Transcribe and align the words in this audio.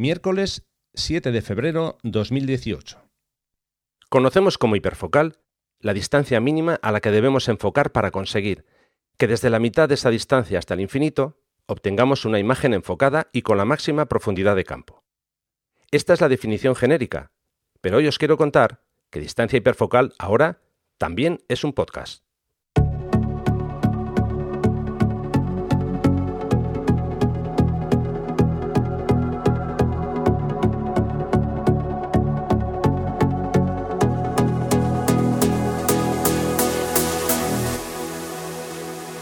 Miércoles 0.00 0.64
7 0.94 1.32
de 1.32 1.42
febrero 1.42 1.98
2018. 2.04 3.02
Conocemos 4.08 4.56
como 4.56 4.76
hiperfocal 4.76 5.40
la 5.80 5.92
distancia 5.92 6.38
mínima 6.38 6.78
a 6.82 6.92
la 6.92 7.00
que 7.00 7.10
debemos 7.10 7.48
enfocar 7.48 7.90
para 7.90 8.12
conseguir 8.12 8.64
que 9.16 9.26
desde 9.26 9.50
la 9.50 9.58
mitad 9.58 9.88
de 9.88 9.96
esa 9.96 10.10
distancia 10.10 10.60
hasta 10.60 10.74
el 10.74 10.82
infinito 10.82 11.40
obtengamos 11.66 12.24
una 12.24 12.38
imagen 12.38 12.74
enfocada 12.74 13.28
y 13.32 13.42
con 13.42 13.58
la 13.58 13.64
máxima 13.64 14.06
profundidad 14.06 14.54
de 14.54 14.62
campo. 14.62 15.02
Esta 15.90 16.12
es 16.12 16.20
la 16.20 16.28
definición 16.28 16.76
genérica, 16.76 17.32
pero 17.80 17.96
hoy 17.96 18.06
os 18.06 18.18
quiero 18.18 18.36
contar 18.36 18.84
que 19.10 19.18
distancia 19.18 19.56
hiperfocal 19.56 20.14
ahora 20.16 20.60
también 20.96 21.40
es 21.48 21.64
un 21.64 21.72
podcast. 21.72 22.22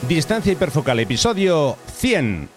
Distancia 0.09 0.53
hiperfocal, 0.53 1.01
episodio 1.01 1.77
100. 1.93 2.49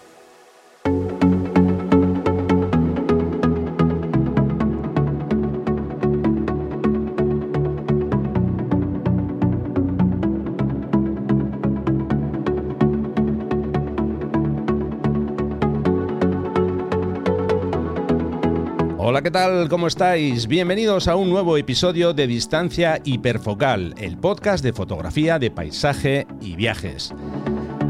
Hola, 19.10 19.22
¿qué 19.22 19.32
tal? 19.32 19.68
¿Cómo 19.68 19.88
estáis? 19.88 20.46
Bienvenidos 20.46 21.08
a 21.08 21.16
un 21.16 21.30
nuevo 21.30 21.56
episodio 21.56 22.12
de 22.12 22.28
Distancia 22.28 23.00
Hiperfocal, 23.02 23.92
el 23.98 24.16
podcast 24.16 24.62
de 24.62 24.72
fotografía, 24.72 25.40
de 25.40 25.50
paisaje 25.50 26.28
y 26.40 26.54
viajes. 26.54 27.12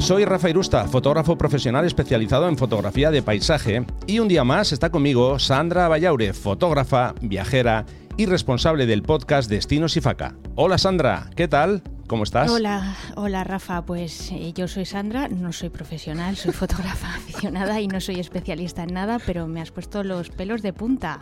Soy 0.01 0.25
Rafa 0.25 0.49
Irusta, 0.49 0.89
fotógrafo 0.89 1.37
profesional 1.37 1.85
especializado 1.85 2.49
en 2.49 2.57
fotografía 2.57 3.11
de 3.11 3.23
paisaje, 3.23 3.85
y 4.07 4.19
un 4.19 4.29
día 4.29 4.45
más 4.45 4.73
está 4.73 4.91
conmigo 4.91 5.39
Sandra 5.39 5.89
Vallaure, 5.89 6.33
fotógrafa, 6.33 7.15
viajera 7.21 7.85
y 8.17 8.25
responsable 8.25 8.87
del 8.87 9.03
podcast 9.03 9.51
Destinos 9.51 9.99
y 9.99 10.01
Faca. 10.01 10.37
Hola 10.57 10.79
Sandra, 10.79 11.29
¿qué 11.37 11.49
tal? 11.49 11.83
¿Cómo 12.11 12.25
estás? 12.25 12.51
Hola, 12.51 12.97
hola 13.15 13.45
Rafa, 13.45 13.83
pues 13.87 14.33
eh, 14.33 14.53
yo 14.53 14.67
soy 14.67 14.85
Sandra, 14.85 15.29
no 15.29 15.53
soy 15.53 15.69
profesional, 15.69 16.35
soy 16.35 16.51
fotógrafa 16.53 17.15
aficionada 17.15 17.81
y 17.81 17.87
no 17.87 18.01
soy 18.01 18.19
especialista 18.19 18.83
en 18.83 18.95
nada, 18.95 19.21
pero 19.25 19.47
me 19.47 19.61
has 19.61 19.71
puesto 19.71 20.03
los 20.03 20.29
pelos 20.29 20.61
de 20.61 20.73
punta. 20.73 21.21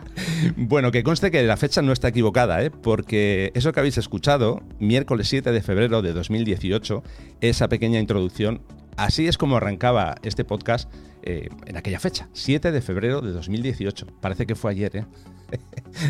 Bueno, 0.55 0.89
que 0.89 1.03
conste 1.03 1.29
que 1.29 1.43
la 1.43 1.57
fecha 1.57 1.83
no 1.83 1.91
está 1.91 2.07
equivocada, 2.07 2.63
¿eh? 2.63 2.71
porque 2.71 3.51
eso 3.53 3.71
que 3.71 3.79
habéis 3.79 3.99
escuchado, 3.99 4.63
miércoles 4.79 5.27
7 5.27 5.51
de 5.51 5.61
febrero 5.61 6.01
de 6.01 6.11
2018, 6.11 7.03
esa 7.41 7.67
pequeña 7.67 7.99
introducción, 7.99 8.63
así 8.97 9.27
es 9.27 9.37
como 9.37 9.57
arrancaba 9.57 10.15
este 10.23 10.43
podcast 10.43 10.91
eh, 11.23 11.49
en 11.65 11.77
aquella 11.77 11.99
fecha, 11.99 12.29
7 12.33 12.71
de 12.71 12.81
febrero 12.81 13.21
de 13.21 13.31
2018. 13.31 14.07
Parece 14.21 14.45
que 14.45 14.55
fue 14.55 14.71
ayer, 14.71 14.95
¿eh? 14.97 15.05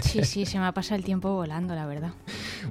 Sí, 0.03 0.23
sí, 0.23 0.45
se 0.45 0.59
me 0.59 0.65
ha 0.65 0.73
pasado 0.73 0.97
el 0.97 1.03
tiempo 1.03 1.33
volando, 1.33 1.75
la 1.75 1.85
verdad. 1.85 2.11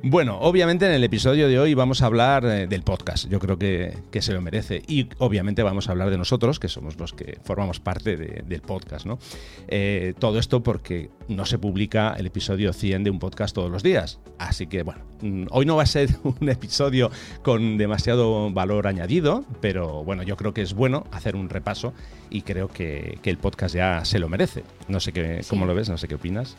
Bueno, 0.02 0.38
obviamente 0.40 0.86
en 0.86 0.92
el 0.92 1.02
episodio 1.02 1.48
de 1.48 1.58
hoy 1.58 1.72
vamos 1.74 2.02
a 2.02 2.06
hablar 2.06 2.44
eh, 2.44 2.66
del 2.66 2.82
podcast. 2.82 3.26
Yo 3.28 3.40
creo 3.40 3.58
que, 3.58 3.96
se 4.20 4.32
lo 4.32 4.40
merece. 4.42 4.82
Y 4.86 5.08
obviamente 5.18 5.62
vamos 5.62 5.88
a 5.88 5.92
hablar 5.92 6.10
de 6.10 6.18
nosotros, 6.18 6.60
que 6.60 6.68
somos 6.68 6.98
los 6.98 7.14
que 7.14 7.38
formamos 7.42 7.80
parte 7.80 8.16
del 8.16 8.60
podcast, 8.60 9.06
¿no? 9.06 9.18
Eh, 9.66 10.12
todo 10.18 10.38
esto 10.38 10.62
porque 10.62 11.10
no 11.28 11.46
se 11.46 11.58
publica 11.58 12.14
el 12.18 12.26
episodio 12.26 12.72
100 12.72 13.04
de 13.04 13.10
un 13.10 13.18
podcast 13.18 13.54
todos 13.54 13.70
los 13.70 13.82
días. 13.82 14.20
Así 14.38 14.66
que, 14.66 14.82
bueno, 14.82 15.00
mm, 15.22 15.46
hoy 15.50 15.64
no 15.64 15.76
va 15.76 15.84
a 15.84 15.86
ser 15.86 16.10
un 16.22 16.48
episodio 16.48 17.10
con 17.42 17.78
demasiado 17.78 18.50
valor 18.50 18.86
añadido, 18.86 19.44
pero 19.60 20.04
bueno, 20.04 20.22
yo 20.22 20.36
creo 20.36 20.52
que 20.52 20.62
es 20.62 20.74
bueno 20.74 21.04
hacer 21.12 21.34
un 21.34 21.48
repaso 21.48 21.94
y 22.30 22.42
creo 22.42 22.68
que, 22.68 23.18
el 23.24 23.38
podcast 23.38 23.74
ya 23.74 24.04
se 24.04 24.18
lo 24.18 24.28
merece. 24.28 24.64
No 24.88 25.00
sé 25.00 25.12
qué, 25.12 25.42
cómo 25.48 25.66
lo 25.66 25.74
ves, 25.74 25.88
no 25.88 25.98
sé 25.98 26.08
qué 26.08 26.14
opinas. 26.14 26.56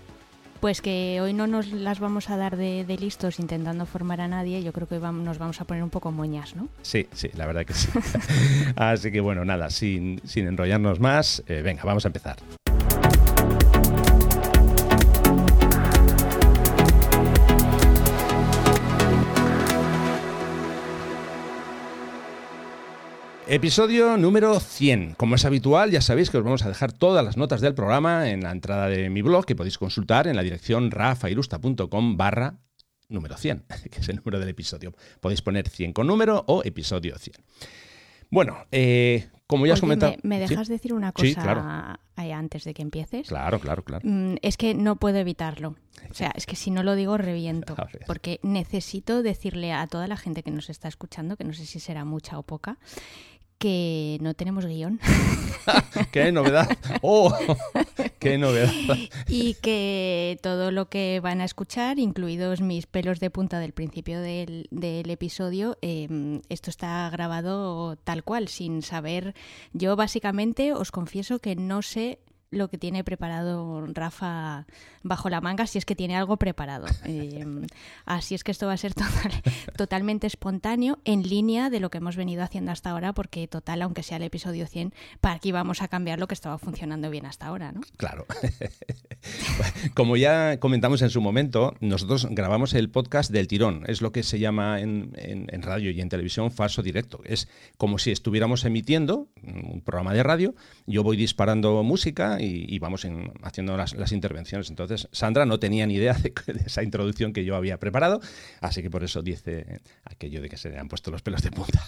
Pues 0.60 0.82
que 0.82 1.20
hoy 1.22 1.34
no 1.34 1.48
nos 1.48 1.72
las 1.72 2.02
vamos 2.02 2.30
a 2.30 2.36
dar 2.36 2.58
de, 2.58 2.84
listos 3.00 3.40
intentando 3.40 3.86
formar 3.86 4.20
a 4.20 4.28
nadie, 4.28 4.62
yo 4.62 4.74
creo 4.74 4.88
que 4.90 5.00
nos 5.00 5.38
vamos 5.38 5.62
a 5.62 5.64
poner 5.66 5.84
un 5.84 5.90
poco 5.90 6.12
moñas, 6.12 6.56
¿no? 6.56 6.68
Sí, 6.82 7.08
sí, 7.14 7.30
la 7.36 7.48
verdad 7.48 7.66
que 7.66 7.74
sí. 7.74 7.88
Así 8.76 9.10
que 9.10 9.22
bueno, 9.22 9.46
nada, 9.46 9.70
sin, 9.70 10.22
enrollarnos 10.36 11.00
más, 11.00 11.44
eh, 11.48 11.62
venga, 11.62 11.84
vamos 11.86 12.04
a 12.04 12.10
empezar. 12.10 12.38
Episodio 23.52 24.16
número 24.16 24.60
100. 24.60 25.16
Como 25.16 25.34
es 25.34 25.44
habitual, 25.44 25.90
ya 25.90 26.02
sabéis 26.02 26.30
que 26.30 26.38
os 26.38 26.44
vamos 26.44 26.64
a 26.64 26.68
dejar 26.68 26.94
todas 26.94 27.26
las 27.26 27.36
notas 27.36 27.62
del 27.62 27.74
programa 27.74 28.30
en 28.30 28.42
la 28.42 28.52
entrada 28.52 28.88
de 28.90 29.10
mi 29.10 29.24
blog 29.24 29.44
que 29.44 29.56
podéis 29.56 29.80
consultar 29.80 30.28
en 30.28 30.36
la 30.36 30.44
dirección 30.44 30.92
rafairusta.com 30.92 32.16
barra 32.16 32.60
número 33.08 33.38
100, 33.38 33.66
que 33.92 34.02
es 34.02 34.10
el 34.10 34.18
número 34.18 34.40
del 34.40 34.50
episodio. 34.50 34.94
Podéis 35.20 35.42
poner 35.42 35.68
100 35.68 35.94
con 35.94 36.06
número 36.06 36.44
o 36.46 36.62
episodio 36.64 37.18
100. 37.18 37.38
Bueno, 38.30 38.56
eh, 38.72 39.30
como 39.48 39.66
ya 39.66 39.74
has 39.74 39.82
comentado... 39.82 40.14
¿Me, 40.22 40.38
dejas 40.38 40.68
decir 40.68 40.94
una 40.94 41.12
cosa 41.12 42.00
antes 42.16 42.64
de 42.64 42.74
que 42.74 42.82
empieces? 42.82 43.28
Claro, 43.28 43.60
claro, 43.60 43.84
claro. 43.84 44.08
Mm, 44.08 44.36
es 44.42 44.58
que 44.58 44.74
no 44.76 44.98
puedo 44.98 45.18
evitarlo. 45.18 45.76
O 46.10 46.14
sea, 46.14 46.32
es 46.36 46.46
que 46.46 46.56
si 46.56 46.72
no 46.72 46.84
lo 46.84 46.96
digo, 46.96 47.18
reviento. 47.18 47.76
Porque 48.08 48.40
necesito 48.44 49.24
decirle 49.24 49.74
a 49.74 49.88
toda 49.88 50.08
la 50.08 50.18
gente 50.18 50.44
que 50.44 50.52
nos 50.52 50.70
está 50.70 50.88
escuchando, 50.88 51.36
que 51.38 51.44
no 51.44 51.54
sé 51.54 51.66
si 51.66 51.80
será 51.80 52.06
mucha 52.06 52.38
o 52.38 52.44
poca, 52.44 52.78
que 53.60 54.18
no 54.22 54.34
tenemos 54.34 54.66
guion. 54.66 55.00
¡Qué 56.12 56.32
novedad! 56.32 56.68
¡Oh! 57.02 57.36
¡Qué 58.18 58.38
novedad! 58.38 58.72
y 59.28 59.56
que 59.56 60.40
todo 60.42 60.72
lo 60.72 60.90
que 60.90 61.20
van 61.22 61.42
a 61.42 61.46
escuchar, 61.46 62.00
incluidos 62.00 62.62
mis 62.62 62.88
pelos 62.88 63.20
de 63.20 63.30
punta 63.30 63.60
del 63.60 63.74
principio 63.74 64.22
del, 64.22 64.68
episodio, 64.72 65.78
em, 65.82 66.42
esto 66.50 66.70
está 66.70 67.10
grabado 67.10 67.98
tal 67.98 68.24
cual, 68.24 68.48
sin 68.48 68.82
saber. 68.82 69.36
Yo 69.74 69.96
básicamente 69.96 70.74
os 70.74 70.92
confieso 70.92 71.40
que 71.40 71.56
no 71.56 71.82
sé 71.82 72.20
lo 72.52 72.68
que 72.70 72.78
tiene 72.78 73.04
preparado 73.04 73.86
Rafa 73.94 74.66
bajo 75.04 75.30
la 75.30 75.42
manga, 75.42 75.68
si 75.68 75.78
es 75.78 75.86
que 75.86 75.96
tiene 75.96 76.16
algo 76.16 76.38
preparado. 76.38 76.88
Eh, 77.10 77.44
así 78.06 78.36
es 78.36 78.44
que 78.44 78.52
esto 78.52 78.68
va 78.68 78.74
a 78.74 78.78
ser 78.78 78.94
totalmente 79.78 80.28
espontáneo, 80.28 81.00
en 81.06 81.24
línea 81.24 81.72
de 81.72 81.80
lo 81.80 81.90
que 81.90 81.98
hemos 81.98 82.16
venido 82.16 82.44
haciendo 82.44 82.72
hasta 82.72 82.92
ahora, 82.92 83.14
porque 83.14 83.48
total, 83.48 83.82
aunque 83.82 84.04
sea 84.04 84.18
el 84.18 84.24
episodio 84.24 84.68
100, 84.68 84.94
para 85.20 85.36
aquí 85.36 85.52
vamos 85.52 85.82
a 85.82 85.88
cambiar 85.88 86.20
lo 86.20 86.28
que 86.28 86.36
estaba 86.36 86.60
funcionando 86.60 87.10
bien 87.10 87.26
hasta 87.26 87.48
ahora, 87.48 87.72
¿no? 87.72 87.82
Claro. 87.98 88.28
Como 89.96 90.18
ya 90.18 90.60
comentamos 90.60 91.02
en 91.02 91.10
su 91.10 91.20
momento, 91.20 91.76
nosotros 91.80 92.28
grabamos 92.30 92.74
el 92.74 92.90
podcast 92.90 93.32
del 93.32 93.48
tirón. 93.48 93.84
Es 93.88 94.02
lo 94.02 94.12
que 94.12 94.24
se 94.24 94.40
llama 94.40 94.80
en, 94.80 95.12
radio 95.62 95.92
y 95.92 96.02
en 96.02 96.10
televisión 96.10 96.52
falso 96.52 96.84
directo. 96.84 97.22
Es 97.26 97.48
como 97.78 97.98
si 97.98 98.12
estuviéramos 98.12 98.66
emitiendo 98.66 99.30
un 99.44 99.82
programa 99.82 100.14
de 100.14 100.24
radio, 100.24 100.56
yo 100.86 101.04
voy 101.04 101.18
disparando 101.18 101.82
música 101.84 102.39
y, 102.40 102.80
vamos 102.80 103.06
haciendo 103.44 103.78
las, 103.78 104.12
intervenciones. 104.12 104.70
Entonces, 104.70 105.08
Sandra 105.12 105.46
no 105.46 105.60
tenía 105.60 105.86
ni 105.86 105.96
idea 105.96 106.14
de, 106.14 106.34
esa 106.66 106.84
introducción 106.84 107.34
que 107.34 107.44
yo 107.44 107.56
había 107.56 107.78
preparado, 107.80 108.22
así 108.62 108.82
que 108.82 108.90
por 108.90 109.04
eso 109.04 109.22
dice 109.22 109.82
aquello 110.06 110.42
de 110.42 110.50
que 110.50 110.58
se 110.58 110.70
le 110.70 110.78
han 110.78 110.88
puesto 110.88 111.12
los 111.12 111.22
pelos 111.22 111.42
de 111.42 111.52
punta. 111.52 111.84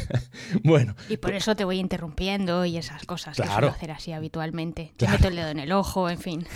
bueno. 0.62 0.96
Y 1.08 1.16
por 1.16 1.32
eso 1.32 1.54
te 1.54 1.64
voy 1.64 1.78
interrumpiendo 1.78 2.64
y 2.64 2.76
esas 2.76 3.04
cosas 3.06 3.36
que 3.36 3.46
suelo 3.46 3.68
hacer 3.68 3.90
así 3.90 4.12
habitualmente. 4.12 4.92
Te 4.96 5.08
meto 5.08 5.28
el 5.28 5.36
dedo 5.36 5.48
en 5.48 5.60
el 5.60 5.72
ojo, 5.72 6.10
en 6.10 6.18
fin. 6.18 6.46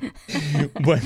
bueno, 0.80 1.04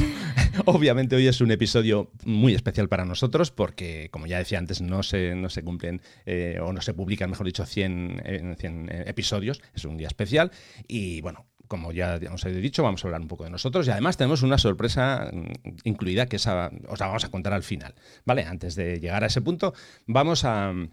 obviamente 0.67 1.17
hoy 1.17 1.29
es 1.29 1.41
un 1.41 1.51
episodio 1.51 2.11
muy 2.25 2.55
especial 2.55 2.89
para 2.89 3.05
nosotros 3.05 3.51
porque, 3.51 4.09
como 4.11 4.27
ya 4.27 4.39
decía 4.39 4.59
antes, 4.59 4.81
no 4.81 5.03
se, 5.03 5.35
no 5.35 5.49
se 5.49 5.63
cumplen 5.63 6.03
eh, 6.27 6.59
o 6.61 6.73
no 6.73 6.81
se 6.81 6.95
publican, 6.95 7.31
mejor 7.31 7.47
dicho, 7.47 7.65
100, 7.65 8.57
100 8.59 8.89
eh, 8.91 9.05
episodios. 9.07 9.63
Es 9.75 9.85
un 9.85 9.97
día 9.97 10.09
especial 10.09 10.51
y 10.89 11.20
y 11.21 11.23
bueno, 11.23 11.45
como 11.69 11.93
ya 11.93 12.19
os 12.33 12.47
he 12.47 12.51
dicho, 12.51 12.83
vamos 12.83 13.05
a 13.05 13.09
hablar 13.09 13.21
un 13.21 13.29
poco 13.29 13.45
de 13.45 13.51
nosotros 13.51 13.87
y 13.87 13.91
además 13.91 14.17
tenemos 14.17 14.43
una 14.43 14.57
sorpresa 14.57 15.31
mm, 15.31 15.53
incluida 15.85 16.25
que 16.25 16.37
esa 16.37 16.71
os 16.89 16.99
la 16.99 17.09
vamos 17.09 17.25
a 17.27 17.31
contar 17.31 17.53
al 17.53 17.63
final. 17.63 17.95
¿Vale? 18.25 18.45
Antes 18.45 18.75
de 18.75 18.99
llegar 19.01 19.23
a 19.23 19.27
ese 19.27 19.43
punto, 19.43 19.75
vamos 20.07 20.47
a 20.47 20.73
mm, 20.73 20.93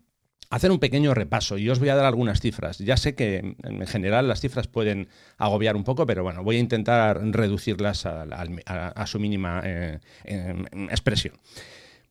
hacer 0.49 0.69
un 0.69 0.79
pequeño 0.79 1.13
repaso 1.13 1.57
y 1.57 1.69
os 1.69 1.79
voy 1.79 1.87
a 1.87 1.95
dar 1.95 2.05
algunas 2.05 2.41
cifras. 2.41 2.77
Ya 2.79 2.97
sé 2.97 3.15
que 3.15 3.55
mm, 3.63 3.81
en 3.81 3.87
general 3.87 4.27
las 4.27 4.41
cifras 4.41 4.67
pueden 4.67 5.07
agobiar 5.37 5.77
un 5.77 5.85
poco, 5.85 6.05
pero 6.05 6.23
bueno, 6.23 6.43
voy 6.43 6.57
a 6.57 6.59
intentar 6.59 7.21
reducirlas 7.23 8.05
a, 8.05 9.05
su 9.05 9.17
mínima 9.21 9.61
eh, 9.63 9.99
expresión. 10.89 11.35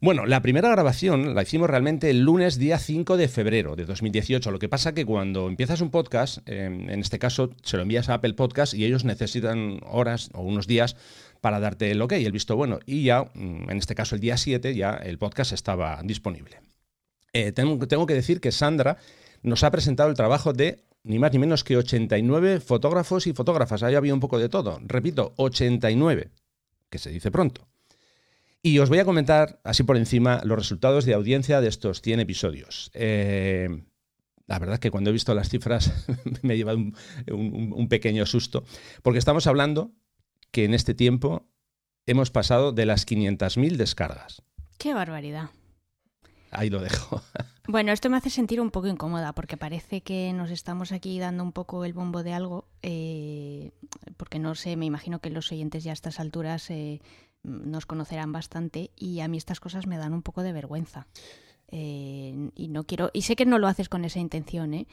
Bueno, 0.06 0.24
la 0.24 0.40
primera 0.40 0.68
grabación 0.68 1.34
la 1.34 1.42
hicimos 1.42 1.68
realmente 1.68 2.08
el 2.10 2.20
lunes 2.20 2.60
día 2.60 2.78
5 2.78 3.16
de 3.16 3.26
febrero 3.26 3.74
de 3.74 3.86
2018. 3.86 4.52
Lo 4.52 4.60
que 4.60 4.68
pasa 4.68 4.94
que 4.94 5.04
cuando 5.04 5.48
empiezas 5.48 5.80
un 5.80 5.90
podcast, 5.90 6.48
em, 6.48 6.88
en 6.88 7.00
este 7.00 7.18
caso 7.18 7.50
se 7.64 7.76
lo 7.76 7.82
envías 7.82 8.08
a 8.08 8.14
Apple 8.14 8.34
Podcast 8.34 8.72
y 8.72 8.84
ellos 8.84 9.04
necesitan 9.04 9.80
horas 9.84 10.30
o 10.32 10.42
unos 10.42 10.68
días 10.68 10.94
para 11.40 11.58
darte 11.58 11.90
el 11.90 12.00
ok, 12.00 12.12
el 12.12 12.30
visto 12.30 12.54
bueno. 12.54 12.78
Y 12.86 13.02
ya, 13.02 13.24
mm, 13.34 13.68
en 13.68 13.78
este 13.78 13.96
caso 13.96 14.14
el 14.14 14.20
día 14.20 14.36
7, 14.36 14.76
ya 14.76 14.92
el 14.92 15.18
podcast 15.18 15.50
estaba 15.50 16.00
disponible. 16.04 16.60
Eh, 17.32 17.50
tengo, 17.50 17.88
tengo 17.88 18.06
que 18.06 18.14
decir 18.14 18.40
que 18.40 18.52
Sandra 18.52 18.98
nos 19.42 19.64
ha 19.64 19.72
presentado 19.72 20.08
el 20.08 20.14
trabajo 20.14 20.52
de 20.52 20.84
ni 21.02 21.18
más 21.18 21.32
ni 21.32 21.40
menos 21.40 21.64
que 21.64 21.76
89 21.76 22.60
fotógrafos 22.60 23.26
y 23.26 23.32
fotógrafas. 23.32 23.82
Ahí 23.82 23.96
había 23.96 24.14
un 24.14 24.20
poco 24.20 24.38
de 24.38 24.48
todo. 24.48 24.78
Repito, 24.84 25.32
89, 25.34 26.30
que 26.90 26.98
se 26.98 27.10
dice 27.10 27.32
pronto. 27.32 27.66
Y 28.66 28.80
os 28.80 28.88
voy 28.88 28.98
a 28.98 29.04
comentar, 29.04 29.60
así 29.62 29.84
por 29.84 29.96
encima, 29.96 30.40
los 30.42 30.58
resultados 30.58 31.04
de 31.04 31.14
audiencia 31.14 31.60
de 31.60 31.68
estos 31.68 32.02
100 32.02 32.18
episodios. 32.18 32.90
Eh, 32.94 33.84
la 34.48 34.58
verdad 34.58 34.74
es 34.74 34.80
que 34.80 34.90
cuando 34.90 35.10
he 35.10 35.12
visto 35.12 35.32
las 35.36 35.50
cifras 35.50 36.04
me 36.42 36.54
ha 36.54 36.56
llevado 36.56 36.78
un, 37.30 37.86
pequeño 37.88 38.26
susto, 38.26 38.64
porque 39.04 39.20
estamos 39.20 39.46
hablando 39.46 39.92
que 40.50 40.64
en 40.64 40.74
este 40.74 40.94
tiempo 40.94 41.48
hemos 42.06 42.32
pasado 42.32 42.72
de 42.72 42.86
las 42.86 43.06
500.000 43.06 43.76
descargas. 43.76 44.42
¡Qué 44.78 44.94
barbaridad! 44.94 45.50
Ahí 46.50 46.68
lo 46.68 46.80
dejo. 46.80 47.22
Bueno, 47.68 47.90
esto 47.90 48.08
me 48.08 48.16
hace 48.16 48.30
sentir 48.30 48.60
un 48.60 48.70
poco 48.70 48.86
incómoda 48.86 49.32
porque 49.32 49.56
parece 49.56 50.00
que 50.00 50.32
nos 50.32 50.52
estamos 50.52 50.92
aquí 50.92 51.18
dando 51.18 51.42
un 51.42 51.50
poco 51.50 51.84
el 51.84 51.94
bombo 51.94 52.22
de 52.22 52.32
algo, 52.32 52.68
eh, 52.80 53.72
porque 54.16 54.38
no 54.38 54.54
sé, 54.54 54.76
me 54.76 54.86
imagino 54.86 55.18
que 55.18 55.30
los 55.30 55.50
oyentes 55.50 55.82
ya 55.82 55.90
a 55.90 55.94
estas 55.94 56.20
alturas 56.20 56.70
eh, 56.70 57.00
nos 57.46 57.86
conocerán 57.86 58.32
bastante 58.32 58.90
y 58.96 59.20
a 59.20 59.28
mí 59.28 59.38
estas 59.38 59.60
cosas 59.60 59.86
me 59.86 59.98
dan 59.98 60.12
un 60.12 60.22
poco 60.22 60.42
de 60.42 60.52
vergüenza. 60.52 61.06
Eh, 61.68 62.50
y 62.54 62.68
no 62.68 62.84
quiero, 62.84 63.10
y 63.12 63.22
sé 63.22 63.34
que 63.34 63.46
no 63.46 63.58
lo 63.58 63.66
haces 63.66 63.88
con 63.88 64.04
esa 64.04 64.20
intención, 64.20 64.74
¿eh? 64.74 64.86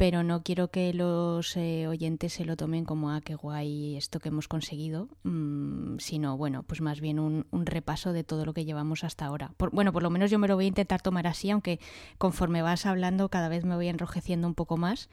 pero 0.00 0.22
no 0.22 0.42
quiero 0.42 0.70
que 0.70 0.94
los 0.94 1.56
eh, 1.58 1.86
oyentes 1.86 2.32
se 2.32 2.46
lo 2.46 2.56
tomen 2.56 2.86
como, 2.86 3.10
ah, 3.10 3.20
qué 3.20 3.34
guay 3.34 3.96
esto 3.96 4.18
que 4.18 4.30
hemos 4.30 4.48
conseguido, 4.48 5.08
mm, 5.24 5.79
sino, 6.00 6.36
bueno, 6.36 6.62
pues 6.62 6.80
más 6.80 7.00
bien 7.00 7.18
un, 7.18 7.46
repaso 7.52 8.12
de 8.12 8.24
todo 8.24 8.44
lo 8.44 8.54
que 8.54 8.64
llevamos 8.64 9.04
hasta 9.04 9.26
ahora. 9.26 9.52
bueno, 9.72 9.92
por 9.92 10.02
lo 10.02 10.10
menos 10.10 10.30
yo 10.30 10.38
me 10.38 10.48
lo 10.48 10.56
voy 10.56 10.64
a 10.64 10.68
intentar 10.68 11.02
tomar 11.02 11.26
así, 11.26 11.50
aunque 11.50 11.78
conforme 12.18 12.62
vas 12.62 12.86
hablando 12.86 13.28
cada 13.28 13.48
vez 13.48 13.64
me 13.64 13.74
voy 13.74 13.88
enrojeciendo 13.88 14.48
un 14.48 14.54
poco 14.54 14.76
más. 14.76 15.08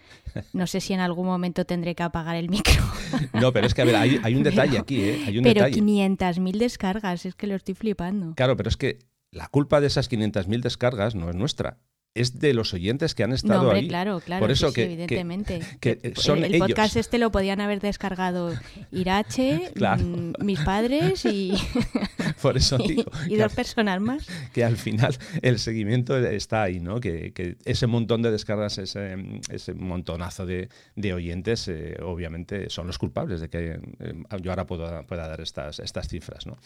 No 0.53 0.67
sé 0.67 0.81
si 0.81 0.93
en 0.93 0.99
algún 0.99 1.25
momento 1.25 1.65
tendré 1.65 1.95
que 1.95 2.03
apagar 2.03 2.35
el 2.35 2.49
micro. 2.49 2.83
No, 3.33 3.53
pero 3.53 3.67
es 3.67 3.73
que, 3.73 3.81
a 3.83 3.85
ver, 3.85 3.95
hay, 3.95 4.35
un 4.35 4.43
detalle 4.43 4.77
aquí, 4.77 5.01
¿eh? 5.01 5.23
Hay 5.27 5.37
un 5.37 5.43
pero 5.43 5.65
500.000 5.65 6.57
descargas, 6.57 7.25
es 7.25 7.35
que 7.35 7.47
lo 7.47 7.55
estoy 7.55 7.73
flipando. 7.75 8.33
Claro, 8.35 8.57
pero 8.57 8.69
es 8.69 8.77
que 8.77 8.99
la 9.31 9.47
culpa 9.47 9.79
de 9.79 9.87
esas 9.87 10.09
500.000 10.09 10.61
descargas 10.61 11.15
no 11.15 11.29
es 11.29 11.35
nuestra 11.35 11.77
es 12.21 12.39
de 12.39 12.53
los 12.53 12.73
oyentes 12.73 13.15
que 13.15 13.23
han 13.23 13.33
estado 13.33 13.63
no, 13.63 13.71
ahí. 13.71 13.87
Claro, 13.87 14.19
claro, 14.19 14.41
Por 14.41 14.51
eso 14.51 14.73
que, 14.73 14.83
evidentemente. 14.83 15.61
el, 15.81 16.59
podcast 16.59 16.95
este 16.95 17.17
lo 17.17 17.31
podían 17.31 17.61
haber 17.61 17.79
descargado 17.79 18.53
Irache, 18.91 19.71
mm, 19.75 20.43
mis 20.43 20.59
padres 20.61 21.25
y, 21.25 21.53
Por 22.41 22.57
eso 22.57 22.77
digo, 22.87 23.03
y, 23.27 23.35
dos 23.35 23.53
personas 23.53 24.01
más. 24.01 24.27
Que 24.53 24.63
al 24.63 24.77
final 24.77 25.17
el 25.41 25.59
seguimiento 25.59 26.17
está 26.17 26.63
ahí, 26.63 26.79
¿no? 26.79 26.99
Que, 26.99 27.57
ese 27.65 27.87
montón 27.87 28.21
de 28.21 28.31
descargas, 28.31 28.77
ese, 28.77 29.17
ese 29.49 29.73
montonazo 29.73 30.45
de, 30.45 30.69
oyentes, 31.13 31.67
eh, 31.67 31.97
obviamente 32.03 32.69
son 32.69 32.87
los 32.87 32.97
culpables 32.97 33.39
de 33.39 33.49
que 33.49 33.79
eh, 33.99 34.13
yo 34.41 34.51
ahora 34.51 34.67
pueda, 34.67 35.03
pueda 35.03 35.27
dar 35.27 35.39
estas, 35.41 35.79
estas 35.79 36.07
cifras, 36.09 36.45
¿no? 36.45 36.57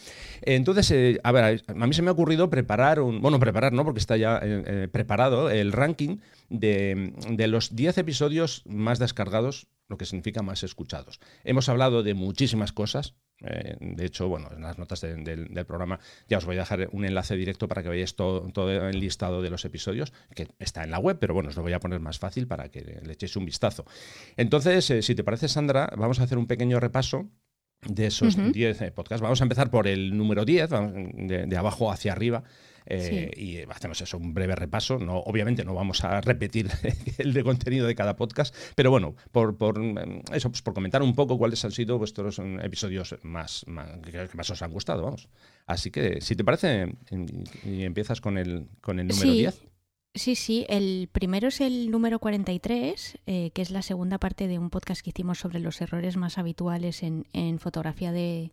Entonces, 0.42 0.90
eh, 0.90 1.20
a 1.22 1.32
ver, 1.32 1.62
a 1.66 1.86
mí 1.86 1.94
se 1.94 2.02
me 2.02 2.08
ha 2.08 2.12
ocurrido 2.12 2.50
preparar 2.50 3.00
un... 3.00 3.20
Bueno, 3.20 3.38
preparar, 3.38 3.72
¿no? 3.72 3.84
Porque 3.84 4.00
está 4.00 4.16
ya 4.16 4.40
preparado 4.90 5.41
el 5.50 5.72
ranking 5.72 6.18
de, 6.48 7.12
de 7.30 7.46
los 7.48 7.74
10 7.74 7.98
episodios 7.98 8.62
más 8.66 8.98
descargados, 8.98 9.66
lo 9.88 9.96
que 9.96 10.06
significa 10.06 10.42
más 10.42 10.62
escuchados. 10.62 11.20
Hemos 11.44 11.68
hablado 11.68 12.02
de 12.02 12.14
muchísimas 12.14 12.72
cosas, 12.72 13.14
eh, 13.44 13.76
de 13.80 14.06
hecho, 14.06 14.28
bueno, 14.28 14.48
en 14.54 14.62
las 14.62 14.78
notas 14.78 15.00
del 15.00 15.66
programa 15.66 15.98
ya 16.28 16.38
os 16.38 16.44
voy 16.44 16.56
a 16.56 16.60
dejar 16.60 16.88
un 16.92 17.04
enlace 17.04 17.36
directo 17.36 17.68
para 17.68 17.82
que 17.82 17.88
veáis 17.88 18.14
todo, 18.14 18.48
todo, 18.52 18.70
el 18.70 19.00
listado 19.00 19.42
de 19.42 19.50
los 19.50 19.64
episodios, 19.64 20.12
que 20.34 20.48
está 20.58 20.84
en 20.84 20.90
la 20.90 20.98
web, 20.98 21.18
pero 21.18 21.34
bueno, 21.34 21.48
os 21.48 21.56
lo 21.56 21.62
voy 21.62 21.72
a 21.72 21.80
poner 21.80 22.00
más 22.00 22.18
fácil 22.18 22.46
para 22.46 22.68
que 22.70 23.00
le 23.02 23.12
echéis 23.12 23.36
un 23.36 23.44
vistazo. 23.44 23.84
Entonces, 24.36 24.88
eh, 24.90 25.02
si 25.02 25.14
te 25.14 25.24
parece, 25.24 25.48
Sandra, 25.48 25.90
vamos 25.96 26.20
a 26.20 26.24
hacer 26.24 26.38
un 26.38 26.46
pequeño 26.46 26.78
repaso 26.78 27.28
de 27.86 28.06
esos 28.06 28.36
10 28.52 28.80
eh, 28.80 28.90
podcasts. 28.92 29.22
Vamos 29.22 29.40
a 29.40 29.44
empezar 29.44 29.70
por 29.70 29.88
el 29.88 30.16
número 30.16 30.44
10, 30.44 30.70
de 30.70 31.56
abajo 31.56 31.90
hacia 31.90 32.12
arriba. 32.12 32.44
Eh, 32.86 33.30
y 33.36 33.58
hacemos 33.70 34.00
eso, 34.00 34.18
un 34.18 34.34
breve 34.34 34.54
repaso. 34.54 34.98
No, 34.98 35.18
obviamente 35.18 35.64
no 35.64 35.74
vamos 35.74 36.04
a 36.04 36.20
repetir 36.20 36.70
el 37.18 37.32
de 37.32 37.44
contenido 37.44 37.86
de 37.86 37.94
cada 37.94 38.16
podcast, 38.16 38.54
pero 38.74 38.90
bueno, 38.90 39.14
por, 39.30 39.56
por 39.56 39.78
mm, 39.78 40.22
eso, 40.32 40.50
pues 40.50 40.62
por 40.62 40.74
comentar 40.74 41.02
un 41.02 41.14
poco 41.14 41.38
cuáles 41.38 41.64
han 41.64 41.72
sido 41.72 41.98
vuestros 41.98 42.38
mm, 42.38 42.60
episodios 42.60 43.16
más, 43.22 43.64
que 44.04 44.28
más 44.36 44.50
os 44.50 44.62
han 44.62 44.72
gustado, 44.72 45.02
vamos. 45.02 45.28
Así 45.66 45.90
que, 45.90 46.20
si 46.20 46.36
te 46.36 46.44
parece, 46.44 46.94
y 47.64 47.84
empiezas 47.84 48.20
con 48.20 48.38
el, 48.38 48.66
con 48.80 48.98
el 48.98 49.08
número 49.08 49.32
10. 49.32 49.62
Sí, 50.14 50.34
sí, 50.36 50.66
el 50.68 51.08
primero 51.10 51.48
es 51.48 51.62
el 51.62 51.90
número 51.90 52.18
43, 52.18 53.18
eh, 53.26 53.50
que 53.54 53.62
es 53.62 53.70
la 53.70 53.80
segunda 53.80 54.18
parte 54.18 54.46
de 54.46 54.58
un 54.58 54.68
podcast 54.68 55.00
que 55.00 55.08
hicimos 55.08 55.38
sobre 55.38 55.58
los 55.58 55.80
errores 55.80 56.18
más 56.18 56.36
habituales 56.36 57.02
en, 57.02 57.26
en 57.32 57.58
fotografía 57.58 58.12
de, 58.12 58.52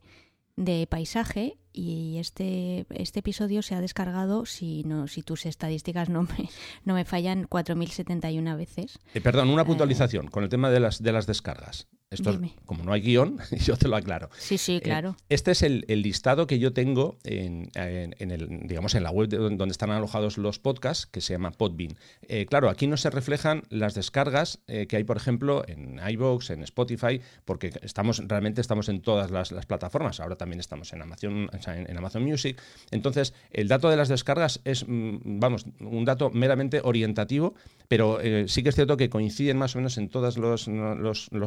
de 0.56 0.88
paisaje 0.88 1.58
y 1.74 2.18
este, 2.18 2.86
este 2.89 3.19
episodio 3.19 3.62
se 3.62 3.75
ha 3.75 3.81
descargado, 3.81 4.45
si, 4.45 4.83
no, 4.83 5.07
si 5.07 5.21
tus 5.21 5.45
estadísticas 5.45 6.10
no 6.10 6.24
me, 6.24 6.50
no 6.86 6.94
me 6.94 7.06
fallan, 7.06 7.48
4.071 7.48 8.57
veces. 8.57 9.00
Eh, 9.13 9.21
perdón, 9.21 9.50
una 9.50 9.63
eh, 9.63 9.66
puntualización 9.66 10.27
con 10.27 10.44
el 10.44 10.50
tema 10.50 10.69
de 10.69 10.80
las, 10.80 11.01
de 11.01 11.12
las 11.12 11.27
descargas. 11.27 11.88
Esto 12.12 12.39
como 12.66 12.83
no 12.83 12.92
hay 12.92 13.01
guion, 13.01 13.38
yo 13.63 13.77
te 13.77 13.88
lo 13.88 13.95
aclaro. 13.95 14.30
Sí, 14.36 14.57
sí, 14.57 14.77
eh, 14.77 14.81
claro. 14.81 15.16
este 15.30 15.51
es 15.51 15.62
el, 15.62 15.86
listado 15.88 16.48
que 16.48 16.57
yo 16.57 16.74
tengo 16.74 17.19
en, 17.24 17.69
el, 17.75 18.68
digamos, 18.68 18.95
en 18.95 19.04
la 19.04 19.12
web 19.12 19.30
donde 19.30 19.72
están 19.72 19.92
alojados 19.92 20.39
los 20.39 20.57
podcasts, 20.57 21.06
que 21.06 21.22
se 21.22 21.33
llama 21.33 21.51
Podbean. 21.51 21.98
Eh, 22.24 22.48
claro, 22.48 22.69
aquí 22.69 22.88
no 22.88 22.98
se 22.98 23.12
reflejan 23.12 23.62
las 23.69 23.94
descargas 23.94 24.60
eh, 24.68 24.88
que 24.88 24.98
hay, 24.98 25.04
por 25.04 25.18
ejemplo, 25.18 25.63
en 25.68 26.00
iVoox, 26.04 26.50
en 26.50 26.63
Spotify, 26.63 27.22
porque 27.45 27.74
estamos 27.83 28.24
realmente 28.27 28.60
estamos 28.60 28.89
en 28.89 29.01
todas 29.01 29.30
las, 29.30 29.54
plataformas. 29.68 30.19
Ahora 30.19 30.36
también 30.36 30.60
estamos 30.60 30.92
en 30.94 31.04
Amazon, 31.04 31.50
en, 31.68 31.98
Amazon 31.98 32.24
Music. 32.24 32.62
Entonces, 32.92 33.34
el 33.52 33.68
dato 33.68 33.90
de 33.90 33.98
las 33.98 34.10
descargas 34.10 34.62
es, 34.66 34.86
mm, 34.88 35.40
vamos, 35.40 35.66
un 35.80 36.06
dato 36.06 36.30
meramente 36.30 36.82
orientativo, 36.84 37.54
pero 37.88 38.20
sí 38.48 38.64
que 38.64 38.70
es 38.70 38.76
cierto 38.76 38.98
que 38.98 39.10
coinciden 39.10 39.58
más 39.58 39.76
o 39.76 39.80
menos 39.80 39.98
en 39.98 40.10
todos 40.10 40.38
los, 40.38 40.64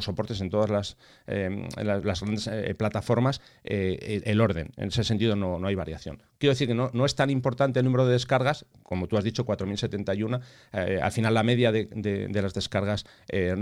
soportes, 0.05 0.41
en 0.41 0.51
todas 0.51 0.71
las, 0.71 0.97
em, 1.27 1.69
grandes 1.77 2.47
eh, 2.47 2.75
plataformas 2.75 3.41
eh, 3.65 4.23
el 4.25 4.41
orden. 4.41 4.71
En 4.77 4.89
ese 4.89 5.05
sentido 5.05 5.37
no, 5.37 5.65
hay 5.67 5.75
variación. 5.75 6.23
Quiero 6.39 6.53
decir 6.53 6.69
que 6.69 6.75
no, 6.75 7.05
es 7.05 7.15
tan 7.15 7.31
importante 7.31 7.81
el 7.81 7.85
número 7.85 8.07
de 8.07 8.13
descargas, 8.13 8.67
como 8.83 9.07
tú 9.07 9.17
has 9.17 9.25
dicho, 9.25 9.47
4.071. 9.47 10.41
Eh, 10.73 11.01
al 11.03 11.13
final 11.13 11.35
la 11.35 11.43
media 11.43 11.73
de, 11.73 12.29
las 12.33 12.55
descargas 12.55 13.05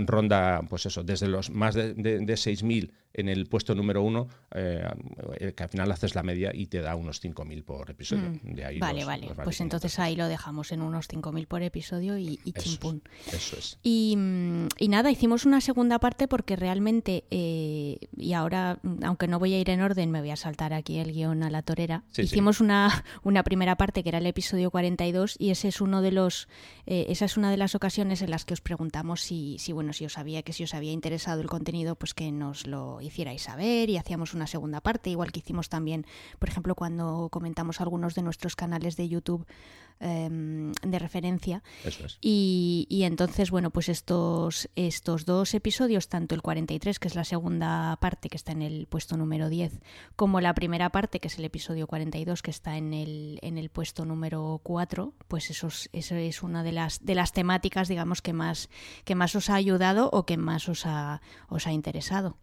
ronda, 0.05 0.61
pues 0.69 0.85
eso, 0.85 1.03
desde 1.03 1.27
los 1.27 1.49
más 1.49 1.75
de, 1.75 1.93
de 1.93 2.33
6.000 2.33 2.91
en 3.13 3.29
el 3.29 3.47
puesto 3.47 3.75
número 3.75 4.01
uno, 4.01 4.27
eh, 4.53 4.83
que 5.55 5.63
al 5.63 5.69
final 5.69 5.91
haces 5.91 6.15
la 6.15 6.23
media 6.23 6.51
y 6.53 6.67
te 6.67 6.81
da 6.81 6.95
unos 6.95 7.23
5.000 7.23 7.63
por 7.63 7.89
episodio. 7.89 8.31
Mm. 8.43 8.79
vale, 8.79 9.05
vale. 9.05 9.29
pues 9.43 9.61
entonces 9.61 9.99
ahí 9.99 10.15
lo 10.15 10.27
dejamos 10.27 10.71
en 10.71 10.81
unos 10.81 11.09
5.000 11.09 11.47
por 11.47 11.63
episodio 11.63 12.17
y, 12.17 12.39
y 12.43 12.53
chimpún. 12.53 13.03
Eso 13.31 13.57
es. 13.57 13.77
Y, 13.83 14.17
y, 14.77 14.87
nada, 14.87 15.11
hicimos 15.11 15.45
una 15.45 15.61
segunda 15.61 15.99
parte 15.99 16.27
porque 16.27 16.55
realmente, 16.55 17.25
eh, 17.31 17.97
y 18.15 18.33
ahora, 18.33 18.79
aunque 19.03 19.27
no 19.27 19.39
voy 19.39 19.53
a 19.53 19.59
ir 19.59 19.69
en 19.69 19.81
orden, 19.81 20.11
me 20.11 20.21
voy 20.21 20.31
a 20.31 20.35
saltar 20.35 20.73
aquí 20.73 20.97
el 20.99 21.11
guion 21.11 21.43
a 21.43 21.49
la 21.49 21.61
torera. 21.61 22.03
hicimos 22.17 22.61
Una, 22.61 23.03
una 23.23 23.43
primera 23.43 23.75
parte 23.75 24.03
que 24.03 24.09
era 24.09 24.19
el 24.19 24.25
episodio 24.25 24.71
42 24.71 25.35
y 25.37 25.49
ese 25.51 25.67
es 25.67 25.81
uno 25.81 26.01
de 26.01 26.11
los, 26.11 26.47
eh, 26.85 27.05
esa 27.09 27.25
es 27.25 27.37
una 27.37 27.51
de 27.51 27.57
las 27.57 27.75
ocasiones 27.75 28.21
en 28.21 28.29
las 28.29 28.45
que 28.45 28.53
os 28.53 28.61
preguntamos 28.61 29.21
si, 29.21 29.57
si, 29.59 29.71
bueno, 29.71 29.93
si 29.93 30.05
os 30.05 30.13
sabía 30.13 30.43
que 30.43 30.53
si 30.53 30.63
os 30.63 30.73
había 30.73 30.91
interesado 30.91 31.41
el 31.41 31.47
contenido, 31.47 31.95
pues 31.95 32.13
que 32.13 32.31
nos 32.31 32.67
lo 32.67 33.00
hicierais 33.05 33.41
saber 33.41 33.89
y 33.89 33.97
hacíamos 33.97 34.33
una 34.33 34.47
segunda 34.47 34.81
parte, 34.81 35.09
igual 35.09 35.31
que 35.31 35.39
hicimos 35.39 35.69
también, 35.69 36.05
por 36.39 36.49
ejemplo, 36.49 36.75
cuando 36.75 37.29
comentamos 37.29 37.81
algunos 37.81 38.15
de 38.15 38.21
nuestros 38.21 38.55
canales 38.55 38.97
de 38.97 39.09
YouTube 39.09 39.45
em, 40.01 40.73
de 40.73 40.99
referencia. 40.99 41.63
y, 42.19 43.01
entonces, 43.03 43.51
bueno, 43.51 43.69
pues 43.69 43.87
estos, 43.89 44.69
estos 44.75 45.25
dos 45.25 45.53
episodios, 45.53 46.09
tanto 46.09 46.35
el 46.35 46.41
43, 46.41 46.99
que 46.99 47.07
es 47.07 47.15
la 47.15 47.23
segunda 47.23 47.97
parte, 48.01 48.29
que 48.29 48.37
está 48.37 48.51
en 48.51 48.61
el 48.61 48.87
puesto 48.87 49.15
número 49.15 49.49
10, 49.49 49.79
como 50.15 50.41
la 50.41 50.53
primera 50.53 50.89
parte, 50.89 51.19
que 51.19 51.27
es 51.27 51.37
el 51.37 51.45
episodio 51.45 51.87
42, 51.87 52.41
que 52.41 52.51
está 52.51 52.77
en 52.77 52.93
el, 52.93 53.39
en 53.41 53.57
el 53.57 53.69
puesto 53.69 54.05
número 54.05 54.59
4, 54.63 55.13
pues 55.27 55.49
eso 55.49 55.67
es, 55.67 55.89
eso 55.93 56.15
es 56.15 56.43
una 56.43 56.63
de 56.63 56.71
las, 56.71 57.05
de 57.05 57.15
las 57.15 57.31
temáticas, 57.31 57.87
digamos, 57.87 58.21
que 58.21 58.33
más, 58.33 58.69
que 59.05 59.15
más 59.15 59.35
os 59.35 59.49
ha 59.49 59.55
ayudado 59.55 60.09
o 60.11 60.25
que 60.25 60.37
más 60.37 60.67
os 60.67 60.85
ha, 60.85 61.21
os 61.47 61.67
ha 61.67 61.71
interesado. 61.71 62.37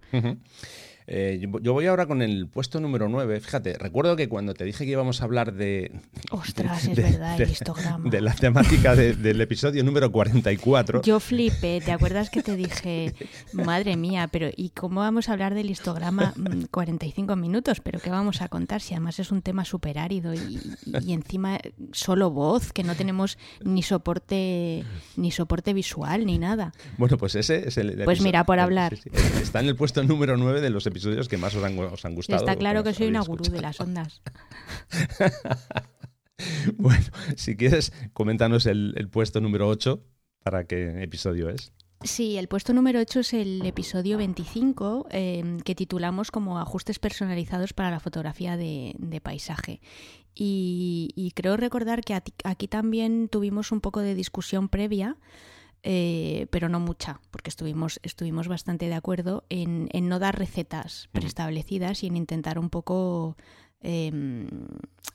Eh, 1.10 1.40
yo, 1.62 1.72
voy 1.72 1.86
ahora 1.86 2.04
con 2.04 2.20
el 2.20 2.48
puesto 2.48 2.80
número 2.80 3.08
9. 3.08 3.40
Fíjate, 3.40 3.78
recuerdo 3.78 4.14
que 4.14 4.28
cuando 4.28 4.52
te 4.52 4.64
dije 4.64 4.84
que 4.84 4.90
íbamos 4.90 5.22
a 5.22 5.24
hablar 5.24 5.54
de. 5.54 5.90
Ostras, 6.30 6.84
es 6.84 6.96
verdad, 6.96 7.40
el 7.40 7.50
histograma. 7.50 8.10
De 8.10 8.20
la 8.20 8.34
temática 8.34 8.94
del 8.94 9.40
episodio 9.40 9.82
número 9.84 10.12
44. 10.12 11.00
Yo 11.00 11.18
flipé, 11.18 11.80
¿te 11.82 11.92
acuerdas 11.92 12.28
que 12.28 12.42
te 12.42 12.56
dije, 12.56 13.14
madre 13.54 13.96
mía, 13.96 14.28
pero 14.30 14.50
¿y 14.54 14.68
cómo 14.70 15.00
vamos 15.00 15.30
a 15.30 15.32
hablar 15.32 15.54
del 15.54 15.70
histograma 15.70 16.34
45 16.70 17.34
mm, 17.34 17.40
minutos? 17.40 17.80
¿Pero 17.80 18.00
qué 18.00 18.10
vamos 18.10 18.42
a 18.42 18.48
contar 18.48 18.82
si 18.82 18.92
además 18.92 19.18
es 19.18 19.32
un 19.32 19.40
tema 19.40 19.64
súper 19.64 19.98
árido 19.98 20.34
y, 20.34 20.60
y, 20.84 21.14
encima 21.14 21.58
solo 21.92 22.30
voz, 22.30 22.74
que 22.74 22.84
no 22.84 22.94
tenemos 22.96 23.38
ni 23.64 23.82
soporte, 23.82 24.84
ni 25.16 25.30
soporte 25.30 25.72
visual 25.72 26.26
ni 26.26 26.38
nada? 26.38 26.74
Bueno, 26.98 27.16
pues 27.16 27.34
ese 27.34 27.66
es 27.66 27.78
el. 27.78 28.04
pues 28.04 28.20
mira, 28.20 28.44
por 28.44 28.58
hablar. 28.58 28.98
Está 29.40 29.60
en 29.60 29.68
el 29.68 29.76
puesto 29.76 30.02
número 30.02 30.36
9 30.36 30.60
de 30.60 30.68
los 30.68 30.84
episodios 30.84 30.97
episodios 30.98 31.28
que 31.28 31.36
más 31.36 31.54
os 31.54 31.64
han, 32.04 32.14
gustado. 32.14 32.40
Está 32.40 32.56
claro 32.56 32.82
que 32.82 32.92
soy 32.92 33.06
una 33.06 33.22
gurú 33.22 33.44
de 33.44 33.60
las 33.60 33.80
ondas. 33.80 34.20
bueno, 36.76 37.04
si 37.36 37.56
quieres, 37.56 37.92
coméntanos 38.12 38.66
el, 38.66 39.08
puesto 39.10 39.40
número 39.40 39.68
8 39.68 40.02
para 40.42 40.64
qué 40.64 41.02
episodio 41.02 41.50
es. 41.50 41.72
Sí, 42.02 42.36
el 42.36 42.48
puesto 42.48 42.72
número 42.72 43.00
8 43.00 43.20
es 43.20 43.34
el 43.34 43.64
episodio 43.66 44.18
25 44.18 45.06
em, 45.10 45.60
que 45.60 45.74
titulamos 45.74 46.30
como 46.30 46.58
Ajustes 46.58 46.98
personalizados 46.98 47.72
para 47.72 47.90
la 47.90 48.00
fotografía 48.00 48.56
de, 48.56 49.20
paisaje. 49.22 49.80
Y, 50.34 51.32
creo 51.34 51.56
recordar 51.56 52.02
que 52.02 52.14
aquí 52.14 52.68
también 52.68 53.28
tuvimos 53.28 53.72
un 53.72 53.80
poco 53.80 54.00
de 54.00 54.14
discusión 54.14 54.68
previa 54.68 55.16
eh, 55.82 56.46
pero 56.50 56.68
no 56.68 56.80
mucha, 56.80 57.20
porque 57.30 57.50
estuvimos, 57.50 58.00
estuvimos 58.02 58.48
bastante 58.48 58.86
de 58.86 58.94
acuerdo 58.94 59.44
en, 59.48 59.88
no 60.08 60.18
dar 60.18 60.38
recetas 60.38 61.08
preestablecidas 61.12 62.02
y 62.02 62.08
en 62.08 62.16
intentar 62.16 62.58
un 62.58 62.68
poco 62.68 63.36
em, 63.80 64.48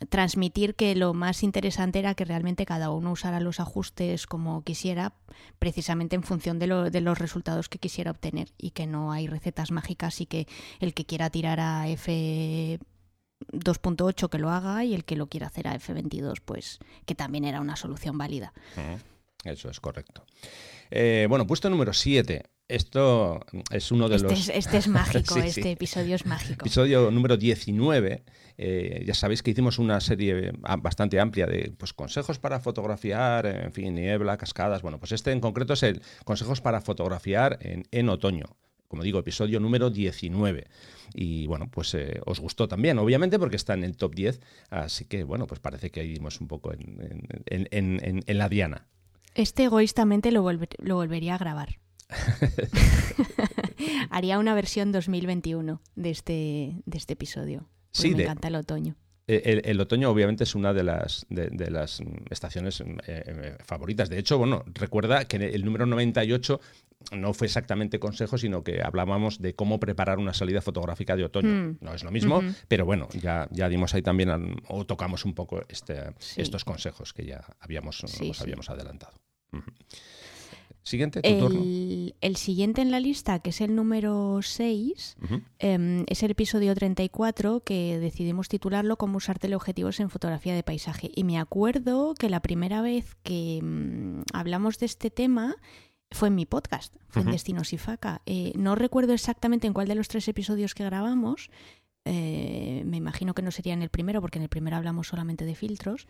transmitir 0.10 0.75
que 0.75 0.96
lo 0.96 1.13
más 1.13 1.43
interesante 1.43 2.00
era 2.00 2.15
que 2.15 2.25
realmente 2.25 2.65
cada 2.65 2.91
uno 2.91 3.12
usara 3.12 3.41
los 3.41 3.60
ajustes 3.60 4.25
como 4.25 4.63
quisiera, 4.63 5.13
precisamente 5.60 6.15
en 6.15 6.24
función 6.24 6.60
de, 6.60 6.89
de 6.89 7.01
los 7.01 7.17
resultados 7.17 7.67
que 7.67 7.79
quisiera 7.79 8.12
obtener 8.12 8.53
y 8.58 8.72
que 8.72 8.88
no 8.88 9.12
hay 9.12 9.27
recetas 9.27 9.72
mágicas 9.72 10.22
y 10.22 10.25
que 10.25 10.48
el 10.79 10.93
que 10.93 11.05
quiera 11.05 11.29
tirar 11.29 11.60
a 11.60 11.89
F 11.89 12.79
2.8 13.51 14.29
que 14.29 14.38
lo 14.38 14.50
haga 14.50 14.86
y 14.86 14.93
el 14.93 15.03
que 15.03 15.17
lo 15.17 15.27
quiera 15.27 15.48
hacer 15.48 15.67
a 15.67 15.75
F22 15.75 16.39
pues 16.43 16.79
que 17.05 17.15
también 17.15 17.43
era 17.43 17.60
una 17.60 17.75
solución 17.75 18.17
válida. 18.17 18.53
Eso 19.44 19.70
es 19.70 19.80
correcto. 19.80 20.26
Eh, 20.90 21.26
bueno, 21.30 21.46
puesto 21.48 21.70
número 21.70 21.94
7. 21.94 22.44
Esto 22.68 23.42
es 23.72 23.92
uno 23.92 24.08
de 24.08 24.16
este 24.16 24.28
los... 24.30 24.40
Es, 24.40 24.50
este 24.50 24.78
es 24.78 24.88
mágico, 24.88 25.38
este 25.44 25.72
episodio 25.72 26.16
es 26.16 26.26
mágico. 26.26 26.66
Episodio 26.66 27.12
número 27.12 27.36
19. 27.36 28.24
Eh, 28.58 29.04
ya 29.06 29.14
sabéis 29.14 29.44
que 29.44 29.52
hicimos 29.52 29.80
una 29.80 30.00
serie 30.00 30.54
bastante 30.80 31.20
amplia 31.20 31.46
de 31.46 31.74
pues, 31.78 31.94
consejos 31.94 32.40
para 32.40 32.60
fotografiar, 32.60 33.46
en 33.48 33.74
fin, 33.74 33.96
niebla, 33.96 34.38
cascadas. 34.38 34.82
Bueno, 34.82 35.00
pues 35.00 35.12
este 35.12 35.32
en 35.32 35.40
concreto 35.40 35.74
es 35.74 35.84
el 35.84 36.02
consejos 36.24 36.62
para 36.62 36.80
fotografiar 36.80 37.60
en, 37.62 38.10
otoño 38.10 38.46
como 38.88 39.02
digo, 39.02 39.18
episodio 39.18 39.60
número 39.60 39.90
19. 39.90 40.68
Y 41.16 41.48
bueno, 41.48 41.68
pues 41.72 41.96
eh, 41.96 42.22
os 42.28 42.40
gustó 42.40 42.68
también, 42.68 43.00
obviamente, 43.00 43.40
porque 43.40 43.56
está 43.56 43.74
en 43.74 43.84
el 43.84 43.98
top 43.98 44.14
10. 44.14 44.40
Así 44.70 45.06
que 45.06 45.24
bueno, 45.24 45.48
pues 45.48 45.60
parece 45.60 45.90
que 45.90 46.04
dimos 46.04 46.40
un 46.40 46.48
poco 46.48 46.72
en, 46.72 46.88
en 47.48 48.38
la 48.38 48.50
diana. 48.50 48.88
Este 49.36 49.63
egoístamente 49.63 50.32
lo, 50.32 50.52
lo 50.52 50.96
volvería 50.96 51.36
a 51.36 51.38
grabar. 51.38 51.80
Haría 54.10 54.40
una 54.40 54.54
versión 54.54 54.92
2021 54.92 55.82
de 55.96 56.10
este, 56.10 56.82
de 56.86 56.98
este 56.98 57.13
episodio. 57.13 57.70
Sí, 57.92 58.13
me 58.13 58.24
encanta 58.24 58.48
el 58.48 58.56
otoño. 58.56 58.96
Eh, 59.25 59.62
el, 59.63 59.80
otoño 59.80 60.10
obviamente 60.10 60.44
es 60.44 60.53
una 60.53 60.74
de 60.74 60.84
las, 60.84 61.25
de, 61.30 61.72
las 61.72 62.01
estaciones 62.30 62.82
eh, 62.82 62.86
eh, 63.08 63.58
favoritas. 63.63 64.10
De 64.10 64.20
hecho, 64.20 64.38
bueno, 64.38 64.63
recuerda 64.74 65.25
que 65.25 65.38
el 65.38 65.63
número 65.63 65.86
98 65.86 66.60
no 67.13 67.34
fue 67.34 67.48
exactamente 67.48 68.00
consejo, 68.00 68.38
sino 68.38 68.63
que 68.63 68.82
hablábamos 68.82 69.42
de 69.42 69.56
cómo 69.56 69.80
preparar 69.80 70.20
una 70.20 70.34
salida 70.34 70.62
fotográfica 70.62 71.15
de 71.15 71.24
otoño. 71.24 71.50
Hmm. 71.50 71.77
No 71.80 71.94
es 71.94 72.03
lo 72.03 72.12
mismo, 72.12 72.42
pero 72.68 72.86
bueno, 72.86 73.08
ya, 73.13 73.48
ya 73.51 73.70
dimos 73.70 73.94
ahí 73.94 74.01
también 74.01 74.58
o 74.68 74.86
tocamos 74.86 75.24
un 75.24 75.34
poco 75.34 75.62
este, 75.70 76.01
estos 76.36 76.65
consejos 76.65 77.13
que 77.13 77.25
ya 77.25 77.46
habíamos, 77.60 78.03
nos 78.22 78.42
habíamos 78.42 78.70
adelantado. 78.70 79.13
Siguiente, 80.84 81.22
tu 81.22 81.30
el, 81.30 81.40
turno. 81.40 81.62
El 82.20 82.36
siguiente 82.36 82.82
en 82.82 82.92
la 82.92 83.00
lista, 83.00 83.40
que 83.40 83.52
es 83.52 83.62
el 83.62 83.74
número 83.74 84.42
6, 84.42 85.18
em, 85.60 86.04
es 86.08 86.24
el 86.24 86.32
episodio 86.32 86.75
34 86.75 87.62
que 87.62 88.00
decidimos 88.00 88.50
titularlo 88.50 88.98
como 88.98 89.18
usar 89.18 89.40
teleobjetivos 89.40 90.02
en 90.02 90.10
fotografía 90.10 90.54
de 90.54 90.63
paisaje. 90.63 91.10
Y 91.16 91.24
me 91.24 91.40
acuerdo 91.40 92.13
que 92.16 92.30
la 92.30 92.42
primera 92.42 92.82
vez 92.82 93.16
que 93.24 93.62
mm, 93.63 94.24
hablamos 94.34 94.78
de 94.78 94.86
este 94.86 95.10
tema 95.10 95.56
fue 96.12 96.28
en 96.28 96.36
mi 96.36 96.46
podcast, 96.46 96.96
fue 97.10 97.24
en 97.24 97.32
Destinos 97.32 97.74
y 97.74 97.78
Faca. 97.78 98.22
Eh, 98.25 98.54
no 98.56 98.75
recuerdo 98.75 99.13
exactamente 99.13 99.68
en 99.68 99.74
cuál 99.74 99.88
de 99.88 99.96
los 99.96 100.08
tres 100.08 100.28
episodios 100.28 100.75
que 100.75 100.84
grabamos, 100.84 101.50
eh, 102.06 102.84
me 102.86 102.98
imagino 102.98 103.34
que 103.34 103.42
no 103.42 103.52
sería 103.52 103.74
en 103.74 103.82
el 103.82 103.90
primero, 103.90 104.20
porque 104.20 104.38
en 104.38 104.44
el 104.44 104.50
primero 104.50 104.76
hablamos 104.76 105.08
solamente 105.08 105.46
de 105.46 105.56
filtros, 105.56 106.08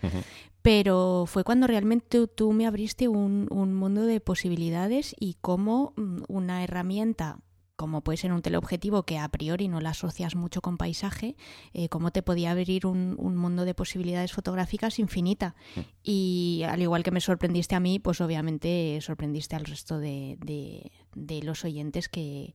pero 0.61 1.25
fue 1.27 1.43
cuando 1.43 1.67
realmente 1.67 2.27
tú 2.27 2.51
me 2.51 2.65
abriste 2.65 3.07
un, 3.07 3.47
mundo 3.73 4.05
de 4.05 4.19
posibilidades 4.19 5.15
y 5.19 5.35
cómo 5.41 5.93
mm, 5.95 6.23
una 6.27 6.63
herramienta 6.63 7.39
como 7.75 8.01
puede 8.01 8.17
ser 8.17 8.31
un 8.31 8.41
teleobjetivo 8.41 9.03
que 9.03 9.17
a 9.17 9.27
priori 9.27 9.67
no 9.67 9.81
la 9.81 9.89
asocias 9.89 10.35
mucho 10.35 10.61
con 10.61 10.77
paisaje, 10.77 11.35
eh, 11.73 11.89
cómo 11.89 12.11
te 12.11 12.21
podía 12.21 12.51
abrir 12.51 12.85
un, 12.85 13.15
mundo 13.35 13.65
de 13.65 13.73
posibilidades 13.73 14.31
fotográficas 14.31 14.99
infinita. 14.99 15.55
Y 16.03 16.61
al 16.69 16.81
igual 16.81 17.03
que 17.03 17.11
me 17.11 17.19
sorprendiste 17.19 17.75
a 17.75 17.79
mí, 17.79 17.99
pues 17.99 18.21
obviamente 18.21 18.99
sorprendiste 19.01 19.55
al 19.55 19.65
resto 19.65 19.97
de 19.97 20.89
los 21.43 21.65
oyentes 21.65 22.09
que, 22.09 22.53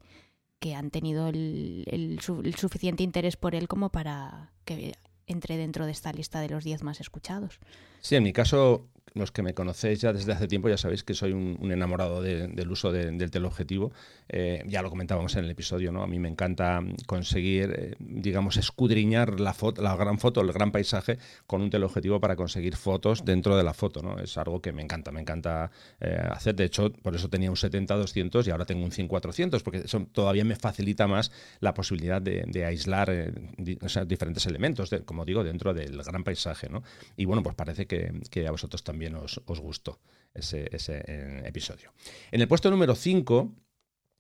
que 0.61 0.75
han 0.75 0.91
tenido 0.91 1.29
el, 1.29 2.19
suficiente 2.57 3.03
interés 3.03 3.37
por 3.37 3.55
él 3.55 3.69
como 3.69 3.91
para 3.91 4.53
que 4.65 4.93
entre 5.27 5.57
dentro 5.57 5.87
de 5.87 5.93
esta 5.93 6.13
lista 6.13 6.41
de 6.41 6.49
los 6.49 6.65
10 6.65 6.83
más 6.83 7.01
escuchados. 7.01 7.61
Sí, 8.01 8.17
en 8.17 8.23
mi 8.23 8.33
caso 8.33 8.89
los 9.15 9.33
que 9.33 9.43
me 9.43 9.55
conocéis 9.55 10.01
ya 10.01 10.13
desde 10.13 10.33
hace 10.33 10.49
tiempo 10.49 10.69
ya 10.69 10.77
sabéis 10.77 11.05
que 11.05 11.15
soy 11.15 11.33
un, 11.33 11.59
enamorado 11.71 12.23
del 12.23 12.71
uso 12.71 12.93
del 12.93 13.31
teleobjetivo. 13.31 13.93
Eh, 14.29 14.63
ya 14.67 14.83
lo 14.83 14.91
comentábamos 14.91 15.35
en 15.37 15.45
el 15.45 15.51
episodio, 15.51 15.93
¿no? 15.93 16.03
A 16.03 16.07
mí 16.07 16.19
me 16.19 16.29
encanta 16.29 16.83
conseguir, 17.07 17.75
eh, 17.77 17.95
digamos, 17.99 18.57
escudriñar 18.57 19.41
la 19.41 19.55
foto, 19.55 19.83
la 19.83 19.97
gran 19.97 20.19
foto, 20.19 20.41
el 20.41 20.53
gran 20.53 20.71
paisaje 20.71 21.19
con 21.47 21.63
un 21.63 21.71
teleobjetivo 21.71 22.21
para 22.21 22.37
conseguir 22.37 22.77
fotos 22.77 23.25
dentro 23.25 23.57
de 23.57 23.65
la 23.65 23.75
foto, 23.75 24.03
¿no? 24.03 24.19
Es 24.19 24.37
algo 24.37 24.61
que 24.61 24.73
me 24.73 24.83
encanta, 24.83 25.11
me 25.11 25.21
encanta 25.21 25.71
eh, 26.01 26.19
hacer. 26.31 26.55
De 26.55 26.65
hecho, 26.65 26.93
por 26.93 27.15
eso 27.15 27.29
tenía 27.29 27.51
un 27.51 27.57
70-200 27.57 28.47
y 28.47 28.51
ahora 28.51 28.67
tengo 28.67 28.85
un 28.85 28.91
100-400, 28.91 29.63
porque 29.63 29.79
eso 29.79 30.07
todavía 30.13 30.45
me 30.45 30.57
facilita 30.57 31.07
más 31.07 31.31
la 31.61 31.75
posibilidad 31.75 32.21
de, 32.21 32.39
aislar 32.59 33.33
diferentes 33.57 34.45
elementos, 34.47 34.91
como 35.05 35.25
digo, 35.25 35.45
dentro 35.45 35.73
del 35.73 36.03
gran 36.03 36.25
paisaje, 36.25 36.69
¿no? 36.69 36.83
Y 37.17 37.25
bueno, 37.25 37.43
pues 37.43 37.55
parece 37.55 37.87
que, 37.87 38.13
que 38.31 38.47
a 38.47 38.51
vosotros 38.51 38.83
también 38.83 38.98
os, 39.47 39.61
gustó 39.61 40.01
ese, 40.35 40.69
eh, 40.73 41.43
episodio. 41.45 41.93
En 42.31 42.41
el 42.41 42.49
puesto 42.49 42.71
número 42.71 42.95
5 42.95 43.53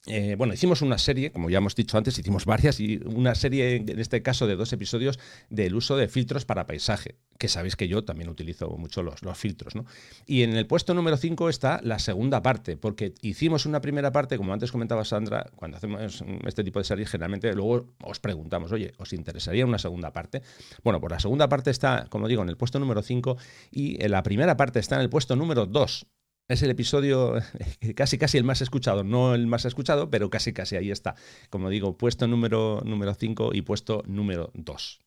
eh, 0.06 0.36
bueno, 0.36 0.54
hicimos 0.54 0.80
una 0.80 0.96
serie, 0.96 1.32
como 1.32 1.50
ya 1.50 1.58
hemos 1.58 1.74
dicho 1.74 1.98
antes, 1.98 2.18
hicimos 2.18 2.44
varias, 2.46 2.80
y 2.80 3.00
una 3.04 3.34
serie, 3.34 3.76
en 3.76 3.98
este 3.98 4.22
caso, 4.22 4.46
de 4.46 4.56
dos 4.56 4.72
episodios 4.72 5.18
del 5.50 5.74
uso 5.74 5.96
de 5.96 6.08
filtros 6.08 6.44
para 6.44 6.66
paisaje, 6.66 7.16
que 7.36 7.48
sabéis 7.48 7.76
que 7.76 7.88
yo 7.88 8.04
también 8.04 8.30
utilizo 8.30 8.70
mucho 8.78 9.02
los, 9.02 9.20
filtros. 9.36 9.74
¿no? 9.74 9.84
Y 10.24 10.44
en 10.44 10.54
el 10.54 10.66
puesto 10.66 10.94
número 10.94 11.16
5 11.16 11.48
está 11.48 11.80
la 11.82 11.98
segunda 11.98 12.42
parte, 12.42 12.76
porque 12.76 13.12
hicimos 13.22 13.66
una 13.66 13.80
primera 13.80 14.12
parte, 14.12 14.38
como 14.38 14.52
antes 14.52 14.72
comentaba 14.72 15.04
Sandra, 15.04 15.50
cuando 15.56 15.76
hacemos 15.76 16.24
este 16.46 16.64
tipo 16.64 16.78
de 16.78 16.84
series, 16.84 17.10
generalmente 17.10 17.52
luego 17.54 17.88
os 18.02 18.20
preguntamos, 18.20 18.72
oye, 18.72 18.92
¿os 18.98 19.12
interesaría 19.12 19.66
una 19.66 19.78
segunda 19.78 20.12
parte? 20.12 20.42
Bueno, 20.84 21.00
pues 21.00 21.10
la 21.10 21.20
segunda 21.20 21.48
parte 21.48 21.70
está, 21.70 22.06
como 22.08 22.28
digo, 22.28 22.42
en 22.42 22.48
el 22.48 22.56
puesto 22.56 22.78
número 22.78 23.02
5 23.02 23.36
y 23.72 23.98
la 24.08 24.22
primera 24.22 24.56
parte 24.56 24.78
está 24.78 24.94
en 24.94 25.02
el 25.02 25.10
puesto 25.10 25.36
número 25.36 25.66
2 25.66 26.06
es 26.48 26.62
el 26.62 26.70
episodio 26.70 27.34
casi 27.94 28.18
casi 28.18 28.38
el 28.38 28.44
más 28.44 28.60
escuchado, 28.62 29.04
no 29.04 29.34
el 29.34 29.46
más 29.46 29.64
escuchado, 29.64 30.10
pero 30.10 30.30
casi 30.30 30.52
casi 30.52 30.76
ahí 30.76 30.90
está. 30.90 31.14
Como 31.50 31.68
digo, 31.68 31.96
puesto 31.96 32.26
número 32.26 32.82
número 32.84 33.14
5 33.14 33.50
y 33.52 33.62
puesto 33.62 34.02
número 34.06 34.50
2. 34.54 35.00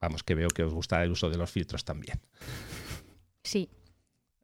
Vamos, 0.00 0.22
que 0.22 0.34
veo 0.34 0.48
que 0.48 0.62
os 0.62 0.72
gusta 0.72 1.02
el 1.02 1.10
uso 1.10 1.28
de 1.28 1.36
los 1.36 1.50
filtros 1.50 1.84
también. 1.84 2.20
Sí. 3.42 3.68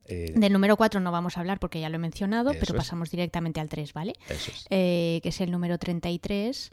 Eh, 0.05 0.33
Del 0.37 0.53
número 0.53 0.77
4 0.77 1.01
no 1.01 1.11
vamos 1.11 1.37
a 1.37 1.41
hablar 1.41 1.59
porque 1.59 1.81
ya 1.81 1.89
lo 1.89 1.97
he 1.97 1.99
mencionado, 1.99 2.53
pero 2.61 2.75
pasamos 2.75 3.11
directamente 3.11 3.59
al 3.59 3.69
3, 3.69 3.93
¿vale? 3.93 4.13
Eso 4.29 4.53
es. 4.53 4.67
Eh, 4.71 5.21
que 5.23 5.31
es 5.31 5.41
el 5.41 5.51
número 5.51 5.79
33 5.79 6.71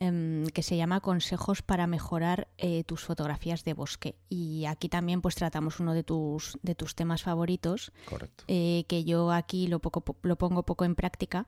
Em, 0.00 0.46
que 0.48 0.62
se 0.62 0.76
llama 0.76 1.00
Consejos 1.00 1.62
para 1.62 1.86
mejorar 1.86 2.48
eh, 2.58 2.82
tus 2.84 3.02
fotografías 3.02 3.62
de 3.64 3.72
bosque. 3.72 4.16
Y 4.28 4.64
aquí 4.66 4.88
también 4.88 5.20
pues 5.20 5.36
tratamos 5.36 5.78
uno 5.78 5.94
de 5.94 6.02
tus, 6.02 6.58
de 6.62 6.74
tus 6.74 6.96
temas 6.96 7.22
favoritos, 7.22 7.92
Correcto. 8.08 8.44
Eh, 8.48 8.84
que 8.88 9.04
yo 9.04 9.30
aquí 9.30 9.68
lo, 9.68 9.78
poco, 9.78 10.16
lo 10.22 10.36
pongo 10.36 10.64
poco 10.64 10.84
en 10.84 10.96
práctica, 10.96 11.46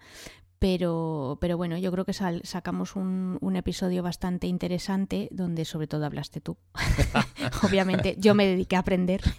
Pero, 0.60 1.36
pero 1.40 1.56
bueno, 1.56 1.76
yo 1.76 1.90
creo 1.90 2.04
que 2.04 2.14
sacamos 2.14 2.96
un, 2.96 3.38
un, 3.40 3.56
episodio 3.56 4.02
bastante 4.02 4.46
interesante 4.46 5.28
donde 5.30 5.64
sobre 5.64 5.88
todo 5.88 6.06
hablaste 6.06 6.40
tú. 6.40 6.56
Obviamente, 7.64 8.14
yo 8.18 8.34
me 8.34 8.46
dediqué 8.46 8.76
a 8.76 8.80
aprender. 8.80 9.20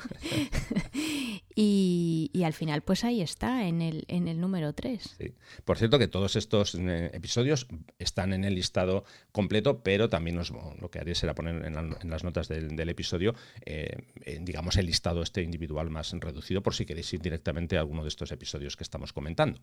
Y, 1.57 2.43
al 2.43 2.51
final, 2.51 2.81
pues 2.81 3.05
ahí 3.05 3.21
está, 3.21 3.65
en 3.65 3.81
el, 3.81 4.03
en 4.09 4.27
el 4.27 4.41
número 4.41 4.73
3. 4.73 5.17
Por 5.63 5.77
cierto, 5.77 5.97
que 5.97 6.09
todos 6.09 6.35
estos 6.35 6.75
eh, 6.75 7.09
episodios 7.13 7.67
están 7.97 8.33
en 8.33 8.43
el 8.43 8.55
listado 8.55 9.05
completo, 9.31 9.81
pero 9.81 10.09
también 10.09 10.37
os, 10.37 10.51
lo 10.51 10.91
que 10.91 10.99
haré 10.99 11.15
será 11.15 11.33
poner 11.33 11.65
en, 11.65 12.09
las 12.09 12.23
notas 12.25 12.49
del, 12.49 12.89
episodio, 12.89 13.33
eh, 13.65 14.03
digamos, 14.41 14.75
el 14.75 14.85
listado 14.85 15.21
este 15.21 15.41
individual 15.43 15.89
más 15.89 16.11
reducido, 16.11 16.61
por 16.61 16.75
si 16.75 16.85
queréis 16.85 17.11
ir 17.13 17.21
directamente 17.21 17.77
a 17.77 17.79
alguno 17.79 18.03
de 18.03 18.09
estos 18.09 18.33
episodios 18.33 18.75
que 18.75 18.83
estamos 18.83 19.13
comentando. 19.13 19.61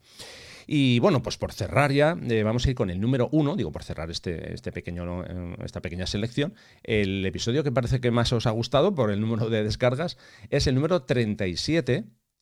Y 0.67 0.99
bueno, 1.01 1.23
pues 1.23 1.37
por 1.37 1.53
cerrar 1.53 1.93
ya, 1.93 2.17
eh, 2.23 2.43
vamos 2.43 2.65
a 2.67 2.71
ir 2.71 2.75
con 2.75 2.89
el 2.89 3.03
número 3.03 3.29
1, 3.33 3.55
digo, 3.55 3.71
por 3.71 3.85
cerrar 3.85 4.11
este, 4.11 4.55
este 4.55 4.73
pequeño, 4.73 5.25
esta 5.63 5.83
pequeña 5.83 6.07
selección. 6.07 6.55
El 6.83 7.25
episodio 7.27 7.63
que 7.63 7.71
parece 7.71 8.01
que 8.01 8.11
más 8.11 8.33
os 8.33 8.47
ha 8.47 8.51
gustado 8.51 8.95
por 8.95 9.11
el 9.11 9.21
número 9.21 9.51
de 9.51 9.63
descargas 9.63 10.17
es 10.49 10.67
el 10.67 10.75
número 10.75 11.03
37 11.03 11.82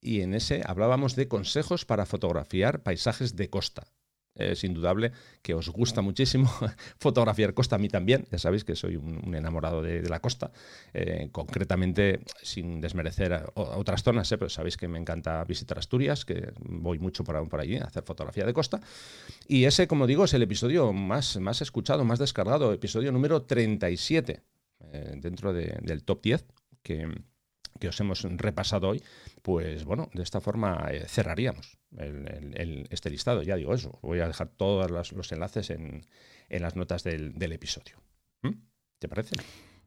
y 0.00 0.20
en 0.22 0.34
ese 0.34 0.62
hablábamos 0.64 1.16
de 1.16 1.28
consejos 1.28 1.84
para 1.84 2.06
fotografiar 2.06 2.82
paisajes 2.82 3.36
de 3.36 3.50
costa. 3.50 3.86
Es 4.36 4.62
indudable 4.62 5.12
que 5.42 5.54
os 5.54 5.68
gusta 5.68 6.02
muchísimo 6.02 6.48
fotografiar 6.98 7.52
costa, 7.52 7.76
a 7.76 7.78
mí 7.78 7.88
también, 7.88 8.26
ya 8.30 8.38
sabéis 8.38 8.64
que 8.64 8.76
soy 8.76 8.96
un, 8.96 9.34
enamorado 9.34 9.82
de, 9.82 10.08
la 10.08 10.20
costa, 10.20 10.52
eh, 10.94 11.28
concretamente 11.32 12.20
sin 12.40 12.80
desmerecer 12.80 13.50
otras 13.54 14.02
zonas, 14.02 14.30
eh, 14.30 14.38
pero 14.38 14.48
sabéis 14.48 14.76
que 14.76 14.86
me 14.86 14.98
encanta 14.98 15.42
visitar 15.44 15.78
Asturias, 15.78 16.24
que 16.24 16.52
voy 16.60 16.98
mucho 17.00 17.24
por, 17.24 17.48
por 17.48 17.60
allí 17.60 17.76
a 17.76 17.84
hacer 17.84 18.04
fotografía 18.04 18.46
de 18.46 18.54
costa, 18.54 18.80
y 19.48 19.64
ese, 19.64 19.88
como 19.88 20.06
digo, 20.06 20.24
es 20.24 20.32
el 20.32 20.42
episodio 20.42 20.92
más, 20.92 21.36
más 21.38 21.60
escuchado, 21.60 22.04
más 22.04 22.20
descargado, 22.20 22.72
episodio 22.72 23.10
número 23.10 23.42
37, 23.42 24.42
eh, 24.92 25.12
dentro 25.16 25.52
del 25.52 26.04
top 26.04 26.22
10, 26.22 26.44
que 26.82 27.08
que 27.80 27.88
os 27.88 27.98
hemos 27.98 28.22
repasado 28.22 28.88
hoy, 28.88 29.02
pues 29.42 29.84
bueno, 29.84 30.08
de 30.12 30.22
esta 30.22 30.40
forma 30.40 30.88
eh, 30.90 31.04
cerraríamos 31.08 31.78
este 32.90 33.10
listado. 33.10 33.42
Ya 33.42 33.56
digo 33.56 33.74
eso, 33.74 33.98
voy 34.02 34.20
a 34.20 34.26
dejar 34.26 34.48
todos 34.48 34.90
los, 34.90 35.32
enlaces 35.32 35.70
en, 35.70 36.06
las 36.48 36.76
notas 36.76 37.02
del, 37.04 37.52
episodio. 37.52 37.96
¿Mm? 38.42 38.54
¿Te 38.98 39.08
parece? 39.08 39.36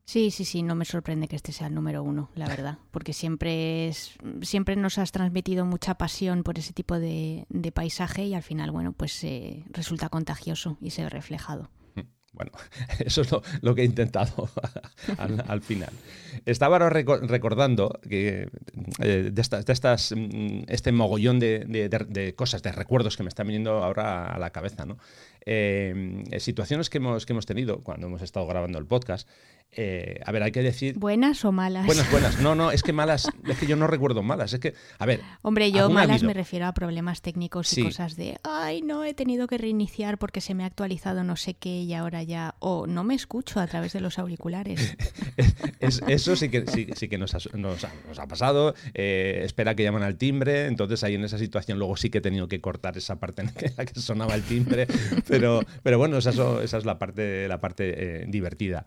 Sí, 0.05 0.31
sí, 0.31 0.43
sí, 0.43 0.63
no 0.63 0.75
me 0.75 0.83
sorprende 0.83 1.29
que 1.29 1.38
este 1.38 1.53
sea 1.53 1.67
el 1.67 1.74
número 1.74 2.03
uno, 2.03 2.29
la 2.36 2.48
verdad, 2.48 2.77
porque 2.91 3.13
siempre 3.13 3.88
es, 3.88 4.17
siempre 4.41 4.75
nos 4.75 4.98
has 4.98 5.12
transmitido 5.12 5.65
mucha 5.65 5.95
pasión 5.95 6.43
por 6.43 6.60
ese 6.60 6.74
tipo 6.74 7.00
de, 7.00 7.45
paisaje 7.74 8.25
y 8.25 8.33
al 8.33 8.43
final, 8.43 8.72
bueno, 8.72 8.91
pues 8.91 9.24
eh, 9.24 9.63
resulta 9.69 10.10
contagioso 10.10 10.77
y 10.81 10.89
se 10.89 11.03
ve 11.03 11.10
reflejado. 11.10 11.69
Bueno, 12.34 12.52
eso 13.00 13.22
es 13.22 13.30
lo, 13.62 13.75
que 13.75 13.82
he 13.82 13.86
intentado 13.86 14.50
al, 15.48 15.62
final. 15.62 15.92
Estaba 16.46 16.78
ahora 16.78 16.90
recordando 16.90 18.00
que 18.10 18.50
eh, 19.00 19.30
de, 19.32 19.42
estas, 19.42 20.13
mm, 20.16 20.63
este 20.68 20.92
mogollón 20.92 21.40
de, 21.40 22.34
cosas, 22.36 22.63
de 22.63 22.72
recuerdos 22.72 23.18
que 23.18 23.24
me 23.24 23.30
están 23.30 23.48
viniendo 23.48 23.84
ahora 23.84 24.28
a 24.28 24.40
la 24.40 24.50
cabeza, 24.50 24.86
¿no? 24.86 24.98
Eh, 25.46 26.24
situaciones 26.40 26.90
que 26.90 26.98
hemos, 26.98 27.25
que 27.25 27.34
hemos 27.34 27.46
tenido 27.46 27.82
cuando 27.84 28.08
hemos 28.08 28.22
estado 28.22 28.48
grabando 28.48 28.80
el 28.80 28.86
podcast 28.86 29.28
eh, 29.75 30.20
a 30.25 30.32
ver, 30.32 30.44
hay 30.44 30.51
que 30.51 30.62
decir. 30.62 30.98
¿Buenas 30.98 31.44
o 31.46 31.51
malas? 31.51 31.86
Buenas, 31.86 32.10
buenas. 32.12 32.39
No, 32.39 32.56
no, 32.56 32.72
es 32.72 32.84
que 32.84 32.94
malas, 32.94 33.27
es 33.48 33.58
que 33.58 33.65
yo 33.65 33.75
no 33.75 33.88
recuerdo 33.88 34.24
malas. 34.24 34.53
Es 34.53 34.60
que, 34.60 34.74
a 35.00 35.06
ver. 35.06 35.22
Hombre, 35.42 35.72
yo 35.72 35.89
malas 35.89 36.24
me 36.24 36.34
refiero 36.34 36.68
a 36.68 36.74
problemas 36.74 37.22
técnicos 37.22 37.75
y 37.77 37.84
cosas 37.84 38.15
de, 38.15 38.38
ay, 38.44 38.82
no, 38.82 39.03
he 39.03 39.13
tenido 39.13 39.48
que 39.48 39.58
reiniciar 39.58 40.18
porque 40.18 40.42
se 40.42 40.53
me 40.53 40.63
ha 40.63 40.68
actualizado 40.68 41.24
no 41.24 41.36
sé 41.36 41.53
qué 41.53 41.82
y 41.82 41.94
ahora 41.94 42.24
ya. 42.24 42.56
O 42.60 42.88
no 42.88 43.03
me 43.03 43.15
escucho 43.15 43.60
a 43.60 43.68
través 43.68 43.94
de 43.94 44.01
los 44.01 44.20
auriculares. 44.20 44.96
eso 45.80 46.36
sí 46.36 46.50
que, 46.50 46.65
sí, 46.68 47.08
que 47.08 47.18
nos, 47.18 47.34
ha, 47.34 48.27
pasado. 48.27 48.75
Eh, 48.94 49.42
espera 49.44 49.75
que 49.75 49.84
llaman 49.84 50.03
al 50.03 50.18
timbre. 50.18 50.68
Entonces, 50.68 51.03
ahí 51.03 51.15
en 51.15 51.24
esa 51.24 51.38
situación, 51.38 51.80
luego 51.80 51.98
sí 51.98 52.10
que 52.10 52.20
he 52.20 52.22
tenido 52.22 52.48
que 52.48 52.62
cortar 52.62 52.98
esa 52.98 53.20
parte 53.20 53.42
en 53.42 53.51
la 53.77 53.86
que 53.86 54.00
sonaba 54.00 54.36
el 54.36 54.44
timbre. 54.44 54.88
Pero, 55.27 55.62
pero 55.84 55.98
bueno, 55.98 56.18
esa, 56.18 56.32
esa 56.63 56.77
es 56.77 56.86
la 56.86 57.00
parte, 57.00 57.48
la 57.48 57.60
parte 57.60 57.94
eh, 57.96 58.25
divertida. 58.27 58.86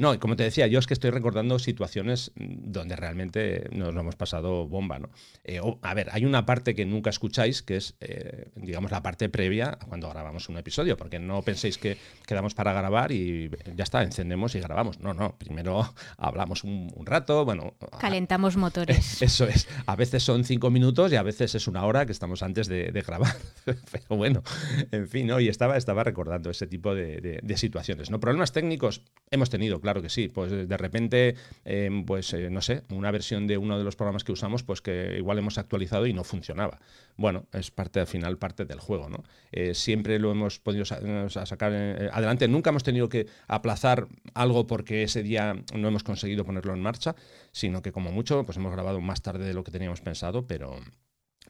no, 0.00 0.13
como 0.18 0.36
te 0.36 0.42
decía, 0.42 0.66
yo 0.66 0.78
es 0.78 0.86
que 0.86 0.94
estoy 0.94 1.10
recordando 1.10 1.58
situaciones 1.58 2.32
donde 2.36 2.96
realmente 2.96 3.68
nos 3.72 3.94
lo 3.94 4.00
hemos 4.00 4.16
pasado 4.16 4.66
bomba, 4.66 4.98
¿no? 4.98 5.10
Eh, 5.44 5.60
a 5.82 5.94
ver, 5.94 6.08
hay 6.12 6.24
una 6.24 6.46
parte 6.46 6.74
que 6.74 6.84
nunca 6.86 7.10
escucháis, 7.10 7.62
que 7.62 7.76
es, 7.76 7.94
eh, 8.00 8.48
digamos, 8.56 8.90
la 8.90 9.02
parte 9.02 9.28
previa 9.28 9.78
a 9.80 9.86
cuando 9.86 10.08
grabamos 10.10 10.48
un 10.48 10.58
episodio, 10.58 10.96
porque 10.96 11.18
no 11.18 11.42
penséis 11.42 11.78
que 11.78 11.96
quedamos 12.26 12.54
para 12.54 12.72
grabar 12.72 13.12
y 13.12 13.50
ya 13.74 13.84
está, 13.84 14.02
encendemos 14.02 14.54
y 14.54 14.60
grabamos. 14.60 15.00
No, 15.00 15.14
no, 15.14 15.36
primero 15.36 15.94
hablamos 16.18 16.64
un, 16.64 16.90
rato, 17.04 17.44
bueno... 17.44 17.74
Calentamos 17.98 18.56
motores. 18.56 19.20
Eso 19.22 19.46
es. 19.46 19.68
A 19.86 19.96
veces 19.96 20.22
son 20.22 20.44
cinco 20.44 20.70
minutos 20.70 21.12
y 21.12 21.16
a 21.16 21.22
veces 21.22 21.54
es 21.54 21.68
una 21.68 21.84
hora 21.84 22.06
que 22.06 22.12
estamos 22.12 22.42
antes 22.42 22.68
de, 22.68 22.90
grabar. 23.06 23.36
Pero 23.64 24.16
bueno, 24.16 24.42
en 24.90 25.08
fin, 25.08 25.26
¿no? 25.26 25.40
Y 25.40 25.48
estaba, 25.48 25.76
estaba 25.76 26.04
recordando 26.04 26.50
ese 26.50 26.66
tipo 26.66 26.94
de, 26.94 27.40
de 27.42 27.56
situaciones, 27.56 28.10
¿no? 28.10 28.20
Problemas 28.20 28.52
técnicos 28.52 29.02
hemos 29.30 29.50
tenido, 29.50 29.80
claro 29.80 30.02
que 30.04 30.10
sí, 30.10 30.28
pues 30.28 30.50
de 30.52 30.76
repente, 30.76 31.34
em, 31.64 32.04
pues 32.04 32.34
eh, 32.34 32.50
no 32.50 32.60
sé, 32.60 32.82
una 32.90 33.10
versión 33.10 33.46
de 33.46 33.56
uno 33.56 33.78
de 33.78 33.84
los 33.84 33.96
programas 33.96 34.22
que 34.22 34.32
usamos, 34.32 34.62
pues 34.62 34.82
que 34.82 35.16
igual 35.16 35.38
hemos 35.38 35.56
actualizado 35.56 36.06
y 36.06 36.12
no 36.12 36.24
funcionaba. 36.24 36.78
Bueno, 37.16 37.46
es 37.52 37.70
parte 37.70 38.00
al 38.00 38.06
final, 38.06 38.36
parte 38.36 38.66
del 38.66 38.80
juego, 38.80 39.08
¿no? 39.08 39.24
Eh, 39.50 39.74
siempre 39.74 40.18
lo 40.18 40.30
hemos 40.30 40.60
podido 40.60 40.84
sacar 40.84 41.72
eh, 41.74 42.10
adelante, 42.12 42.48
nunca 42.48 42.68
hemos 42.68 42.82
tenido 42.82 43.08
que 43.08 43.26
aplazar 43.48 44.08
algo 44.34 44.66
porque 44.66 45.04
ese 45.04 45.22
día 45.22 45.54
no 45.74 45.88
hemos 45.88 46.04
conseguido 46.04 46.44
ponerlo 46.44 46.74
en 46.74 46.82
marcha, 46.82 47.16
sino 47.50 47.80
que 47.80 47.90
como 47.90 48.12
mucho, 48.12 48.44
pues 48.44 48.58
hemos 48.58 48.72
grabado 48.72 49.00
más 49.00 49.22
tarde 49.22 49.46
de 49.46 49.54
lo 49.54 49.64
que 49.64 49.72
teníamos 49.72 50.02
pensado, 50.02 50.46
pero, 50.46 50.76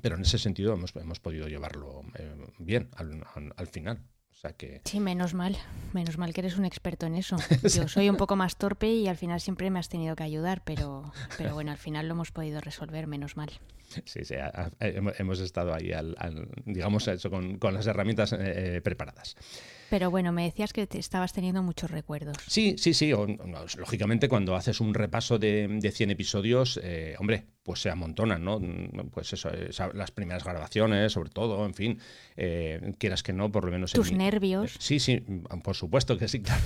pero 0.00 0.14
en 0.14 0.22
ese 0.22 0.38
sentido 0.38 0.74
hemos, 0.74 0.94
hemos 0.94 1.18
podido 1.18 1.48
llevarlo 1.48 2.02
bien 2.58 2.88
al 3.56 3.66
final 3.66 3.98
que... 4.52 4.80
Sí, 4.84 5.00
menos 5.00 5.34
mal. 5.34 5.56
Menos 5.92 6.18
mal 6.18 6.32
que 6.34 6.40
eres 6.40 6.56
un 6.56 6.64
experto 6.64 7.06
en 7.06 7.14
eso. 7.14 7.36
Yo 7.62 7.88
soy 7.88 8.08
un 8.08 8.16
poco 8.16 8.36
más 8.36 8.56
torpe 8.56 8.88
y 8.88 9.08
al 9.08 9.16
final 9.16 9.40
siempre 9.40 9.70
me 9.70 9.78
has 9.78 9.88
tenido 9.88 10.14
que 10.16 10.22
ayudar, 10.22 10.62
pero, 10.64 11.12
pero 11.38 11.54
bueno, 11.54 11.70
al 11.72 11.78
final 11.78 12.08
lo 12.08 12.14
hemos 12.14 12.30
podido 12.30 12.60
resolver, 12.60 13.06
menos 13.06 13.36
mal. 13.36 13.50
Sí, 14.04 14.24
sí, 14.24 14.34
hemos 14.80 15.40
estado 15.40 15.72
ahí, 15.74 15.92
al, 15.92 16.16
digamos, 16.64 17.06
eso, 17.06 17.30
con, 17.30 17.58
con 17.58 17.74
las 17.74 17.86
herramientas 17.86 18.34
eh, 18.36 18.80
preparadas. 18.82 19.36
Pero 19.90 20.10
bueno, 20.10 20.32
me 20.32 20.44
decías 20.44 20.72
que 20.72 20.86
te 20.86 20.98
estabas 20.98 21.32
teniendo 21.32 21.62
muchos 21.62 21.90
recuerdos. 21.90 22.36
Sí, 22.48 22.74
sí, 22.78 22.94
sí. 22.94 23.12
lógicamente, 23.76 24.28
cuando 24.28 24.56
haces 24.56 24.80
un 24.80 24.94
repaso 24.94 25.38
de, 25.38 25.68
de 25.68 25.90
100 25.90 26.10
episodios, 26.10 26.80
eh, 26.82 27.14
hombre, 27.18 27.44
pues 27.62 27.80
se 27.80 27.90
amontonan, 27.90 28.44
¿no? 28.44 28.60
Pues 29.10 29.32
eso, 29.32 29.50
las 29.94 30.10
primeras 30.10 30.44
grabaciones, 30.44 31.12
sobre 31.12 31.30
todo, 31.30 31.64
en 31.64 31.74
fin, 31.74 31.98
eh, 32.36 32.94
quieras 32.98 33.22
que 33.22 33.32
no, 33.32 33.50
por 33.50 33.64
lo 33.64 33.70
menos... 33.70 33.92
Tus 33.92 34.12
nervios. 34.34 34.76
sí, 34.78 34.98
sí, 34.98 35.22
por 35.62 35.76
supuesto 35.76 36.18
que 36.18 36.28
sí, 36.28 36.42
claro. 36.42 36.62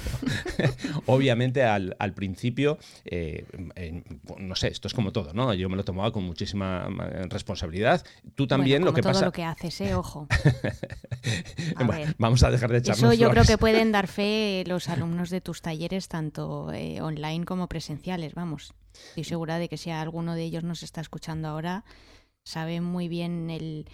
Obviamente 1.07 1.65
al, 1.65 1.97
al 1.99 2.15
principio, 2.15 2.79
eh, 3.05 3.45
no 4.39 4.55
sé, 4.55 4.69
esto 4.69 4.89
es 4.89 4.95
como 4.95 5.13
todo, 5.13 5.33
¿no? 5.33 5.55
Yo 5.55 5.69
me 5.69 5.77
lo 5.77 5.85
tomaba 5.85 6.13
con 6.13 6.25
muchísima 6.25 6.89
responsabilidad. 7.29 8.05
Tú 8.35 8.47
también 8.47 8.85
lo 8.85 8.93
que 8.93 9.03
todo 9.03 9.13
pasa... 9.13 9.25
lo 9.25 9.33
que 9.33 9.45
haces, 9.45 9.81
¿eh? 9.81 9.95
Ojo. 9.95 10.27
vamos 12.19 12.43
a 12.43 12.51
dejar 12.51 12.71
de 12.71 12.79
echarnos 12.79 13.13
Eso 13.13 13.21
yo 13.21 13.31
creo 13.31 13.45
que 13.45 13.59
pueden 13.59 13.93
dar 13.93 14.07
fe 14.09 14.65
los 14.67 14.89
alumnos 14.89 15.31
de 15.31 15.41
tus 15.41 15.63
talleres, 15.63 16.09
tanto 16.09 16.73
eh, 16.73 17.01
online 17.01 17.45
como 17.45 17.69
presenciales, 17.69 18.35
vamos. 18.35 18.75
Estoy 19.11 19.25
segura 19.25 19.59
de 19.59 19.69
que 19.69 19.77
si 19.77 19.91
alguno 19.91 20.35
de 20.35 20.45
ellos 20.45 20.65
nos 20.65 20.83
está 20.83 21.01
escuchando 21.01 21.49
ahora, 21.49 21.85
sabe 22.45 22.81
muy 22.81 23.09
bien 23.09 23.51
el, 23.51 23.87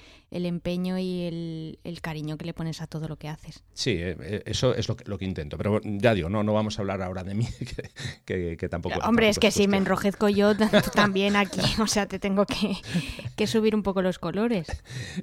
empeño 0.47 0.99
y 0.99 1.79
el, 1.85 2.01
cariño 2.03 2.37
que 2.37 2.45
le 2.45 2.53
pones 2.53 2.83
a 2.83 2.87
todo 2.87 3.09
lo 3.09 3.17
que 3.17 3.29
haces. 3.29 3.63
Sí, 3.73 3.93
eh, 3.93 4.17
eh, 4.21 4.43
eso 4.47 4.75
es 4.75 4.89
lo 4.89 4.97
que, 4.97 5.05
lo 5.05 5.17
que 5.17 5.25
intento. 5.25 5.57
Pero 5.57 5.81
ya 5.83 6.13
digo, 6.13 6.29
no, 6.29 6.43
no 6.43 6.53
vamos 6.53 6.79
a 6.79 6.83
hablar 6.83 7.01
ahora 7.03 7.23
de 7.23 7.35
mí, 7.35 7.47
que, 8.25 8.69
tampoco... 8.69 8.99
Hombre, 9.01 9.29
es 9.29 9.39
que 9.39 9.51
si 9.51 9.69
me 9.69 9.77
enrojezco 9.77 10.29
yo 10.29 10.55
también 10.95 11.37
aquí, 11.37 11.61
o 11.81 11.87
sea, 11.87 12.07
te 12.07 12.19
tengo 12.19 12.45
que, 12.47 13.47
subir 13.47 13.75
un 13.75 13.83
poco 13.83 14.03
los 14.03 14.19
colores. 14.19 14.67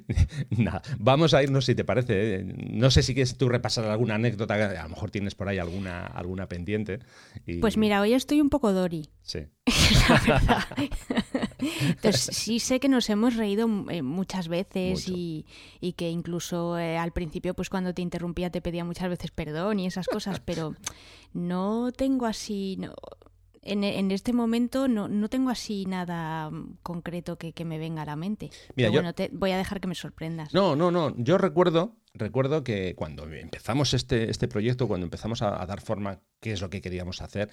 Nada, 0.50 0.82
vamos 0.98 1.34
a 1.34 1.42
irnos 1.42 1.66
si 1.66 1.74
te 1.74 1.84
parece. 1.84 2.36
¿eh? 2.36 2.44
No 2.44 2.90
sé 2.90 3.02
si 3.02 3.14
quieres 3.14 3.36
tú 3.36 3.48
repasar 3.48 3.84
alguna 3.84 4.14
anécdota, 4.14 4.54
a 4.54 4.82
lo 4.84 4.88
mejor 4.88 5.10
tienes 5.10 5.34
por 5.34 5.48
ahí 5.48 5.58
alguna, 5.58 6.06
alguna 6.06 6.48
pendiente. 6.48 7.00
Pues 7.60 7.76
mira, 7.76 8.00
hoy 8.00 8.14
estoy 8.14 8.40
un 8.40 8.48
poco 8.48 8.72
Dori. 8.72 9.10
Sí. 9.22 9.40
Entonces, 11.80 12.36
sí 12.36 12.58
sé 12.58 12.80
que 12.80 12.88
nos 12.88 13.08
hemos 13.10 13.36
reído 13.36 13.68
muchas 13.68 14.48
veces 14.48 15.01
y, 15.08 15.44
que 15.96 16.10
incluso 16.10 16.78
eh, 16.78 16.98
al 16.98 17.12
principio, 17.12 17.54
pues 17.54 17.70
cuando 17.70 17.94
te 17.94 18.02
interrumpía 18.02 18.50
te 18.50 18.60
pedía 18.60 18.84
muchas 18.84 19.08
veces 19.08 19.30
perdón 19.30 19.80
y 19.80 19.86
esas 19.86 20.06
cosas, 20.06 20.40
pero 20.40 20.74
no 21.32 21.92
tengo 21.92 22.26
así... 22.26 22.78
en, 23.62 24.10
este 24.10 24.32
momento 24.32 24.88
no, 24.88 25.08
no, 25.08 25.28
tengo 25.28 25.50
así 25.50 25.86
nada 25.86 26.50
concreto 26.82 27.36
que, 27.36 27.64
me 27.64 27.78
venga 27.78 28.02
a 28.02 28.06
la 28.06 28.16
mente. 28.16 28.50
Pero 28.74 28.92
bueno, 28.92 29.14
te, 29.14 29.30
voy 29.32 29.52
a 29.52 29.56
dejar 29.56 29.80
que 29.80 29.88
me 29.88 29.94
sorprendas. 29.94 30.52
No, 30.52 30.74
no, 30.76 30.90
no. 30.90 31.14
Yo 31.16 31.38
recuerdo 31.38 31.96
recuerdo 32.14 32.62
que 32.62 32.94
cuando 32.94 33.24
empezamos 33.32 33.94
este, 33.94 34.30
este 34.30 34.48
proyecto, 34.48 34.86
cuando 34.88 35.04
empezamos 35.06 35.42
a, 35.42 35.64
dar 35.66 35.80
forma, 35.80 36.20
qué 36.40 36.52
es 36.52 36.60
lo 36.60 36.70
que 36.70 36.80
queríamos 36.80 37.22
hacer, 37.22 37.50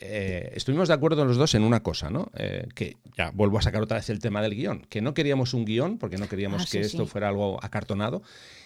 eh, 0.00 0.52
estuvimos 0.54 0.88
de 0.88 0.94
acuerdo 0.94 1.24
los 1.24 1.36
dos 1.36 1.54
en 1.54 1.62
una 1.62 1.82
cosa, 1.82 2.10
¿no? 2.10 2.30
Eh, 2.34 2.66
que 2.74 2.96
ya 3.16 3.30
vuelvo 3.30 3.58
a 3.58 3.62
sacar 3.62 3.82
otra 3.82 3.98
vez 3.98 4.10
el 4.10 4.18
tema 4.18 4.42
del 4.42 4.54
guion, 4.54 4.86
que 4.88 5.00
no 5.00 5.14
queríamos 5.14 5.54
un 5.54 5.64
guion, 5.64 5.98
porque 5.98 6.18
no 6.18 6.28
queríamos 6.28 6.62
Ah, 6.62 6.64
que 6.64 6.70
sí, 6.70 6.78
esto 6.78 7.04
sí. 7.04 7.10
fuera 7.10 7.28
algo 7.28 7.62
acartonado, 7.62 8.22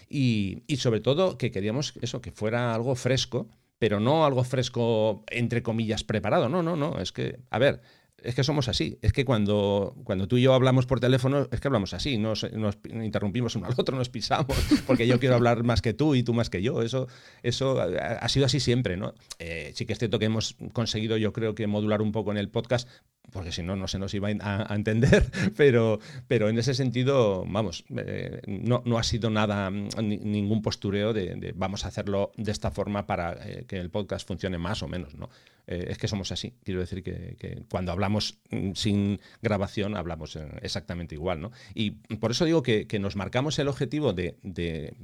y, 0.09 0.63
y 0.67 0.77
sobre 0.77 1.01
todo 1.01 1.37
que 1.37 1.51
queríamos 1.51 1.93
eso, 2.01 2.21
que 2.21 2.31
fuera 2.31 2.73
algo 2.73 2.95
fresco, 2.95 3.47
pero 3.79 3.99
no 3.99 4.25
algo 4.25 4.43
fresco, 4.43 5.23
entre 5.27 5.63
comillas, 5.63 6.03
preparado. 6.03 6.49
No, 6.49 6.63
no, 6.63 6.75
no. 6.75 6.99
Es 6.99 7.11
que, 7.11 7.39
a 7.49 7.59
ver, 7.59 7.81
es 8.21 8.33
que 8.35 8.43
somos 8.43 8.67
así. 8.67 8.97
Es 9.01 9.13
que 9.13 9.25
cuando, 9.25 9.95
cuando 10.03 10.27
tú 10.27 10.37
y 10.37 10.41
yo 10.41 10.53
hablamos 10.53 10.85
por 10.85 10.99
teléfono, 10.99 11.47
es 11.51 11.59
que 11.59 11.67
hablamos 11.67 11.93
así. 11.93 12.17
Nos, 12.17 12.45
interrumpimos 12.85 13.55
uno 13.55 13.67
al 13.67 13.73
otro, 13.77 13.95
nos 13.95 14.09
pisamos, 14.09 14.57
porque 14.87 15.07
yo 15.07 15.19
quiero 15.19 15.35
hablar 15.35 15.63
más 15.63 15.81
que 15.81 15.93
tú 15.93 16.15
y 16.15 16.23
tú 16.23 16.33
más 16.33 16.49
que 16.49 16.61
yo. 16.61 16.81
Eso, 16.81 17.07
eso 17.43 17.79
ha, 17.79 17.85
ha 17.85 18.29
sido 18.29 18.45
así 18.45 18.59
siempre, 18.59 18.97
¿no? 18.97 19.13
Eh, 19.39 19.71
sí 19.75 19.85
que 19.85 19.93
es 19.93 19.99
cierto 19.99 20.19
que 20.19 20.25
hemos 20.25 20.55
conseguido, 20.73 21.17
yo 21.17 21.31
creo 21.33 21.53
que 21.53 21.67
modular 21.67 22.01
un 22.01 22.11
poco 22.11 22.31
en 22.31 22.37
el 22.37 22.49
podcast, 22.49 22.89
porque 23.31 23.51
si 23.51 23.63
no, 23.63 23.75
no 23.75 23.87
se 23.87 23.99
nos 23.99 24.13
iba 24.13 24.29
a, 24.29 24.75
entender, 24.75 25.25
pero, 25.57 25.99
pero 26.27 26.49
en 26.49 26.57
ese 26.57 26.73
sentido, 26.73 27.45
vamos, 27.47 27.85
eh, 27.95 28.41
no, 28.47 28.81
no 28.85 28.97
ha 28.97 29.03
sido 29.03 29.29
nada, 29.29 29.69
ni- 29.69 30.17
ningún 30.17 30.61
postureo 30.61 31.13
de, 31.13 31.53
vamos 31.55 31.85
a 31.85 31.89
hacerlo 31.89 32.31
de 32.37 32.51
esta 32.51 32.71
forma 32.71 33.05
para 33.05 33.33
eh, 33.33 33.65
que 33.67 33.77
el 33.77 33.89
podcast 33.89 34.27
funcione 34.27 34.57
más 34.57 34.81
o 34.83 34.87
menos, 34.87 35.15
¿no? 35.15 35.29
Eh, 35.67 35.87
es 35.89 35.97
que 35.97 36.07
somos 36.07 36.31
así. 36.31 36.53
Quiero 36.63 36.79
decir 36.79 37.03
que, 37.03 37.63
cuando 37.69 37.91
hablamos 37.91 38.37
mm, 38.51 38.71
sin 38.73 39.19
grabación, 39.41 39.97
hablamos 39.97 40.37
exactamente 40.61 41.15
igual, 41.15 41.41
¿no? 41.41 41.51
Y 41.73 41.91
por 41.91 42.31
eso 42.31 42.45
digo 42.45 42.63
que, 42.63 42.87
que 42.87 42.99
nos 42.99 43.15
marcamos 43.17 43.59
el 43.59 43.67
objetivo 43.67 44.13
de 44.13 44.37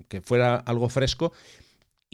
que 0.08 0.22
fuera 0.22 0.56
algo 0.56 0.88
fresco 0.88 1.34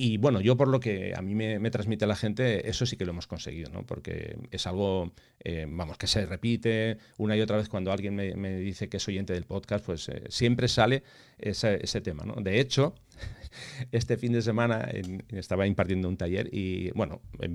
y 0.01 0.15
bueno, 0.15 0.39
yo 0.39 0.55
por 0.55 0.69
lo 0.69 0.79
que 0.79 1.13
a 1.13 1.21
mí 1.21 1.35
me, 1.35 1.71
transmite 1.71 2.07
la 2.07 2.15
gente, 2.15 2.69
eso 2.69 2.85
sí 2.85 2.95
que 2.95 3.03
lo 3.03 3.11
hemos 3.11 3.27
conseguido, 3.27 3.69
¿no? 3.69 3.85
Porque 3.85 4.37
es 4.49 4.65
algo, 4.65 5.11
eh, 5.43 5.65
vamos, 5.67 5.97
que 5.97 6.07
se 6.07 6.25
repite 6.25 6.99
una 7.17 7.35
y 7.35 7.41
otra 7.41 7.57
vez 7.57 7.67
cuando 7.67 7.91
alguien 7.91 8.15
me, 8.15 8.55
dice 8.59 8.87
que 8.87 8.95
es 8.95 9.07
oyente 9.09 9.33
del 9.33 9.43
podcast, 9.43 9.85
pues 9.85 10.07
eh, 10.07 10.23
siempre 10.29 10.69
sale 10.69 11.03
ese, 11.37 11.99
tema, 11.99 12.23
¿no? 12.23 12.35
De 12.41 12.61
hecho, 12.61 12.95
este 13.91 14.15
fin 14.15 14.31
de 14.31 14.41
semana 14.41 14.89
estaba 15.31 15.67
impartiendo 15.67 16.07
un 16.07 16.15
taller 16.15 16.47
y, 16.49 16.91
bueno, 16.91 17.19
eh, 17.41 17.49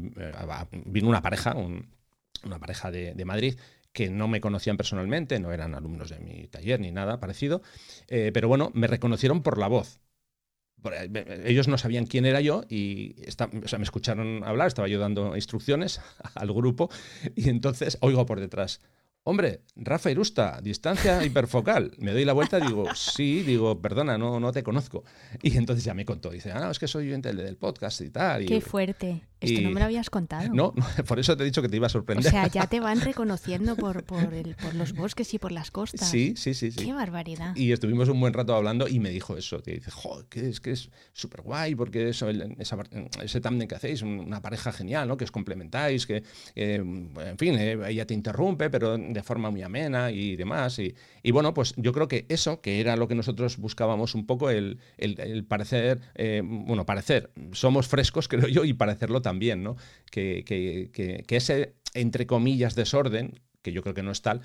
vino 0.84 1.08
una 1.08 1.22
pareja, 1.22 1.54
un- 1.54 1.88
una 2.44 2.58
pareja 2.58 2.90
de, 2.90 3.24
Madrid 3.24 3.58
que 3.94 4.10
no 4.10 4.28
me 4.28 4.42
conocían 4.42 4.76
personalmente, 4.76 5.40
no 5.40 5.50
eran 5.50 5.74
alumnos 5.74 6.10
de 6.10 6.18
mi 6.18 6.46
taller 6.48 6.78
ni 6.78 6.90
nada 6.90 7.20
parecido, 7.20 7.62
pero 8.06 8.48
bueno, 8.48 8.70
me 8.74 8.86
reconocieron 8.86 9.42
por 9.42 9.56
la 9.56 9.68
voz. 9.68 10.00
Ellos 11.44 11.68
no 11.68 11.78
sabían 11.78 12.06
quién 12.06 12.26
era 12.26 12.40
yo 12.40 12.64
y 12.68 13.14
esta- 13.26 13.48
o 13.64 13.68
sea, 13.68 13.78
me 13.78 13.84
escucharon 13.84 14.42
hablar, 14.44 14.68
estaba 14.68 14.88
yo 14.88 14.98
dando 14.98 15.34
instrucciones 15.36 16.00
al 16.34 16.52
grupo 16.52 16.90
y 17.34 17.48
entonces 17.48 17.98
oigo 18.00 18.26
por 18.26 18.40
detrás, 18.40 18.80
hombre, 19.24 19.62
Rafa 19.76 20.10
Irusta, 20.10 20.60
distancia 20.62 21.24
hiperfocal. 21.24 21.92
Me 21.98 22.12
doy 22.12 22.24
la 22.24 22.32
vuelta 22.32 22.58
y 22.58 22.62
digo, 22.66 22.86
sí, 22.94 23.42
digo, 23.42 23.80
perdona, 23.80 24.18
no, 24.18 24.38
no 24.38 24.52
te 24.52 24.62
conozco. 24.62 25.04
Y 25.42 25.56
entonces 25.56 25.84
ya 25.84 25.94
me 25.94 26.04
contó, 26.04 26.30
dice, 26.30 26.52
ah, 26.52 26.70
es 26.70 26.78
que 26.78 26.86
soy 26.88 27.08
oyente 27.08 27.28
del, 27.28 27.38
del 27.38 27.56
podcast 27.56 28.00
y 28.02 28.10
tal. 28.10 28.42
y- 28.42 28.46
Qué 28.46 28.60
fuerte. 28.60 29.22
Esto 29.40 29.60
y- 29.60 29.64
no 29.64 29.70
me 29.72 29.80
lo 29.80 29.86
habías 29.86 30.08
contado. 30.08 30.48
no, 30.54 30.72
no, 30.74 30.86
por 31.06 31.18
eso 31.18 31.36
te 31.36 31.42
he 31.42 31.46
dicho 31.46 31.60
que 31.60 31.68
te 31.68 31.76
iba 31.76 31.86
a 31.86 31.88
O 31.88 31.90
sorprender. 31.90 32.30
sea, 32.30 32.46
ya 32.46 32.66
te 32.66 32.80
van 32.80 33.00
reconociendo 33.02 33.76
por, 33.76 34.04
por, 34.04 34.32
el- 34.32 34.54
por 34.56 34.74
los 34.74 34.94
bosques 34.94 35.34
y 35.34 35.38
por 35.38 35.52
las 35.52 35.70
costas. 35.70 36.08
sí, 36.08 36.34
sí, 36.36 36.54
sí, 36.54 36.70
sí. 36.70 36.84
Qué 36.86 36.92
barbaridad. 36.92 37.54
Y 37.56 37.72
estuvimos 37.72 38.08
un 38.08 38.20
buen 38.20 38.32
rato 38.32 38.54
hablando 38.54 38.88
y 38.88 39.00
me 39.00 39.10
dijo 39.10 39.36
eso, 39.36 39.62
que 39.62 39.72
dice, 39.72 39.90
joder, 39.90 40.26
que 40.26 40.48
es 40.48 40.60
que 40.60 40.70
es 40.72 40.90
súper 41.12 41.42
guay, 41.42 41.74
porque 41.74 42.08
eso, 42.10 42.28
el- 42.28 42.56
esa 42.58 42.76
par- 42.76 42.88
ese 43.22 43.40
tándem 43.40 43.68
que 43.68 43.74
hacéis, 43.74 44.02
una 44.02 44.40
pareja 44.40 44.72
genial, 44.72 45.08
¿no? 45.08 45.16
Que 45.16 45.24
os 45.24 45.30
complementáis, 45.32 46.06
que, 46.06 46.22
eh, 46.54 46.74
en 46.76 47.38
fin, 47.38 47.54
eh, 47.58 47.78
ella 47.88 48.06
te 48.06 48.14
interrumpe, 48.14 48.70
pero 48.70 48.96
de 49.14 49.22
forma 49.22 49.50
muy 49.50 49.62
amena 49.62 50.10
y 50.10 50.36
demás. 50.36 50.78
Y, 50.78 50.94
y 51.22 51.30
bueno, 51.30 51.54
pues 51.54 51.72
yo 51.76 51.92
creo 51.92 52.08
que 52.08 52.26
eso, 52.28 52.60
que 52.60 52.80
era 52.80 52.96
lo 52.96 53.08
que 53.08 53.14
nosotros 53.14 53.56
buscábamos 53.56 54.14
un 54.14 54.26
poco, 54.26 54.50
el, 54.50 54.78
el- 54.98 55.44
parecer, 55.44 56.00
eh, 56.14 56.42
bueno, 56.44 56.84
parecer, 56.86 57.30
somos 57.52 57.88
frescos, 57.88 58.28
creo 58.28 58.48
yo, 58.48 58.64
y 58.64 58.74
parecerlo 58.74 59.22
también, 59.22 59.62
¿no? 59.62 59.76
Que, 60.10 60.44
que- 60.44 60.90
que- 60.92 61.36
ese, 61.36 61.74
entre 61.94 62.26
comillas, 62.26 62.74
desorden, 62.74 63.40
que 63.62 63.72
yo 63.72 63.82
creo 63.82 63.94
que 63.94 64.02
no 64.02 64.10
es 64.12 64.22
tal, 64.22 64.42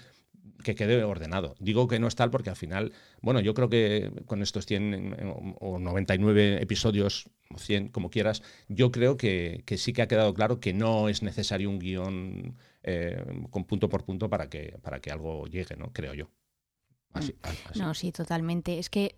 que 0.63 0.75
quede 0.75 1.03
ordenado. 1.03 1.55
Digo 1.59 1.87
que 1.87 1.99
no 1.99 2.07
es 2.07 2.15
tal 2.15 2.31
porque 2.31 2.49
al 2.49 2.55
final, 2.55 2.91
bueno, 3.21 3.39
yo 3.39 3.53
creo 3.53 3.69
que 3.69 4.11
con 4.25 4.41
estos 4.41 4.65
100 4.65 4.93
eh, 5.17 5.33
o 5.59 5.79
99 5.79 6.61
episodios, 6.61 7.29
o 7.53 7.57
100, 7.57 7.87
como 7.89 8.09
quieras, 8.09 8.43
yo 8.67 8.91
creo 8.91 9.15
que, 9.15 9.63
que 9.65 9.77
sí 9.77 9.93
que 9.93 10.01
ha 10.01 10.07
quedado 10.07 10.33
claro 10.33 10.59
que 10.59 10.73
no 10.73 11.07
es 11.07 11.23
necesario 11.23 11.69
un 11.69 11.79
guion 11.79 12.55
eh, 12.83 13.23
con 13.49 13.65
punto 13.65 13.89
por 13.89 14.05
punto 14.05 14.29
para 14.29 14.49
que, 14.49 14.77
para 14.81 14.99
que 14.99 15.11
algo 15.11 15.47
llegue, 15.47 15.75
¿no? 15.75 15.91
Creo 15.91 16.13
yo. 16.13 16.29
Así, 17.13 17.35
así. 17.41 17.79
No, 17.79 17.93
sí, 17.93 18.11
totalmente. 18.11 18.79
Es 18.79 18.89
que, 18.89 19.15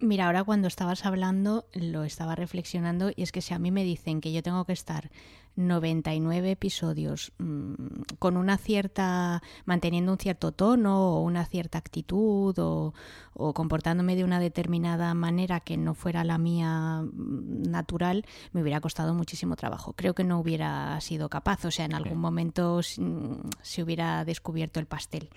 mira, 0.00 0.26
ahora 0.26 0.44
cuando 0.44 0.68
estabas 0.68 1.04
hablando, 1.04 1.68
lo 1.74 2.04
estaba 2.04 2.34
reflexionando 2.34 3.10
y 3.14 3.22
es 3.22 3.32
que 3.32 3.42
si 3.42 3.54
a 3.54 3.58
mí 3.58 3.70
me 3.70 3.84
dicen 3.84 4.20
que 4.20 4.32
yo 4.32 4.42
tengo 4.42 4.64
que 4.64 4.72
estar 4.72 5.10
99 5.58 6.52
episodios 6.52 7.32
mmm, 7.38 7.74
con 8.18 8.36
una 8.36 8.56
cierta, 8.56 9.42
manteniendo 9.64 10.12
un 10.12 10.18
cierto 10.18 10.52
tono 10.52 11.16
o 11.16 11.22
una 11.22 11.44
cierta 11.44 11.78
actitud 11.78 12.56
o, 12.58 12.94
o, 13.34 13.52
comportándome 13.54 14.14
de 14.14 14.24
una 14.24 14.38
determinada 14.38 15.12
manera 15.14 15.60
que 15.60 15.76
no 15.76 15.94
fuera 15.94 16.22
la 16.24 16.38
mía 16.38 17.02
mm, 17.02 17.70
natural, 17.70 18.24
me 18.52 18.62
hubiera 18.62 18.80
costado 18.80 19.14
muchísimo 19.14 19.56
trabajo. 19.56 19.94
Creo 19.94 20.14
que 20.14 20.24
no 20.24 20.38
hubiera 20.38 21.00
sido 21.00 21.28
capaz, 21.28 21.64
o 21.64 21.70
sea, 21.70 21.84
en 21.84 21.94
algún 21.94 22.18
momento 22.18 22.80
mm, 22.96 23.50
se 23.60 23.82
hubiera 23.82 24.24
descubierto 24.24 24.78
el 24.80 24.86
pastel. 24.86 25.28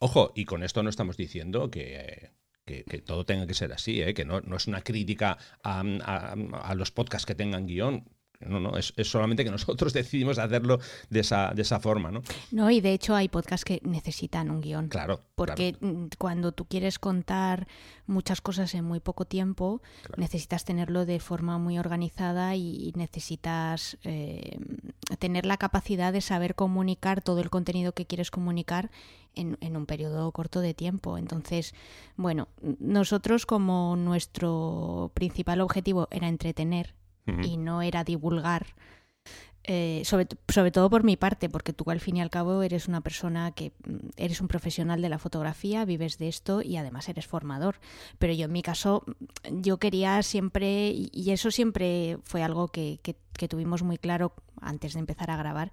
Ojo, 0.00 0.32
y 0.34 0.44
con 0.44 0.62
esto 0.62 0.82
no 0.82 0.90
estamos 0.90 1.16
diciendo 1.16 1.70
que, 1.70 2.30
que, 2.64 2.84
que 2.84 2.98
todo 2.98 3.24
tenga 3.24 3.46
que 3.46 3.54
ser 3.54 3.72
así, 3.72 4.00
¿eh? 4.00 4.14
que 4.14 4.24
no, 4.24 4.40
no, 4.40 4.56
es 4.56 4.66
una 4.66 4.82
crítica 4.82 5.38
a, 5.62 5.80
a, 5.80 6.32
a, 6.32 6.74
los 6.74 6.90
podcasts 6.90 7.26
que 7.26 7.34
tengan 7.34 7.66
guion. 7.66 8.08
No, 8.40 8.60
no, 8.60 8.76
es, 8.76 8.92
es, 8.96 9.08
solamente 9.08 9.44
que 9.44 9.50
nosotros 9.50 9.92
decidimos 9.92 10.38
hacerlo 10.38 10.78
de 11.08 11.20
esa, 11.20 11.52
de 11.54 11.62
esa 11.62 11.80
forma, 11.80 12.10
¿no? 12.10 12.22
No, 12.50 12.70
y 12.70 12.80
de 12.80 12.92
hecho 12.92 13.14
hay 13.14 13.28
podcasts 13.28 13.64
que 13.64 13.80
necesitan 13.84 14.50
un 14.50 14.60
guion. 14.60 14.88
Claro. 14.88 15.22
Porque 15.34 15.74
claro. 15.74 16.08
cuando 16.18 16.52
tú 16.52 16.66
quieres 16.66 16.98
contar 16.98 17.66
muchas 18.06 18.40
cosas 18.40 18.74
en 18.74 18.84
muy 18.84 19.00
poco 19.00 19.24
tiempo, 19.24 19.82
claro. 20.02 20.20
necesitas 20.20 20.64
tenerlo 20.64 21.06
de 21.06 21.20
forma 21.20 21.58
muy 21.58 21.78
organizada 21.78 22.54
y 22.56 22.92
necesitas 22.96 23.98
eh, 24.04 24.58
tener 25.18 25.46
la 25.46 25.56
capacidad 25.56 26.12
de 26.12 26.20
saber 26.20 26.54
comunicar 26.54 27.22
todo 27.22 27.40
el 27.40 27.50
contenido 27.50 27.92
que 27.92 28.06
quieres 28.06 28.30
comunicar 28.30 28.90
en, 29.34 29.58
en, 29.60 29.76
un 29.76 29.86
periodo 29.86 30.30
corto 30.32 30.60
de 30.60 30.74
tiempo. 30.74 31.18
Entonces, 31.18 31.74
bueno, 32.16 32.48
nosotros 32.78 33.46
como 33.46 33.96
nuestro 33.96 35.10
principal 35.14 35.60
objetivo 35.60 36.08
era 36.10 36.28
entretener 36.28 36.94
y 37.26 37.56
no 37.56 37.82
era 37.82 38.04
divulgar. 38.04 38.66
Eh, 39.66 40.02
sobre, 40.04 40.28
sobre, 40.48 40.70
todo 40.70 40.90
por 40.90 41.04
mi 41.04 41.16
parte, 41.16 41.48
porque 41.48 41.72
tú 41.72 41.90
al 41.90 41.98
fin 41.98 42.18
y 42.18 42.20
al 42.20 42.28
cabo 42.28 42.62
eres 42.62 42.86
una 42.86 43.00
persona 43.00 43.50
que 43.52 43.72
mm, 43.86 44.10
eres 44.18 44.42
un 44.42 44.48
profesional 44.48 45.00
de 45.00 45.08
la 45.08 45.18
fotografía, 45.18 45.86
vives 45.86 46.18
de 46.18 46.28
esto 46.28 46.60
y 46.60 46.76
además 46.76 47.08
eres 47.08 47.26
formador. 47.26 47.76
Pero 48.18 48.34
yo 48.34 48.44
en 48.44 48.52
mi 48.52 48.60
caso, 48.60 49.04
yo 49.50 49.78
quería 49.78 50.22
siempre, 50.22 50.90
y 50.90 51.30
eso 51.30 51.50
siempre 51.50 52.18
fue 52.24 52.42
algo 52.42 52.68
que, 52.68 53.00
que, 53.02 53.16
que 53.32 53.48
tuvimos 53.48 53.82
muy 53.82 53.96
claro 53.96 54.34
antes 54.60 54.92
de 54.94 55.00
empezar 55.00 55.30
a 55.30 55.36
grabar, 55.36 55.72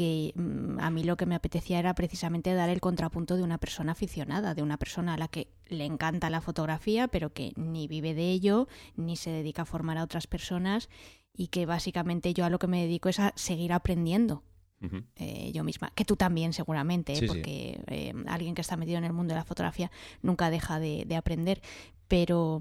que 0.00 0.32
mm, 0.34 0.80
a 0.80 0.88
mí 0.88 1.04
lo 1.04 1.18
que 1.18 1.26
me 1.26 1.34
apetecía 1.34 1.78
era 1.78 1.94
precisamente 1.94 2.54
dar 2.54 2.70
el 2.70 2.80
contrapunto 2.80 3.36
de 3.36 3.42
una 3.42 3.58
persona 3.58 3.92
aficionada, 3.92 4.54
de 4.54 4.62
una 4.62 4.78
persona 4.78 5.12
a 5.12 5.18
la 5.18 5.28
que 5.28 5.48
le 5.66 5.84
encanta 5.84 6.30
la 6.30 6.40
fotografía, 6.40 7.06
pero 7.06 7.34
que 7.34 7.52
ni 7.56 7.86
vive 7.86 8.14
de 8.14 8.30
ello, 8.30 8.66
ni 8.96 9.16
se 9.16 9.28
dedica 9.28 9.60
a 9.60 9.64
formar 9.66 9.98
a 9.98 10.04
otras 10.04 10.26
personas 10.26 10.88
y 11.34 11.48
que 11.48 11.66
básicamente 11.66 12.32
yo 12.32 12.46
a 12.46 12.48
lo 12.48 12.58
que 12.58 12.66
me 12.66 12.80
dedico 12.80 13.10
es 13.10 13.20
a 13.20 13.34
seguir 13.36 13.74
aprendiendo. 13.74 14.42
Uh 14.80 14.86
-huh. 14.86 15.04
eh, 15.16 15.52
yo 15.52 15.64
misma, 15.64 15.92
que 15.94 16.06
tú 16.06 16.16
también 16.16 16.54
seguramente, 16.54 17.14
sí, 17.14 17.26
porque 17.26 17.76
sí. 17.76 17.84
Eh, 17.88 18.14
alguien 18.26 18.54
que 18.54 18.62
está 18.62 18.78
metido 18.78 18.96
en 18.96 19.04
el 19.04 19.12
mundo 19.12 19.34
de 19.34 19.40
la 19.40 19.44
fotografía 19.44 19.90
nunca 20.22 20.48
deja 20.48 20.80
de, 20.80 21.04
de 21.06 21.16
aprender, 21.16 21.60
pero 22.08 22.58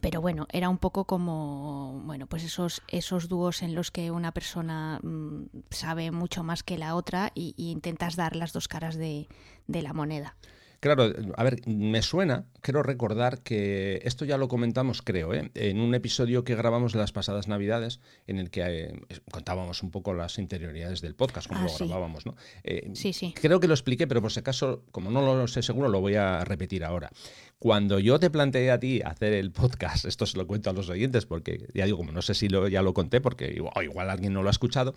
pero 0.00 0.20
bueno, 0.20 0.46
era 0.50 0.68
un 0.68 0.78
poco 0.78 1.04
como, 1.04 2.02
bueno, 2.04 2.26
pues 2.26 2.42
esos, 2.44 2.82
esos 2.88 3.28
dúos 3.28 3.62
en 3.62 3.74
los 3.74 3.90
que 3.90 4.10
una 4.10 4.32
persona 4.32 4.98
mmm, 5.02 5.44
sabe 5.70 6.10
mucho 6.10 6.42
más 6.42 6.62
que 6.62 6.78
la 6.78 6.94
otra 6.94 7.30
y, 7.34 7.54
y, 7.56 7.70
intentas 7.70 8.16
dar 8.16 8.34
las 8.34 8.52
dos 8.52 8.66
caras 8.66 8.96
de, 8.96 9.28
de, 9.66 9.82
la 9.82 9.92
moneda. 9.92 10.36
Claro, 10.84 11.10
a 11.38 11.44
ver, 11.44 11.66
me 11.66 12.02
suena, 12.02 12.44
quiero 12.60 12.82
recordar 12.82 13.40
que 13.40 14.02
esto 14.04 14.26
ya 14.26 14.36
lo 14.36 14.48
comentamos, 14.48 15.00
creo, 15.00 15.32
¿eh? 15.32 15.50
en 15.54 15.80
un 15.80 15.94
episodio 15.94 16.44
que 16.44 16.54
grabamos 16.54 16.94
las 16.94 17.10
pasadas 17.10 17.48
Navidades, 17.48 18.00
en 18.26 18.38
el 18.38 18.50
que 18.50 18.60
eh, 18.62 18.92
contábamos 19.30 19.82
un 19.82 19.90
poco 19.90 20.12
las 20.12 20.38
interioridades 20.38 21.00
del 21.00 21.14
podcast, 21.14 21.48
como 21.48 21.60
Ah, 21.60 21.62
lo 21.62 21.68
sí. 21.70 21.86
grabábamos, 21.86 22.26
¿no? 22.26 22.36
Eh, 22.64 22.90
Sí, 22.92 23.14
sí. 23.14 23.32
Creo 23.34 23.60
que 23.60 23.66
lo 23.66 23.72
expliqué, 23.72 24.06
pero 24.06 24.20
por 24.20 24.30
si 24.30 24.40
acaso, 24.40 24.84
como 24.90 25.10
no 25.10 25.22
lo 25.22 25.48
sé 25.48 25.62
seguro, 25.62 25.88
lo 25.88 26.02
voy 26.02 26.16
a 26.16 26.44
repetir 26.44 26.84
ahora. 26.84 27.10
Cuando 27.58 27.98
yo 27.98 28.18
te 28.20 28.28
planteé 28.28 28.70
a 28.70 28.78
ti 28.78 29.00
hacer 29.00 29.32
el 29.32 29.52
podcast, 29.52 30.04
esto 30.04 30.26
se 30.26 30.36
lo 30.36 30.46
cuento 30.46 30.68
a 30.68 30.74
los 30.74 30.90
oyentes, 30.90 31.24
porque 31.24 31.66
ya 31.72 31.86
digo, 31.86 31.96
como 31.96 32.12
no 32.12 32.20
sé 32.20 32.34
si 32.34 32.50
lo, 32.50 32.68
ya 32.68 32.82
lo 32.82 32.92
conté, 32.92 33.22
porque 33.22 33.50
igual, 33.50 33.72
o 33.74 33.82
igual 33.82 34.10
alguien 34.10 34.34
no 34.34 34.42
lo 34.42 34.48
ha 34.48 34.52
escuchado. 34.52 34.94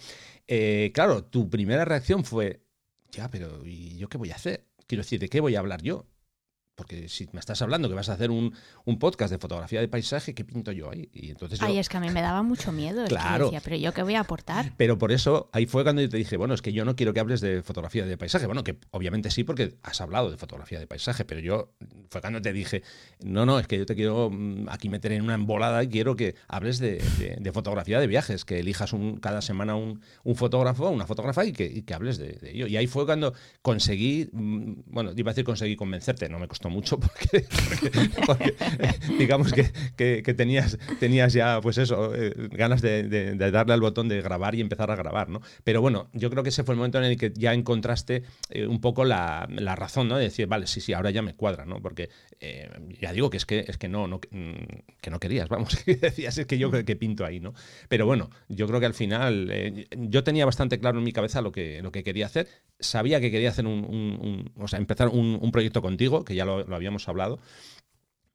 eh, 0.50 0.92
claro, 0.94 1.24
tu 1.24 1.50
primera 1.50 1.86
reacción 1.86 2.26
fue, 2.26 2.60
ya, 3.14 3.32
pero 3.32 3.66
¿y 3.66 3.96
yo 3.96 4.10
qué 4.10 4.18
voy 4.18 4.32
a 4.32 4.36
hacer? 4.36 4.67
Quiero 4.88 5.04
decir, 5.04 5.20
¿de 5.20 5.30
qué 5.30 5.40
voy 5.42 5.56
a 5.56 5.60
hablar 5.60 5.82
yo? 5.82 6.08
Porque 6.78 7.10
si 7.10 7.28
me 7.32 7.40
estás 7.40 7.60
hablando 7.64 7.90
que 7.90 7.96
vas 7.96 8.08
a 8.10 8.14
hacer 8.14 8.30
un, 8.30 8.54
un 8.86 9.00
podcast 9.00 9.32
de 9.32 9.40
fotografía 9.40 9.80
de 9.82 9.88
paisaje, 9.88 10.36
¿qué 10.36 10.46
pinto 10.46 10.72
yo 10.72 10.92
ahí? 10.92 11.10
Y 11.12 11.32
entonces 11.32 11.58
yo, 11.60 11.66
Ay, 11.66 11.80
es 11.80 11.90
que 11.90 11.98
a 11.98 12.00
mí 12.00 12.12
me 12.12 12.22
daba 12.22 12.44
mucho 12.44 12.72
miedo. 12.72 13.04
Claro. 13.06 13.46
decía, 13.46 13.62
pero 13.64 13.78
yo 13.78 13.92
qué 13.96 14.04
voy 14.04 14.14
a 14.14 14.20
aportar. 14.20 14.74
Pero 14.78 15.00
por 15.00 15.12
eso, 15.12 15.50
ahí 15.54 15.66
fue 15.66 15.82
cuando 15.82 16.04
yo 16.04 16.10
te 16.10 16.18
dije, 16.18 16.38
bueno, 16.38 16.54
es 16.54 16.62
que 16.62 16.72
yo 16.74 16.86
no 16.86 16.96
quiero 16.96 17.16
que 17.16 17.20
hables 17.20 17.42
de 17.42 17.64
fotografía 17.64 18.06
de 18.06 18.16
paisaje. 18.16 18.46
Bueno, 18.46 18.64
que 18.64 18.78
obviamente 18.92 19.32
sí, 19.32 19.44
porque 19.44 19.74
has 19.82 20.02
hablado 20.02 20.30
de 20.30 20.38
fotografía 20.38 20.80
de 20.80 20.86
paisaje, 20.86 21.26
pero 21.26 21.42
yo 21.42 21.74
fue 22.12 22.22
cuando 22.22 22.44
te 22.44 22.54
dije, 22.54 22.84
no, 23.24 23.48
no, 23.48 23.58
es 23.58 23.66
que 23.66 23.80
yo 23.80 23.88
te 23.88 23.96
quiero 23.96 24.30
mm, 24.30 24.70
aquí 24.70 24.88
meter 24.88 25.14
en 25.14 25.24
una 25.24 25.34
embolada 25.34 25.84
y 25.84 25.88
quiero 25.88 26.16
que 26.16 26.36
hables 26.48 26.78
de, 26.78 27.00
de- 27.18 27.38
de 27.40 27.52
fotografía 27.52 28.00
de 28.00 28.06
viajes, 28.06 28.46
que 28.46 28.60
elijas 28.60 28.94
un, 28.94 29.18
cada 29.18 29.42
semana 29.42 29.76
un, 29.76 30.00
un 30.24 30.36
fotógrafo, 30.36 30.92
una 30.92 31.08
fotógrafa 31.08 31.44
y 31.44 31.54
que, 31.54 31.66
y 31.66 31.82
que 31.82 31.96
hables 31.96 32.20
de, 32.20 32.34
de 32.34 32.52
ello. 32.52 32.68
Y 32.68 32.78
ahí 32.78 32.86
fue 32.86 33.08
cuando 33.08 33.34
conseguí, 33.64 34.30
mm, 34.32 34.74
bueno, 34.86 35.12
iba 35.16 35.32
a 35.32 35.34
decir 35.34 35.44
conseguí 35.44 35.76
convencerte, 35.76 36.30
no 36.30 36.38
me 36.38 36.48
costó 36.48 36.67
mucho 36.70 37.00
porque, 37.00 37.46
porque- 37.78 38.10
porque, 38.26 38.56
digamos 39.18 39.54
que, 39.54 39.70
que- 39.96 40.24
que 40.24 40.34
tenías, 40.34 40.78
tenías 41.00 41.34
ya, 41.34 41.60
pues 41.62 41.78
eso, 41.78 42.14
eh, 42.16 42.34
ganas 42.52 42.82
de, 42.82 43.04
de- 43.04 43.34
de 43.36 43.52
darle 43.52 43.74
al 43.74 43.82
botón 43.82 44.08
de 44.08 44.22
grabar 44.22 44.56
y 44.56 44.62
empezar 44.62 44.92
a 44.92 44.96
grabar, 44.96 45.30
¿no? 45.30 45.42
Pero 45.64 45.82
bueno, 45.82 46.10
yo 46.14 46.30
creo 46.30 46.44
que 46.44 46.50
ese 46.50 46.64
fue 46.64 46.74
el 46.74 46.78
momento 46.78 46.98
en 46.98 47.06
el 47.06 47.18
que 47.18 47.32
ya 47.36 47.54
encontraste 47.54 48.24
eh, 48.50 48.68
un 48.68 48.82
poco 48.82 49.06
la, 49.06 49.48
la 49.50 49.76
razón, 49.76 50.08
¿no? 50.08 50.18
De 50.18 50.24
decir, 50.26 50.48
vale, 50.48 50.68
sí, 50.68 50.82
sí, 50.82 50.94
ahora 50.94 51.10
ya 51.12 51.22
me 51.22 51.36
cuadra, 51.36 51.66
¿no? 51.66 51.82
Porque 51.82 52.10
eh, 52.40 52.70
ya 53.02 53.14
digo 53.14 53.30
que 53.30 53.38
es 53.38 53.46
que, 53.46 53.66
es 53.68 53.78
que 53.78 53.88
no, 53.90 54.08
no, 54.08 54.20
mm, 54.32 54.54
que 55.02 55.10
no 55.10 55.20
querías, 55.20 55.50
vamos, 55.50 55.76
que 55.86 55.96
decías, 55.96 56.38
es 56.38 56.46
que 56.46 56.58
yo 56.58 56.72
que 56.72 56.96
pinto 56.96 57.26
ahí, 57.26 57.40
¿no? 57.40 57.54
Pero 57.90 58.06
bueno, 58.06 58.30
yo 58.50 58.68
creo 58.68 58.80
que 58.80 58.86
al 58.86 58.94
final 58.94 59.88
yo 59.98 60.24
tenía 60.24 60.46
bastante 60.46 60.80
claro 60.80 60.98
en 61.00 61.04
mi 61.04 61.12
cabeza 61.12 61.42
lo 61.42 61.52
que, 61.52 61.82
lo 61.82 61.92
que 61.92 62.04
quería 62.04 62.26
hacer. 62.26 62.48
Sabía 62.80 63.20
que 63.20 63.32
quería 63.32 63.50
hacer 63.50 63.66
un, 63.66 64.52
o 64.56 64.68
sea, 64.68 64.78
empezar 64.80 65.10
un, 65.10 65.52
proyecto 65.52 65.82
contigo, 65.82 66.24
que 66.24 66.36
ya 66.36 66.46
lo, 66.46 66.60
habíamos 66.76 67.08
hablado. 67.08 67.40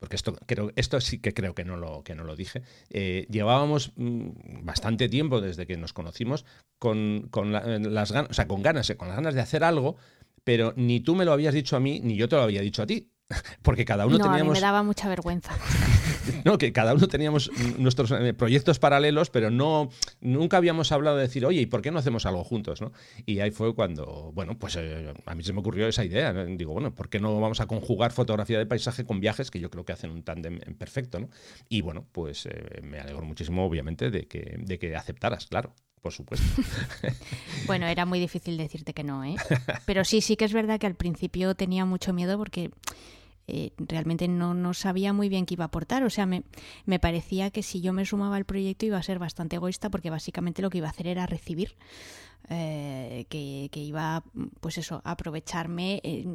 Porque 0.01 0.17
esto, 0.17 0.37
creo, 0.47 0.73
esto 0.75 1.01
sí 1.01 1.21
que 1.21 1.33
creo 1.33 1.55
que 1.55 1.65
no 1.65 1.77
lo, 1.77 2.03
que 2.03 2.17
no 2.17 2.25
lo 2.25 2.35
dije. 2.35 2.63
Eh, 2.91 3.27
llevábamos 3.31 3.93
mm, 3.95 4.65
bastante 4.65 5.09
tiempo 5.09 5.41
desde 5.41 5.65
que 5.67 5.77
nos 5.77 5.93
conocimos 5.93 6.45
con, 6.81 7.29
con 7.31 7.53
la- 7.53 7.79
las 7.79 8.11
ganas, 8.11 8.31
o 8.31 8.35
sea, 8.35 8.49
con 8.49 8.63
ganas, 8.63 8.91
eh, 8.91 8.97
con 8.97 9.07
las 9.07 9.17
ganas 9.17 9.35
de 9.35 9.41
hacer 9.43 9.63
algo, 9.63 9.97
pero 10.43 10.75
ni 10.77 10.99
tú 10.99 11.15
me 11.15 11.25
lo 11.25 11.33
habías 11.33 11.55
dicho 11.55 11.77
a 11.77 11.81
mí, 11.81 12.01
ni 12.01 12.17
yo 12.17 12.29
te 12.29 12.35
lo 12.35 12.43
había 12.43 12.63
dicho 12.63 12.83
a 12.83 12.87
ti. 12.87 13.12
Porque 13.63 13.85
cada 13.85 14.07
uno 14.07 14.19
no, 14.19 14.25
a 14.25 14.29
mí 14.29 14.33
teníamos 14.35 14.55
me 14.55 14.61
daba 14.61 14.83
mucha 14.83 15.09
vergüenza. 15.09 15.57
no, 16.45 16.59
que 16.59 16.73
cada 16.73 16.95
uno 16.95 17.09
teníamos 17.09 17.51
nuestros 17.79 18.11
eh, 18.13 18.35
proyectos 18.35 18.79
paralelos, 18.79 19.31
pero 19.31 19.51
no 19.51 19.89
nunca 20.21 20.57
habíamos 20.57 20.93
hablado 20.93 21.17
de 21.17 21.23
decir, 21.23 21.45
oye, 21.47 21.61
¿y 21.61 21.67
por 21.67 21.83
qué 21.83 21.91
no 21.91 21.99
hacemos 21.99 22.27
algo 22.27 22.45
juntos? 22.45 22.81
¿no? 22.81 22.93
Y 23.27 23.41
ahí 23.41 23.51
fue 23.51 23.75
cuando, 23.75 24.33
bueno, 24.35 24.59
pues 24.59 24.77
eh, 24.77 25.13
a 25.27 25.35
mí 25.35 25.43
se 25.43 25.53
me 25.53 25.61
ocurrió 25.61 25.89
esa 25.89 26.05
idea. 26.05 26.33
¿no? 26.33 26.45
Digo, 26.45 26.73
bueno, 26.73 26.95
¿por 26.95 27.09
qué 27.09 27.21
no 27.21 27.41
vamos 27.41 27.61
a 27.61 27.67
conjugar 27.67 28.13
fotografía 28.13 28.59
de 28.59 28.67
paisaje 28.67 29.05
con 29.05 29.21
viajes, 29.21 29.51
que 29.51 29.61
yo 29.61 29.71
creo 29.71 29.85
que 29.85 29.93
hacen 29.93 30.11
un 30.11 30.23
tándem 30.23 30.59
perfecto? 30.79 31.21
¿no? 31.21 31.29
Y 31.69 31.83
bueno, 31.83 32.07
pues 32.13 32.47
eh, 32.47 32.81
me 32.83 33.01
alegro 33.01 33.25
muchísimo, 33.25 33.65
obviamente, 33.65 34.11
de 34.11 34.27
que, 34.27 34.57
de 34.59 34.79
que 34.79 34.97
aceptaras, 34.97 35.47
claro. 35.47 35.75
Por 36.03 36.13
supuesto. 36.13 36.47
Bueno, 37.67 37.87
era 37.87 38.05
muy 38.07 38.19
difícil 38.21 38.57
decirte 38.57 38.93
que 38.93 39.05
no, 39.05 39.25
¿eh? 39.25 39.37
Pero 39.85 40.05
sí, 40.05 40.21
sí 40.21 40.37
que 40.37 40.45
es 40.45 40.53
verdad 40.53 40.81
que 40.81 40.87
al 40.89 40.97
principio 40.97 41.55
tenía 41.55 41.85
mucho 41.85 42.13
miedo 42.13 42.37
porque 42.37 42.71
eh, 43.47 43.71
realmente 43.79 44.27
no, 44.29 44.53
no 44.55 44.75
sabía 44.75 45.13
muy 45.13 45.29
bien 45.29 45.47
qué 45.47 45.55
iba 45.55 45.65
a 45.65 45.69
aportar. 45.69 46.03
O 46.03 46.11
sea, 46.11 46.27
me, 46.27 46.43
me 46.87 46.99
parecía 46.99 47.51
que 47.53 47.63
si 47.63 47.81
yo 47.81 47.93
me 47.93 48.05
sumaba 48.05 48.37
al 48.37 48.45
proyecto 48.45 48.85
iba 48.87 48.99
a 48.99 49.03
ser 49.03 49.21
bastante 49.21 49.57
egoísta 49.57 49.91
porque 49.91 50.11
básicamente 50.11 50.61
lo 50.63 50.71
que 50.71 50.79
iba 50.79 50.89
a 50.89 50.91
hacer 50.91 51.07
era 51.07 51.27
recibir. 51.27 51.77
eh, 52.49 53.27
que, 53.29 53.69
que 53.71 53.81
iba, 53.81 54.25
pues 54.61 54.79
eso, 54.79 55.01
a 55.05 55.13
aprovecharme 55.13 56.01
eh, 56.03 56.27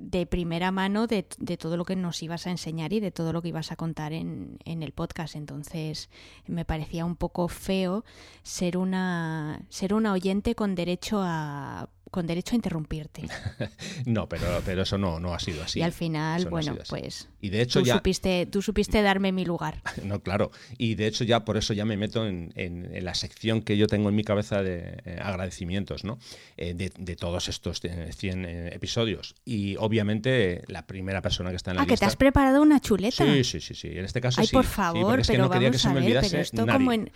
de 0.00 0.26
primera 0.26 0.72
mano 0.72 1.06
de, 1.06 1.26
de 1.38 1.56
todo 1.56 1.76
lo 1.76 1.84
que 1.84 1.94
nos 1.94 2.22
ibas 2.22 2.46
a 2.46 2.50
enseñar 2.50 2.92
y 2.92 3.00
de 3.00 3.10
todo 3.10 3.32
lo 3.32 3.42
que 3.42 3.48
ibas 3.48 3.70
a 3.70 3.76
contar 3.76 4.12
en, 4.12 4.56
en 4.64 4.82
el 4.82 4.92
podcast. 4.92 5.36
Entonces 5.36 6.08
me 6.46 6.64
parecía 6.64 7.04
un 7.04 7.16
poco 7.16 7.48
feo 7.48 8.04
ser 8.42 8.78
una, 8.78 9.62
ser 9.68 9.92
una 9.92 10.12
oyente 10.12 10.54
con 10.54 10.74
derecho 10.74 11.20
a 11.22 11.90
con 12.10 12.26
derecho 12.26 12.54
a 12.54 12.56
interrumpirte. 12.56 13.22
No, 14.06 14.28
pero, 14.28 14.62
pero 14.64 14.82
eso 14.82 14.96
no, 14.98 15.20
no 15.20 15.34
ha 15.34 15.38
sido 15.38 15.62
así. 15.62 15.80
y 15.80 15.82
al 15.82 15.92
final, 15.92 16.40
Eso 16.40 16.46
no 16.46 16.50
bueno, 16.52 16.72
así. 16.80 16.88
pues 16.90 17.28
Y 17.40 17.50
de 17.50 17.60
hecho 17.62 17.80
tú, 17.80 17.86
ya... 17.86 17.94
supiste, 17.96 18.46
tú 18.46 18.62
supiste 18.62 19.02
darme 19.02 19.30
mi 19.32 19.44
lugar. 19.44 19.82
No, 20.04 20.20
claro. 20.20 20.50
Y 20.78 20.94
de 20.94 21.06
hecho 21.06 21.24
ya 21.24 21.44
por 21.44 21.56
eso 21.56 21.72
ya 21.74 21.84
me 21.84 21.96
meto 21.96 22.26
en, 22.26 22.52
en- 22.56 22.94
en 22.94 23.04
la 23.04 23.14
sección 23.14 23.62
que 23.62 23.76
yo 23.76 23.86
tengo 23.86 24.08
en 24.08 24.14
mi 24.16 24.24
cabeza 24.24 24.62
de 24.62 25.00
eh, 25.04 25.18
agradecimientos, 25.22 26.04
¿no? 26.04 26.18
Eh, 26.56 26.74
de, 26.74 26.90
de 26.98 27.16
todos 27.16 27.48
estos 27.48 27.80
eh, 27.84 28.10
100 28.12 28.44
eh, 28.44 28.68
episodios. 28.74 29.34
Y 29.44 29.76
obviamente 29.76 30.52
eh, 30.54 30.62
la 30.68 30.86
primera 30.86 31.20
persona 31.22 31.50
que 31.50 31.56
está 31.56 31.70
en 31.72 31.76
la 31.76 31.82
Ah, 31.82 31.86
que 31.86 31.92
lista... 31.92 32.06
te 32.06 32.10
has 32.10 32.16
preparado 32.16 32.62
una 32.62 32.80
chuleta. 32.80 33.24
Sí, 33.24 33.44
sí, 33.44 33.60
sí, 33.60 33.74
sí. 33.74 33.88
En 33.88 34.04
este 34.04 34.20
caso 34.20 34.40
Ay, 34.40 34.46
sí. 34.46 34.52
por 34.54 34.64
Sí, 34.64 34.70
favor, 34.72 35.02
porque 35.04 35.20
es 35.22 35.26
que 35.28 35.32
pero 35.34 35.44
no 35.44 35.50
quería 35.50 35.68
vamos 35.68 35.82
que 35.82 35.88
se 35.88 35.94
me 35.94 36.00
olvidase 36.00 36.30
pero 36.30 36.42
esto 36.42 36.66
nadie. 36.66 36.78
como 36.78 36.92
en, 36.92 37.10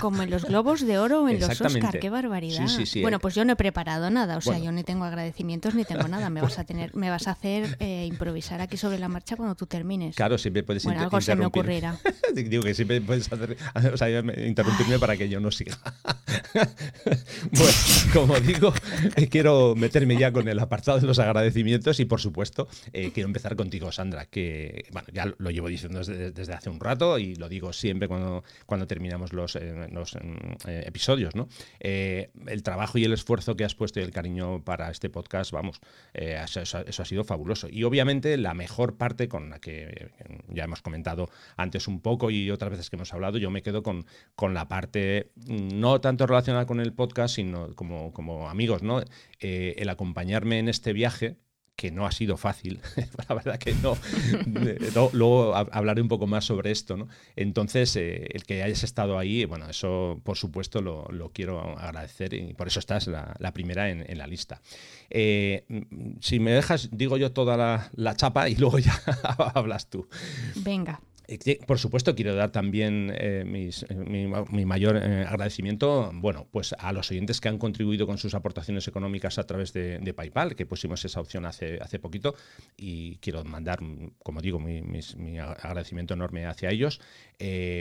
como 0.00 0.22
en 0.22 0.30
los 0.30 0.44
globos 0.44 0.80
de 0.86 0.98
oro 0.98 1.22
o 1.24 1.28
en 1.28 1.40
los. 1.40 1.60
Oscar, 1.60 1.98
qué 2.00 2.10
barbaridad. 2.10 2.66
Sí, 2.68 2.76
sí, 2.78 2.86
sí. 2.86 3.02
Bueno, 3.02 3.18
pues 3.18 3.34
yo 3.34 3.44
no 3.44 3.52
he 3.54 3.56
preparado 3.56 4.10
nada, 4.10 4.19
o 4.24 4.40
sea, 4.40 4.52
Bueno. 4.52 4.66
yo 4.66 4.72
ni 4.72 4.84
tengo 4.84 5.04
agradecimientos 5.04 5.74
ni 5.74 5.84
tengo 5.84 6.08
nada. 6.08 6.30
Me 6.30 6.40
vas 6.40 6.58
a 6.58 6.64
tener, 6.64 6.94
me 6.94 7.10
vas 7.10 7.28
a 7.28 7.32
hacer 7.32 7.76
eh, 7.80 8.06
improvisar 8.06 8.60
aquí 8.60 8.76
sobre 8.76 8.98
la 8.98 9.08
marcha 9.08 9.36
cuando 9.36 9.54
tú 9.54 9.66
termines. 9.66 10.16
Claro, 10.16 10.38
siempre 10.38 10.62
puedes 10.62 10.84
Bueno, 10.84 11.02
algo 11.02 11.20
se 11.20 11.34
me 11.34 11.46
ocurrirá. 11.46 11.98
Digo 12.34 12.62
que 12.62 12.74
siempre 12.74 13.00
puedes 13.00 13.30
hacer, 13.32 13.56
o 13.92 13.96
sea, 13.96 14.08
interrumpirme 14.46 14.98
para 14.98 15.16
que 15.16 15.28
yo 15.28 15.40
no 15.40 15.50
siga. 15.50 15.78
bueno, 17.52 17.72
como 18.12 18.40
digo, 18.40 18.72
eh, 19.16 19.28
quiero 19.28 19.74
meterme 19.76 20.16
ya 20.16 20.32
con 20.32 20.48
el 20.48 20.58
apartado 20.58 21.00
de 21.00 21.06
los 21.06 21.18
agradecimientos 21.18 22.00
y, 22.00 22.04
por 22.04 22.20
supuesto, 22.20 22.68
eh, 22.92 23.10
quiero 23.12 23.28
empezar 23.28 23.56
contigo, 23.56 23.92
Sandra, 23.92 24.26
que 24.26 24.86
bueno, 24.92 25.08
ya 25.12 25.32
lo 25.38 25.50
llevo 25.50 25.68
diciendo 25.68 25.98
desde, 25.98 26.30
desde 26.30 26.52
hace 26.54 26.70
un 26.70 26.80
rato 26.80 27.18
y 27.18 27.34
lo 27.34 27.48
digo 27.48 27.72
siempre 27.72 28.08
cuando, 28.08 28.44
cuando 28.66 28.86
terminamos 28.86 29.32
los, 29.32 29.56
eh, 29.56 29.88
los, 29.92 30.14
eh, 30.14 30.84
episodios, 30.86 31.34
¿no? 31.34 31.48
Eh, 31.80 32.30
el 32.46 32.62
trabajo 32.62 32.98
y 32.98 33.04
el 33.04 33.12
esfuerzo 33.12 33.56
que 33.56 33.64
has 33.64 33.74
puesto 33.74 34.00
y 34.00 34.02
el 34.02 34.09
cariño 34.12 34.64
para 34.64 34.90
este 34.90 35.10
podcast, 35.10 35.52
vamos, 35.52 35.80
eh, 36.14 36.42
eso, 36.44 36.78
ha 36.78 37.04
sido 37.04 37.24
fabuloso. 37.24 37.68
Y 37.70 37.84
obviamente 37.84 38.36
la 38.36 38.54
mejor 38.54 38.96
parte 38.96 39.28
con 39.28 39.50
la 39.50 39.58
que 39.58 39.84
eh, 39.84 40.38
ya 40.48 40.64
hemos 40.64 40.82
comentado 40.82 41.28
antes 41.56 41.88
un 41.88 42.00
poco 42.00 42.30
y 42.30 42.50
otras 42.50 42.70
veces 42.70 42.90
que 42.90 42.96
hemos 42.96 43.12
hablado, 43.12 43.38
yo 43.38 43.50
me 43.50 43.62
quedo 43.62 43.82
con, 43.82 44.06
con 44.34 44.54
la 44.54 44.68
parte 44.68 45.32
mm, 45.36 45.80
no 45.80 46.00
tanto 46.00 46.26
relacionada 46.26 46.66
con 46.66 46.80
el 46.80 46.92
podcast, 46.92 47.36
sino 47.36 47.74
como, 47.74 48.12
como 48.12 48.48
amigos, 48.48 48.82
¿no? 48.82 49.02
Eh, 49.40 49.74
el 49.78 49.88
acompañarme 49.88 50.58
en 50.58 50.68
este 50.68 50.92
viaje 50.92 51.36
que 51.76 51.90
no 51.90 52.04
ha 52.06 52.12
sido 52.12 52.36
fácil, 52.36 52.80
la 53.28 53.34
verdad 53.34 53.58
que 53.58 53.72
no. 53.74 53.96
Luego 55.14 55.54
hab- 55.54 55.70
hablaré 55.72 56.02
un 56.02 56.08
poco 56.08 56.26
más 56.26 56.44
sobre 56.44 56.70
esto, 56.70 56.96
¿no? 56.96 57.08
Entonces, 57.36 57.96
eh, 57.96 58.28
el 58.34 58.44
que 58.44 58.62
hayas 58.62 58.82
estado 58.84 59.18
ahí, 59.18 59.44
bueno, 59.46 59.68
eso 59.68 60.20
por 60.22 60.36
supuesto 60.36 60.82
lo, 60.82 61.08
quiero 61.32 61.60
agradecer 61.78 62.34
y 62.34 62.52
por 62.54 62.66
eso 62.68 62.80
estás 62.80 63.06
la, 63.06 63.52
primera 63.52 63.88
en, 63.90 64.04
en 64.10 64.18
la 64.18 64.26
lista. 64.26 64.60
Eh, 65.08 65.64
mm, 65.68 66.18
si 66.20 66.38
me 66.38 66.52
dejas, 66.52 66.90
digo 66.92 67.16
yo 67.16 67.32
toda 67.32 67.56
la, 67.56 67.90
la 67.94 68.14
chapa 68.14 68.48
y 68.48 68.56
luego 68.56 68.78
ya 68.78 69.00
hablas 69.54 69.88
tú. 69.88 70.06
Venga. 70.56 71.00
Eh, 71.32 71.60
Por 71.64 71.78
supuesto, 71.78 72.16
quiero 72.16 72.34
dar 72.34 72.50
también 72.50 73.12
eh, 73.16 73.44
mis- 73.46 73.84
eh, 73.88 73.94
mi, 73.94 74.64
mayor 74.64 74.96
agradecimiento, 74.96 76.10
bueno, 76.12 76.48
pues 76.50 76.74
a 76.76 76.92
los 76.92 77.08
oyentes 77.12 77.40
que 77.40 77.48
han 77.48 77.58
contribuido 77.58 78.04
con 78.04 78.18
sus 78.18 78.34
aportaciones 78.34 78.88
económicas 78.88 79.38
a 79.38 79.44
través 79.44 79.72
de, 79.72 80.12
PayPal, 80.12 80.56
que 80.56 80.66
pusimos 80.66 81.04
esa 81.04 81.20
opción 81.20 81.46
hace, 81.46 81.78
hace 81.80 82.00
poquito, 82.00 82.34
y 82.76 83.16
quiero 83.18 83.44
mandar, 83.44 83.78
como 84.24 84.40
digo, 84.40 84.58
mi, 84.58 84.82
agradecimiento 85.38 86.14
enorme 86.14 86.46
hacia 86.46 86.70
ellos. 86.70 87.00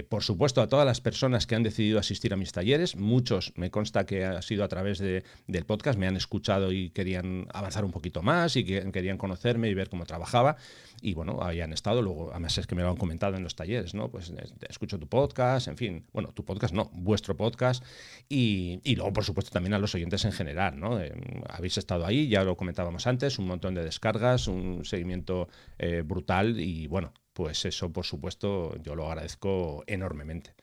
Por 0.10 0.24
supuesto, 0.24 0.62
a 0.62 0.68
todas 0.68 0.86
las 0.86 1.02
personas 1.02 1.48
que 1.48 1.56
han 1.56 1.64
decidido 1.64 1.98
asistir 1.98 2.34
a 2.34 2.38
mis 2.38 2.52
talleres, 2.52 2.96
muchos 2.96 3.52
me 3.56 3.72
consta 3.72 4.06
que 4.06 4.26
ha 4.26 4.42
sido 4.44 4.64
a 4.64 4.68
través 4.68 5.00
de- 5.00 5.24
del 5.48 5.66
podcast, 5.66 5.98
me 5.98 6.06
han 6.08 6.16
escuchado 6.16 6.72
y 6.72 6.92
querían 6.92 7.48
avanzar 7.52 7.84
un 7.84 7.92
poquito 7.92 8.22
más 8.22 8.56
y 8.56 8.64
que 8.64 8.92
querían 8.92 9.18
conocerme 9.18 9.70
y 9.70 9.74
ver 9.74 9.90
cómo 9.90 10.06
trabajaba. 10.06 10.56
Y 11.02 11.14
bueno, 11.14 11.40
habían 11.42 11.74
estado, 11.74 12.02
luego, 12.02 12.30
además 12.32 12.58
es 12.58 12.68
que 12.68 12.76
me 12.76 12.84
lo 12.84 12.90
han 12.90 12.98
comentado 12.98 13.39
en 13.40 13.44
los 13.44 13.56
talleres, 13.56 13.94
¿no? 13.94 14.10
Pues 14.10 14.30
eh, 14.30 14.44
escucho 14.70 15.00
tu 15.00 15.08
podcast, 15.08 15.68
en 15.68 15.78
fin, 15.78 16.06
bueno, 16.14 16.32
tu 16.34 16.46
podcast 16.46 16.74
no, 16.74 16.92
vuestro 16.94 17.36
podcast 17.36 17.84
y, 18.28 18.80
luego, 18.96 19.12
por 19.12 19.24
supuesto, 19.24 19.52
también 19.52 19.74
a 19.74 19.80
los 19.80 19.96
oyentes 19.96 20.24
en 20.26 20.32
general, 20.32 20.80
¿no? 20.80 21.02
Eh, 21.02 21.12
habéis 21.50 21.78
estado 21.78 22.06
ahí, 22.06 22.28
ya 22.28 22.44
lo 22.44 22.56
comentábamos 22.56 23.08
antes, 23.08 23.40
un 23.40 23.48
montón 23.48 23.74
de 23.74 23.84
descargas, 23.84 24.48
un 24.48 24.86
seguimiento 24.86 25.50
eh, 25.78 26.04
brutal 26.06 26.60
y 26.60 26.88
bueno, 26.88 27.14
pues 27.34 27.66
eso, 27.66 27.92
por 27.92 28.06
supuesto, 28.06 28.76
yo 28.84 28.96
lo 28.96 29.08
agradezco 29.08 29.84
enormemente. 29.88 30.54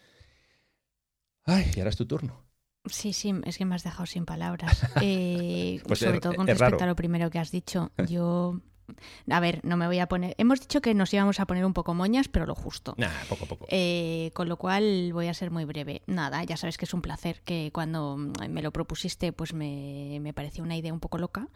Ay, 1.44 1.70
y 1.74 1.80
ahora 1.80 1.90
es 1.90 1.96
tu 1.96 2.06
turno. 2.06 2.44
Sí, 2.88 3.12
sí, 3.12 3.34
es 3.44 3.58
que 3.58 3.64
me 3.64 3.74
has 3.74 3.82
dejado 3.82 4.06
sin 4.06 4.24
palabras. 4.24 4.80
Pues 5.86 5.98
sobre 5.98 6.20
todo 6.20 6.34
con 6.34 6.46
respecto 6.46 6.84
a 6.84 6.86
lo 6.86 6.96
primero 6.96 7.30
que 7.30 7.38
has 7.38 7.50
dicho. 7.50 7.90
Yo 8.08 8.60
a 9.30 9.40
ver, 9.40 9.60
no 9.64 9.76
me 9.76 9.86
voy 9.86 9.98
a 9.98 10.06
poner. 10.06 10.34
Hemos 10.38 10.60
dicho 10.60 10.80
que 10.80 10.94
nos 10.94 11.12
íbamos 11.12 11.40
a 11.40 11.46
poner 11.46 11.64
un 11.64 11.72
poco 11.72 11.94
moñas, 11.94 12.28
pero 12.28 12.46
lo 12.46 12.54
justo. 12.54 12.94
Nah, 12.96 13.08
poco 13.28 13.44
a 13.44 13.48
poco. 13.48 13.66
Eh, 13.68 14.30
con 14.34 14.48
lo 14.48 14.56
cual 14.56 15.12
voy 15.12 15.28
a 15.28 15.34
ser 15.34 15.50
muy 15.50 15.64
breve. 15.64 16.02
Nada, 16.06 16.42
ya 16.44 16.56
sabes 16.56 16.78
que 16.78 16.84
es 16.84 16.94
un 16.94 17.02
placer 17.02 17.42
que 17.44 17.70
cuando 17.72 18.16
me 18.16 18.62
lo 18.62 18.72
propusiste, 18.72 19.32
pues 19.32 19.52
me, 19.52 20.18
me 20.20 20.32
pareció 20.32 20.62
una 20.64 20.76
idea 20.76 20.92
un 20.92 21.00
poco 21.00 21.18
loca. 21.18 21.48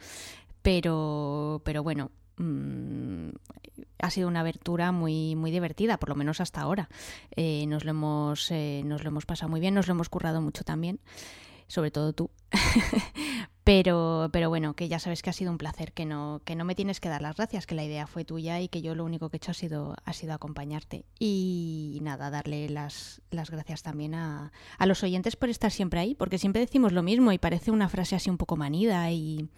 Pero, 0.63 1.63
pero 1.65 1.83
bueno, 1.83 2.11
mm, 2.37 3.31
ha 3.99 4.11
sido 4.11 4.29
una 4.29 4.41
abertura 4.41 4.93
muy, 4.93 5.37
muy 5.37 5.51
divertida, 5.51 5.99
por 5.99 6.11
lo 6.11 6.15
menos 6.15 6.41
hasta 6.41 6.61
ahora. 6.61 6.89
Eh, 7.35 7.65
nos, 7.67 7.85
lo 7.85 7.91
hemos, 7.91 8.51
eh, 8.51 8.83
nos 8.85 9.03
lo 9.05 9.09
hemos 9.09 9.27
pasado 9.27 9.49
muy 9.49 9.61
bien, 9.61 9.75
nos 9.75 9.87
lo 9.87 9.93
hemos 9.93 10.09
currado 10.09 10.41
mucho 10.41 10.65
también 10.65 11.01
sobre 11.71 11.93
todo 11.93 12.13
tú. 12.13 12.31
pero, 13.65 14.31
pero 14.33 14.49
bueno, 14.49 14.75
que 14.75 14.89
ya 14.89 14.99
sabes 14.99 15.23
que 15.23 15.31
ha 15.31 15.35
sido 15.35 15.51
un 15.51 15.59
placer, 15.59 15.93
que 15.93 16.07
no, 16.07 16.41
que 16.45 16.57
no 16.57 16.65
me 16.65 16.75
tienes 16.75 17.01
que 17.01 17.09
dar 17.09 17.23
las 17.23 17.37
gracias, 17.37 17.67
que 17.67 17.75
la 17.75 17.85
idea 17.85 18.07
fue 18.07 18.25
tuya 18.25 18.61
y 18.61 18.69
que 18.69 18.83
yo 18.83 18.95
lo 18.95 19.05
único 19.05 19.29
que 19.29 19.37
he 19.37 19.39
hecho 19.39 19.51
ha 19.51 19.55
sido, 19.55 19.97
ha 20.05 20.13
sido 20.13 20.33
acompañarte. 20.33 21.05
Y 21.19 21.99
nada, 22.03 22.31
darle 22.31 22.69
las, 22.69 23.21
las 23.31 23.51
gracias 23.51 23.83
también 23.83 24.15
a, 24.15 24.53
a 24.79 24.87
los 24.87 25.03
oyentes 25.03 25.37
por 25.37 25.51
estar 25.51 25.71
siempre 25.71 26.01
ahí, 26.01 26.15
porque 26.15 26.39
siempre 26.39 26.61
decimos 26.61 26.93
lo 26.93 27.03
mismo 27.03 27.33
y 27.33 27.39
parece 27.39 27.71
una 27.71 27.89
frase 27.89 28.17
así 28.17 28.31
un 28.31 28.39
poco 28.39 28.57
manida 28.57 29.11
y 29.11 29.49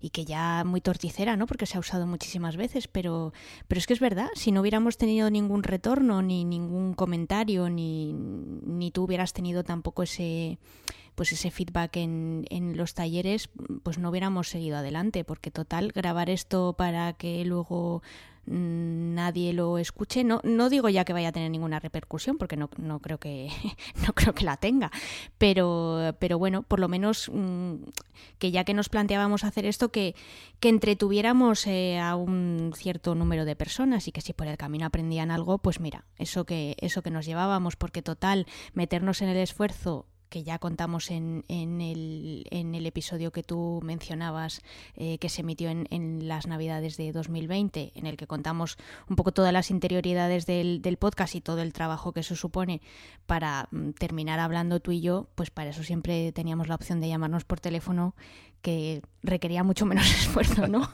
y 0.00 0.10
que 0.10 0.24
ya 0.24 0.62
muy 0.64 0.80
torticera, 0.80 1.36
¿no? 1.36 1.46
Porque 1.46 1.66
se 1.66 1.76
ha 1.76 1.80
usado 1.80 2.06
muchísimas 2.06 2.56
veces, 2.56 2.88
pero, 2.88 3.32
pero 3.68 3.78
es 3.78 3.86
que 3.86 3.94
es 3.94 4.00
verdad, 4.00 4.28
si 4.34 4.52
no 4.52 4.60
hubiéramos 4.60 4.98
tenido 4.98 5.30
ningún 5.30 5.62
retorno, 5.62 6.22
ni 6.22 6.44
ningún 6.44 6.94
comentario, 6.94 7.68
ni, 7.68 8.12
ni 8.12 8.90
tú 8.90 9.04
hubieras 9.04 9.32
tenido 9.32 9.64
tampoco 9.64 10.02
ese, 10.02 10.58
pues 11.16 11.32
ese 11.32 11.50
feedback 11.50 11.96
en, 11.96 12.44
en 12.50 12.76
los 12.76 12.94
talleres, 12.94 13.48
pues 13.82 13.98
no 13.98 14.10
hubiéramos 14.10 14.48
seguido 14.48 14.76
adelante, 14.76 15.24
porque 15.24 15.50
total, 15.50 15.90
grabar 15.92 16.28
esto 16.28 16.74
para 16.74 17.14
que 17.14 17.42
luego 17.46 18.02
mm, 18.44 19.14
nadie 19.14 19.54
lo 19.54 19.78
escuche. 19.78 20.24
No, 20.24 20.42
no 20.44 20.68
digo 20.68 20.90
ya 20.90 21.06
que 21.06 21.14
vaya 21.14 21.28
a 21.28 21.32
tener 21.32 21.50
ninguna 21.50 21.80
repercusión, 21.80 22.36
porque 22.36 22.58
no, 22.58 22.68
no 22.76 23.00
creo 23.00 23.18
que 23.18 23.48
no 24.06 24.12
creo 24.12 24.34
que 24.34 24.44
la 24.44 24.58
tenga. 24.58 24.90
Pero, 25.38 26.14
pero 26.18 26.38
bueno, 26.38 26.62
por 26.64 26.80
lo 26.80 26.88
menos 26.88 27.30
mm, 27.32 27.76
que 28.38 28.50
ya 28.50 28.64
que 28.64 28.74
nos 28.74 28.90
planteábamos 28.90 29.42
hacer 29.42 29.64
esto, 29.64 29.88
que, 29.88 30.14
que 30.60 30.68
entretuviéramos 30.68 31.66
eh, 31.66 31.98
a 31.98 32.14
un 32.14 32.74
cierto 32.76 33.14
número 33.14 33.46
de 33.46 33.56
personas 33.56 34.06
y 34.06 34.12
que 34.12 34.20
si 34.20 34.34
por 34.34 34.48
el 34.48 34.58
camino 34.58 34.84
aprendían 34.84 35.30
algo, 35.30 35.56
pues 35.56 35.80
mira, 35.80 36.04
eso 36.18 36.44
que, 36.44 36.76
eso 36.78 37.00
que 37.00 37.10
nos 37.10 37.24
llevábamos, 37.24 37.74
porque 37.74 38.02
total, 38.02 38.46
meternos 38.74 39.22
en 39.22 39.30
el 39.30 39.38
esfuerzo 39.38 40.04
que 40.28 40.42
ya 40.42 40.58
contamos 40.58 41.10
en, 41.10 41.44
en, 41.48 41.80
el, 41.80 42.46
en, 42.50 42.74
el, 42.74 42.86
episodio 42.86 43.32
que 43.32 43.42
tú 43.42 43.80
mencionabas, 43.82 44.62
eh, 44.96 45.18
que 45.18 45.28
se 45.28 45.42
emitió 45.42 45.70
en, 45.70 45.86
en, 45.90 46.28
las 46.28 46.46
Navidades 46.46 46.96
de 46.96 47.12
2020, 47.12 47.92
en 47.94 48.06
el 48.06 48.16
que 48.16 48.26
contamos 48.26 48.76
un 49.08 49.16
poco 49.16 49.32
todas 49.32 49.52
las 49.52 49.70
interioridades 49.70 50.46
del, 50.46 50.82
del 50.82 50.96
podcast 50.96 51.34
y 51.34 51.40
todo 51.40 51.62
el 51.62 51.72
trabajo 51.72 52.12
que 52.12 52.20
eso 52.20 52.36
supone 52.36 52.80
para 53.26 53.68
mm, 53.70 53.90
terminar 53.90 54.40
hablando 54.40 54.80
tú 54.80 54.92
y 54.92 55.00
yo, 55.00 55.28
pues 55.34 55.50
para 55.50 55.70
eso 55.70 55.82
siempre 55.82 56.32
teníamos 56.32 56.68
la 56.68 56.74
opción 56.74 57.00
de 57.00 57.08
llamarnos 57.08 57.44
por 57.44 57.60
teléfono, 57.60 58.14
que 58.62 59.02
requería 59.22 59.62
mucho 59.62 59.86
menos 59.86 60.10
esfuerzo, 60.10 60.66
¿no? 60.66 60.90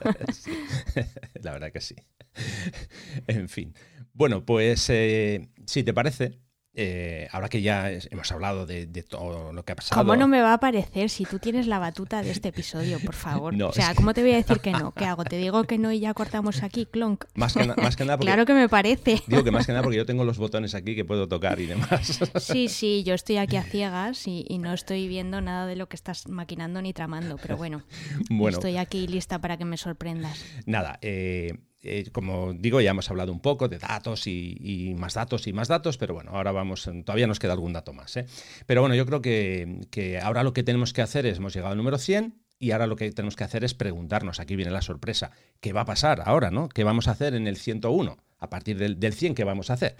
la 1.42 1.52
verdad 1.52 1.72
que 1.72 1.80
sí. 1.80 1.96
en 3.26 3.48
fin. 3.48 3.74
Bueno, 4.12 4.44
pues 4.44 4.88
eh, 4.90 5.48
si 5.66 5.82
te 5.82 5.94
parece, 5.94 6.38
eh, 6.74 7.28
ahora 7.32 7.50
que 7.50 7.60
ya 7.60 7.90
hemos 7.90 8.32
hablado 8.32 8.64
de, 8.64 8.86
todo 9.02 9.52
lo 9.52 9.62
que 9.64 9.72
ha 9.72 9.76
pasado. 9.76 10.00
¿Cómo 10.00 10.16
no 10.16 10.26
me 10.26 10.40
va 10.40 10.54
a 10.54 10.60
parecer 10.60 11.10
si 11.10 11.24
tú 11.24 11.38
tienes 11.38 11.66
la 11.66 11.78
batuta 11.78 12.22
de 12.22 12.30
este 12.30 12.48
episodio, 12.48 12.98
por 13.00 13.14
favor? 13.14 13.54
o 13.62 13.72
sea, 13.72 13.94
¿cómo 13.94 14.14
te 14.14 14.22
voy 14.22 14.32
a 14.32 14.36
decir 14.36 14.60
que 14.60 14.72
no? 14.72 14.92
¿Qué 14.92 15.04
hago? 15.04 15.24
¿Te 15.24 15.36
digo 15.36 15.64
que 15.64 15.76
no 15.76 15.92
y 15.92 16.00
ya 16.00 16.14
cortamos 16.14 16.62
aquí, 16.62 16.86
clonk? 16.86 17.24
Más 17.34 17.52
que, 17.52 17.66
más 17.66 17.96
que 17.96 18.04
nada 18.04 18.16
porque, 18.16 18.28
Claro 18.28 18.46
que 18.46 18.54
me 18.54 18.68
parece. 18.68 19.22
Digo 19.26 19.44
que 19.44 19.50
más 19.50 19.66
que 19.66 19.72
nada 19.72 19.82
porque 19.82 19.98
yo 19.98 20.06
tengo 20.06 20.24
los 20.24 20.38
botones 20.38 20.74
aquí 20.74 20.94
que 20.94 21.04
puedo 21.04 21.28
tocar 21.28 21.60
y 21.60 21.66
demás. 21.66 22.20
Sí, 22.40 22.68
sí, 22.68 23.02
yo 23.04 23.14
estoy 23.14 23.36
aquí 23.36 23.56
a 23.56 23.62
ciegas 23.62 24.26
y, 24.26 24.58
no 24.58 24.72
estoy 24.72 25.08
viendo 25.08 25.40
nada 25.40 25.66
de 25.66 25.76
lo 25.76 25.88
que 25.88 25.96
estás 25.96 26.28
maquinando 26.28 26.80
ni 26.82 26.92
tramando, 26.92 27.36
pero 27.36 27.56
bueno, 27.56 27.82
bueno 28.30 28.56
estoy 28.56 28.76
aquí 28.76 29.06
lista 29.06 29.40
para 29.40 29.56
que 29.56 29.64
me 29.64 29.76
sorprendas. 29.76 30.44
Nada, 30.66 30.98
eh 31.02 31.58
eh, 31.82 32.10
como 32.12 32.52
digo, 32.52 32.80
ya 32.80 32.90
hemos 32.90 33.10
hablado 33.10 33.32
un 33.32 33.40
poco 33.40 33.68
de 33.68 33.78
datos 33.78 34.26
y, 34.26 34.94
más 34.96 35.14
datos 35.14 35.46
y 35.46 35.52
más 35.52 35.68
datos, 35.68 35.98
pero 35.98 36.14
bueno, 36.14 36.30
ahora 36.32 36.52
vamos, 36.52 36.88
todavía 37.04 37.26
nos 37.26 37.38
queda 37.38 37.52
algún 37.52 37.72
dato 37.72 37.92
más. 37.92 38.16
¿eh? 38.16 38.26
Pero 38.66 38.80
bueno, 38.82 38.94
yo 38.94 39.04
creo 39.04 39.20
que, 39.20 40.20
ahora 40.22 40.44
lo 40.44 40.52
que 40.52 40.62
tenemos 40.62 40.92
que 40.92 41.02
hacer 41.02 41.26
es, 41.26 41.38
hemos 41.38 41.54
llegado 41.54 41.72
al 41.72 41.78
número 41.78 41.98
100 41.98 42.34
y 42.58 42.70
ahora 42.70 42.86
lo 42.86 42.94
que 42.94 43.10
tenemos 43.10 43.34
que 43.34 43.44
hacer 43.44 43.64
es 43.64 43.74
preguntarnos, 43.74 44.38
aquí 44.38 44.54
viene 44.54 44.70
la 44.70 44.82
sorpresa, 44.82 45.32
¿qué 45.60 45.72
va 45.72 45.80
a 45.80 45.84
pasar 45.84 46.22
ahora? 46.24 46.50
¿no? 46.50 46.68
¿Qué 46.68 46.84
vamos 46.84 47.08
a 47.08 47.12
hacer 47.12 47.34
en 47.34 47.48
el 47.48 47.56
101? 47.56 48.16
A 48.38 48.50
partir 48.50 48.78
del, 48.78 49.00
del 49.00 49.12
100, 49.12 49.34
¿qué 49.34 49.44
vamos 49.44 49.70
a 49.70 49.74
hacer? 49.74 49.96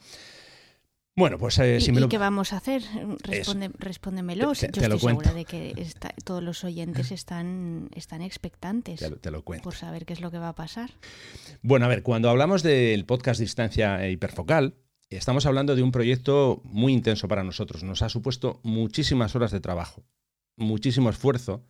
Bueno, 1.15 1.37
pues 1.39 1.59
eh, 1.59 1.81
si 1.81 1.93
me 1.93 2.01
lo... 2.01 2.09
qué 2.09 2.17
vamos 2.17 2.55
a 2.55 2.57
hacer? 2.57 2.83
Responde, 3.23 3.71
respóndemelo. 3.79 4.45
Yo 4.45 4.53
estoy 4.53 4.99
segura 4.99 5.35
de 5.35 5.45
que 5.45 5.87
todos 6.25 6.43
los 6.43 6.65
oyentes 6.65 7.11
están, 7.13 7.91
están 7.95 8.23
expectantes 8.23 9.01
te 9.21 9.31
lo, 9.31 9.43
cuento. 9.43 9.65
por 9.65 9.75
saber 9.75 10.07
qué 10.07 10.15
es 10.15 10.21
lo 10.21 10.31
que 10.31 10.39
va 10.39 10.49
a 10.49 10.55
pasar. 10.55 10.91
Bueno, 11.61 11.85
a 11.85 11.89
ver, 11.89 12.03
cuando 12.03 12.31
hablamos 12.31 12.63
del 12.63 13.05
podcast 13.05 13.41
Distancia 13.41 14.09
Hiperfocal, 14.09 14.75
estamos 15.11 15.45
hablando 15.45 15.77
de 15.77 15.83
un 15.83 15.93
proyecto 15.93 16.63
muy 16.65 16.95
intenso 16.95 17.29
para 17.29 17.45
nosotros. 17.45 17.83
Nos 17.83 18.01
ha 18.01 18.09
supuesto 18.09 18.61
muchísimas 18.63 19.37
horas 19.37 19.51
de 19.51 19.61
trabajo, 19.61 20.05
muchísimo 20.57 21.11
esfuerzo 21.11 21.63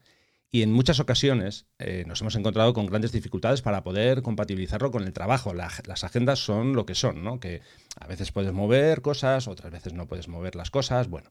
y 0.55 0.62
en 0.62 0.71
muchas 0.71 1.01
ocasiones 1.01 1.67
eh, 1.79 2.05
nos 2.07 2.21
hemos 2.21 2.37
encontrado 2.37 2.75
con 2.75 2.85
grandes 2.85 3.11
dificultades 3.11 3.62
para 3.62 3.83
poder 3.83 4.21
compatibilizarlo 4.21 4.91
con 4.91 5.03
el 5.03 5.15
trabajo. 5.15 5.55
las 5.55 6.05
agendas 6.05 6.41
son 6.41 6.75
lo 6.75 6.85
que 6.85 6.95
son, 6.95 7.25
¿no? 7.25 7.41
Que 7.41 7.62
a 7.99 8.07
veces 8.07 8.33
puedes 8.33 8.53
mover 8.53 9.01
cosas, 9.01 9.49
otras 9.49 9.73
veces 9.73 9.95
no 9.95 10.07
puedes 10.07 10.29
mover 10.29 10.55
las 10.55 10.71
cosas. 10.71 11.09
Bueno. 11.09 11.31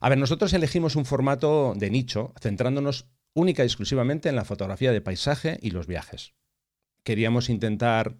A 0.00 0.08
ver, 0.08 0.18
nosotros 0.18 0.52
elegimos 0.52 0.96
un 0.96 1.04
formato 1.04 1.74
de 1.76 1.88
nicho, 1.88 2.34
centrándonos 2.40 3.06
única 3.34 3.62
y 3.62 3.66
exclusivamente 3.66 4.28
en 4.28 4.34
la 4.34 4.44
fotografía 4.44 4.90
de 4.90 5.00
paisaje 5.00 5.58
y 5.62 5.70
los 5.70 5.86
viajes. 5.86 6.34
Queríamos 7.04 7.48
intentar 7.48 8.16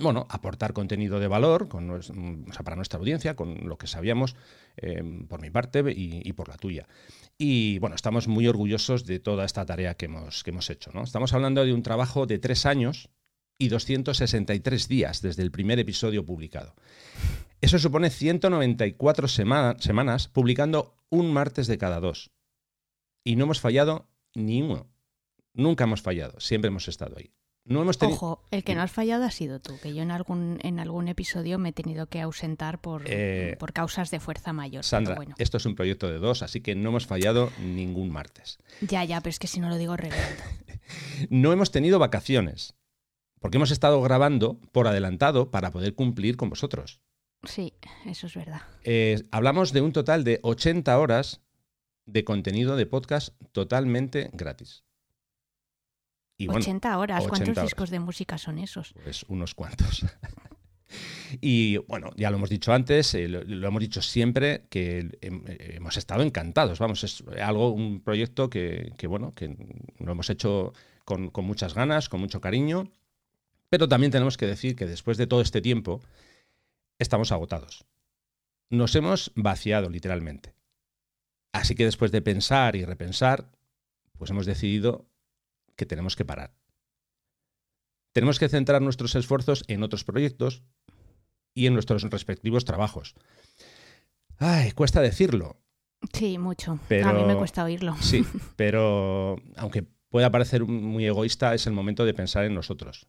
bueno, 0.00 0.26
aportar 0.28 0.72
contenido 0.72 1.20
de 1.20 1.28
valor 1.28 1.68
con, 1.68 2.02
para 2.64 2.76
nuestra 2.76 2.98
audiencia, 2.98 3.36
con 3.36 3.68
lo 3.68 3.78
que 3.78 3.86
sabíamos 3.86 4.36
eh, 4.76 5.02
por 5.28 5.40
mi 5.40 5.50
parte 5.50 5.84
y, 5.94 6.32
por 6.32 6.48
la 6.48 6.56
tuya. 6.56 6.86
Y 7.38 7.78
bueno, 7.78 7.96
estamos 7.96 8.28
muy 8.28 8.46
orgullosos 8.46 9.06
de 9.06 9.18
toda 9.18 9.44
esta 9.44 9.64
tarea 9.64 9.94
que 9.94 10.06
hemos, 10.06 10.42
que 10.42 10.50
hemos 10.50 10.70
hecho. 10.70 10.90
¿no? 10.92 11.04
Estamos 11.04 11.32
hablando 11.32 11.64
de 11.64 11.72
un 11.72 11.82
trabajo 11.82 12.26
de 12.26 12.38
tres 12.38 12.66
años 12.66 13.10
y 13.58 13.68
263 13.68 14.88
días 14.88 15.22
desde 15.22 15.42
el 15.42 15.50
primer 15.50 15.78
episodio 15.78 16.24
publicado. 16.24 16.74
Eso 17.60 17.78
supone 17.78 18.10
194 18.10 19.28
semanas 19.28 20.28
publicando 20.28 20.96
un 21.10 21.32
martes 21.32 21.66
de 21.66 21.76
cada 21.76 22.00
dos. 22.00 22.30
Y 23.22 23.36
no 23.36 23.44
hemos 23.44 23.60
fallado 23.60 24.08
ni 24.34 24.62
uno. 24.62 24.90
Nunca 25.52 25.84
hemos 25.84 26.00
fallado, 26.00 26.40
siempre 26.40 26.68
hemos 26.68 26.88
estado 26.88 27.16
ahí. 27.18 27.32
No 27.64 27.82
hemos 27.82 28.02
Ojo, 28.02 28.42
el 28.50 28.64
que 28.64 28.74
no 28.74 28.82
has 28.82 28.90
fallado 28.90 29.24
ha 29.24 29.30
sido 29.30 29.60
tú, 29.60 29.78
que 29.80 29.94
yo 29.94 30.02
en 30.02 30.10
algún, 30.10 30.58
en 30.62 30.80
algún 30.80 31.08
episodio 31.08 31.58
me 31.58 31.68
he 31.68 31.72
tenido 31.72 32.06
que 32.06 32.20
ausentar 32.20 32.80
por, 32.80 33.04
eh, 33.06 33.56
por 33.58 33.72
causas 33.72 34.10
de 34.10 34.18
fuerza 34.18 34.52
mayor. 34.52 34.82
Sandra, 34.82 35.16
esto 35.38 35.58
es 35.58 35.66
un 35.66 35.74
proyecto 35.74 36.08
de 36.08 36.18
dos, 36.18 36.42
así 36.42 36.62
que 36.62 36.74
no 36.74 36.88
hemos 36.88 37.06
fallado 37.06 37.50
ningún 37.60 38.10
martes. 38.10 38.58
Ya, 38.80 39.04
ya, 39.04 39.20
pero 39.20 39.30
es 39.30 39.38
que 39.38 39.46
si 39.46 39.60
no 39.60 39.68
lo 39.68 39.76
digo 39.76 39.96
reviento. 39.96 40.42
no 41.30 41.52
hemos 41.52 41.70
tenido 41.70 41.98
vacaciones, 41.98 42.74
porque 43.40 43.58
hemos 43.58 43.70
estado 43.70 44.00
grabando 44.00 44.58
por 44.72 44.88
adelantado 44.88 45.50
para 45.50 45.70
poder 45.70 45.94
cumplir 45.94 46.36
con 46.36 46.50
vosotros. 46.50 47.00
Sí, 47.44 47.74
eso 48.06 48.26
es 48.26 48.34
verdad. 48.34 48.62
Eh, 48.84 49.22
hablamos 49.30 49.72
de 49.72 49.80
un 49.82 49.92
total 49.92 50.24
de 50.24 50.40
80 50.42 50.98
horas 50.98 51.40
de 52.06 52.24
contenido 52.24 52.76
de 52.76 52.86
podcast 52.86 53.34
totalmente 53.52 54.30
gratis. 54.32 54.84
80 56.48 56.98
horas. 56.98 57.26
¿Cuántos 57.26 57.62
discos 57.62 57.90
de 57.90 58.00
música 58.00 58.38
son 58.38 58.58
esos? 58.58 58.94
Pues 59.02 59.24
unos 59.28 59.54
cuantos. 59.54 60.04
y 61.40 61.76
bueno, 61.78 62.10
ya 62.16 62.30
lo 62.30 62.36
hemos 62.36 62.50
dicho 62.50 62.72
antes, 62.72 63.14
eh, 63.14 63.28
lo, 63.28 63.68
hemos 63.68 63.80
dicho 63.80 64.02
siempre, 64.02 64.64
que 64.68 65.10
eh, 65.20 65.74
hemos 65.76 65.96
estado 65.96 66.22
encantados. 66.22 66.78
Vamos, 66.78 67.04
es 67.04 67.22
algo, 67.42 67.70
un 67.70 68.00
proyecto 68.00 68.50
que, 68.50 68.92
bueno, 69.08 69.34
que 69.34 69.56
lo 69.98 70.12
hemos 70.12 70.30
hecho 70.30 70.72
con, 71.04 71.30
muchas 71.44 71.74
ganas, 71.74 72.08
con 72.08 72.20
mucho 72.20 72.40
cariño. 72.40 72.90
Pero 73.68 73.88
también 73.88 74.10
tenemos 74.10 74.36
que 74.36 74.46
decir 74.46 74.74
que 74.74 74.86
después 74.86 75.16
de 75.16 75.26
todo 75.26 75.40
este 75.40 75.60
tiempo, 75.60 76.00
estamos 76.98 77.30
agotados. 77.30 77.84
Nos 78.68 78.94
hemos 78.96 79.32
vaciado 79.36 79.88
literalmente. 79.90 80.54
Así 81.52 81.74
que 81.74 81.84
después 81.84 82.12
de 82.12 82.22
pensar 82.22 82.76
y 82.76 82.84
repensar, 82.84 83.50
pues 84.18 84.30
hemos 84.30 84.46
decidido 84.46 85.09
que 85.80 85.86
tenemos 85.86 86.14
que 86.14 86.26
parar. 86.26 86.52
Tenemos 88.12 88.38
que 88.38 88.50
centrar 88.50 88.82
nuestros 88.82 89.14
esfuerzos 89.14 89.64
en 89.66 89.82
otros 89.82 90.04
proyectos 90.04 90.62
y 91.54 91.66
en 91.66 91.72
nuestros 91.72 92.02
respectivos 92.02 92.66
trabajos. 92.66 93.14
Ay, 94.36 94.72
cuesta 94.72 95.00
decirlo. 95.00 95.56
Sí, 96.12 96.36
mucho. 96.36 96.72
a 96.72 97.12
mí 97.14 97.24
me 97.24 97.36
cuesta 97.36 97.64
oírlo. 97.64 97.96
Sí, 98.02 98.26
pero 98.56 99.36
aunque 99.56 99.86
pueda 100.10 100.30
parecer 100.30 100.64
muy 100.66 101.06
egoísta, 101.06 101.54
es 101.54 101.66
el 101.66 101.72
momento 101.72 102.04
de 102.04 102.12
pensar 102.12 102.44
en 102.44 102.54
nosotros. 102.54 103.06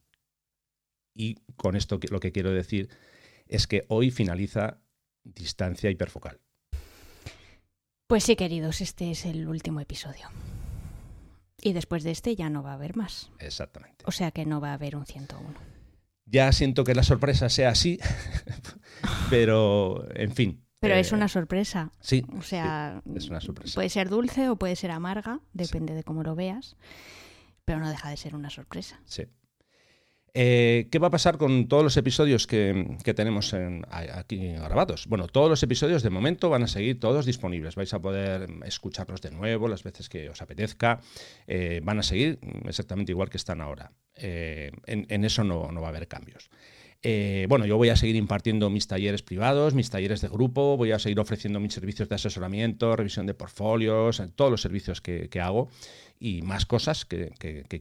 Y 1.14 1.34
con 1.56 1.76
esto 1.76 2.00
lo 2.10 2.20
que 2.20 2.32
quiero 2.32 2.52
decir 2.52 2.88
es 3.48 3.66
que 3.66 3.84
hoy 3.88 4.10
finaliza 4.10 4.80
distancia 5.24 5.90
hiperfocal. 5.90 6.40
Pues 8.06 8.24
sí, 8.24 8.34
queridos, 8.34 8.80
este 8.80 9.10
es 9.10 9.26
el 9.26 9.46
último 9.46 9.80
episodio. 9.80 10.28
Y 11.62 11.72
después 11.72 12.02
de 12.02 12.10
este 12.10 12.34
ya 12.36 12.50
no 12.50 12.62
va 12.62 12.72
a 12.72 12.74
haber 12.74 12.96
más. 12.96 13.30
Exactamente. 13.38 14.04
O 14.06 14.12
sea 14.12 14.32
que 14.32 14.44
no 14.44 14.60
va 14.60 14.70
a 14.70 14.74
haber 14.74 14.96
un 14.96 15.06
101. 15.06 15.54
Ya 16.26 16.50
siento 16.52 16.84
que 16.84 16.94
la 16.94 17.04
sorpresa 17.04 17.48
sea 17.48 17.70
así, 17.70 18.00
pero 19.30 20.04
en 20.14 20.32
fin. 20.32 20.64
Pero 20.80 20.94
es 20.94 21.12
eh, 21.12 21.14
una 21.14 21.28
sorpresa. 21.28 21.92
Sí. 22.00 22.24
O 22.36 22.42
sea, 22.42 23.02
es 23.14 23.28
una 23.28 23.40
sorpresa. 23.40 23.74
puede 23.74 23.88
ser 23.88 24.08
dulce 24.08 24.48
o 24.48 24.56
puede 24.56 24.74
ser 24.74 24.90
amarga, 24.90 25.40
depende 25.52 25.94
de 25.94 26.02
cómo 26.02 26.24
lo 26.24 26.34
veas, 26.34 26.76
pero 27.64 27.78
no 27.78 27.88
deja 27.88 28.10
de 28.10 28.16
ser 28.16 28.34
una 28.34 28.50
sorpresa. 28.50 29.00
Sí. 29.04 29.28
Eh, 30.34 30.88
¿Qué 30.90 30.98
va 30.98 31.08
a 31.08 31.10
pasar 31.10 31.36
con 31.36 31.68
todos 31.68 31.84
los 31.84 31.96
episodios 31.98 32.46
que, 32.46 32.96
tenemos 33.14 33.54
aquí 33.54 34.52
grabados? 34.54 35.06
Bueno, 35.06 35.28
todos 35.28 35.50
los 35.50 35.62
episodios 35.62 36.02
de 36.02 36.08
momento 36.08 36.48
van 36.48 36.62
a 36.62 36.68
seguir 36.68 36.98
todos 36.98 37.26
disponibles. 37.26 37.74
Vais 37.74 37.92
a 37.92 38.00
poder 38.00 38.48
escucharlos 38.64 39.20
de 39.20 39.30
nuevo 39.30 39.68
las 39.68 39.82
veces 39.82 40.08
que 40.08 40.30
os 40.30 40.40
apetezca. 40.40 41.00
Eh, 41.46 41.80
van 41.84 41.98
a 41.98 42.02
seguir 42.02 42.38
exactamente 42.64 43.12
igual 43.12 43.28
que 43.28 43.36
están 43.36 43.60
ahora. 43.60 43.92
Eh, 44.16 44.72
en, 44.86 45.24
eso 45.24 45.44
no, 45.44 45.68
va 45.72 45.86
a 45.86 45.90
haber 45.90 46.08
cambios. 46.08 46.48
Bueno, 47.48 47.66
yo 47.66 47.76
voy 47.76 47.88
a 47.88 47.96
seguir 47.96 48.16
impartiendo 48.16 48.70
mis 48.70 48.86
talleres 48.86 49.22
privados, 49.22 49.74
mis 49.74 49.90
talleres 49.90 50.20
de 50.20 50.28
grupo, 50.28 50.76
voy 50.76 50.92
a 50.92 50.98
seguir 50.98 51.18
ofreciendo 51.18 51.58
mis 51.58 51.74
servicios 51.74 52.08
de 52.08 52.14
asesoramiento, 52.14 52.94
revisión 52.94 53.26
de 53.26 53.34
portfolios, 53.34 54.22
todos 54.36 54.50
los 54.50 54.62
servicios 54.62 55.00
que 55.00 55.40
hago 55.40 55.68
y 56.22 56.42
más 56.42 56.66
cosas 56.66 57.04
que, 57.04 57.32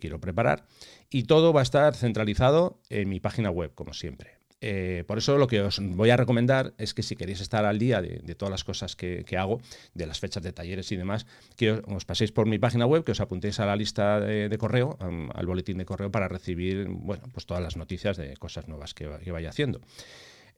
quiero 0.01 0.19
preparar. 0.19 0.65
Y 1.11 1.23
todo 1.23 1.53
va 1.53 1.59
a 1.59 1.63
estar 1.63 1.95
centralizado 1.95 2.79
en 2.89 3.07
mi 3.07 3.19
página 3.19 3.51
web, 3.51 3.71
como 3.75 3.93
siempre. 3.93 4.40
Eh, 4.63 5.03
por 5.07 5.17
eso 5.17 5.39
lo 5.39 5.47
que 5.47 5.59
os 5.61 5.79
voy 5.81 6.11
a 6.11 6.17
recomendar 6.17 6.73
es 6.77 6.93
que 6.93 7.01
si 7.01 7.15
queréis 7.15 7.41
estar 7.41 7.65
al 7.65 7.79
día 7.79 7.99
de, 7.99 8.35
todas 8.35 8.51
las 8.51 8.63
cosas 8.63 8.95
que, 8.95 9.25
hago, 9.37 9.59
de 9.95 10.05
las 10.05 10.19
fechas 10.19 10.43
de 10.43 10.53
talleres 10.53 10.91
y 10.91 10.97
demás, 10.97 11.25
que 11.57 11.71
os, 11.71 12.05
paséis 12.05 12.31
por 12.31 12.45
mi 12.45 12.59
página 12.59 12.85
web, 12.85 13.03
que 13.03 13.11
os 13.11 13.19
apuntéis 13.19 13.59
a 13.59 13.65
la 13.65 13.75
lista 13.75 14.19
de, 14.19 14.57
correo, 14.59 14.97
al 15.33 15.45
boletín 15.47 15.79
de 15.79 15.85
correo 15.85 16.11
para 16.11 16.27
recibir 16.27 16.87
bueno, 16.89 17.23
pues 17.33 17.47
todas 17.47 17.63
las 17.63 17.75
noticias 17.75 18.17
de 18.17 18.37
cosas 18.37 18.67
nuevas 18.67 18.93
que, 18.93 19.07
vaya 19.07 19.49
haciendo. 19.49 19.81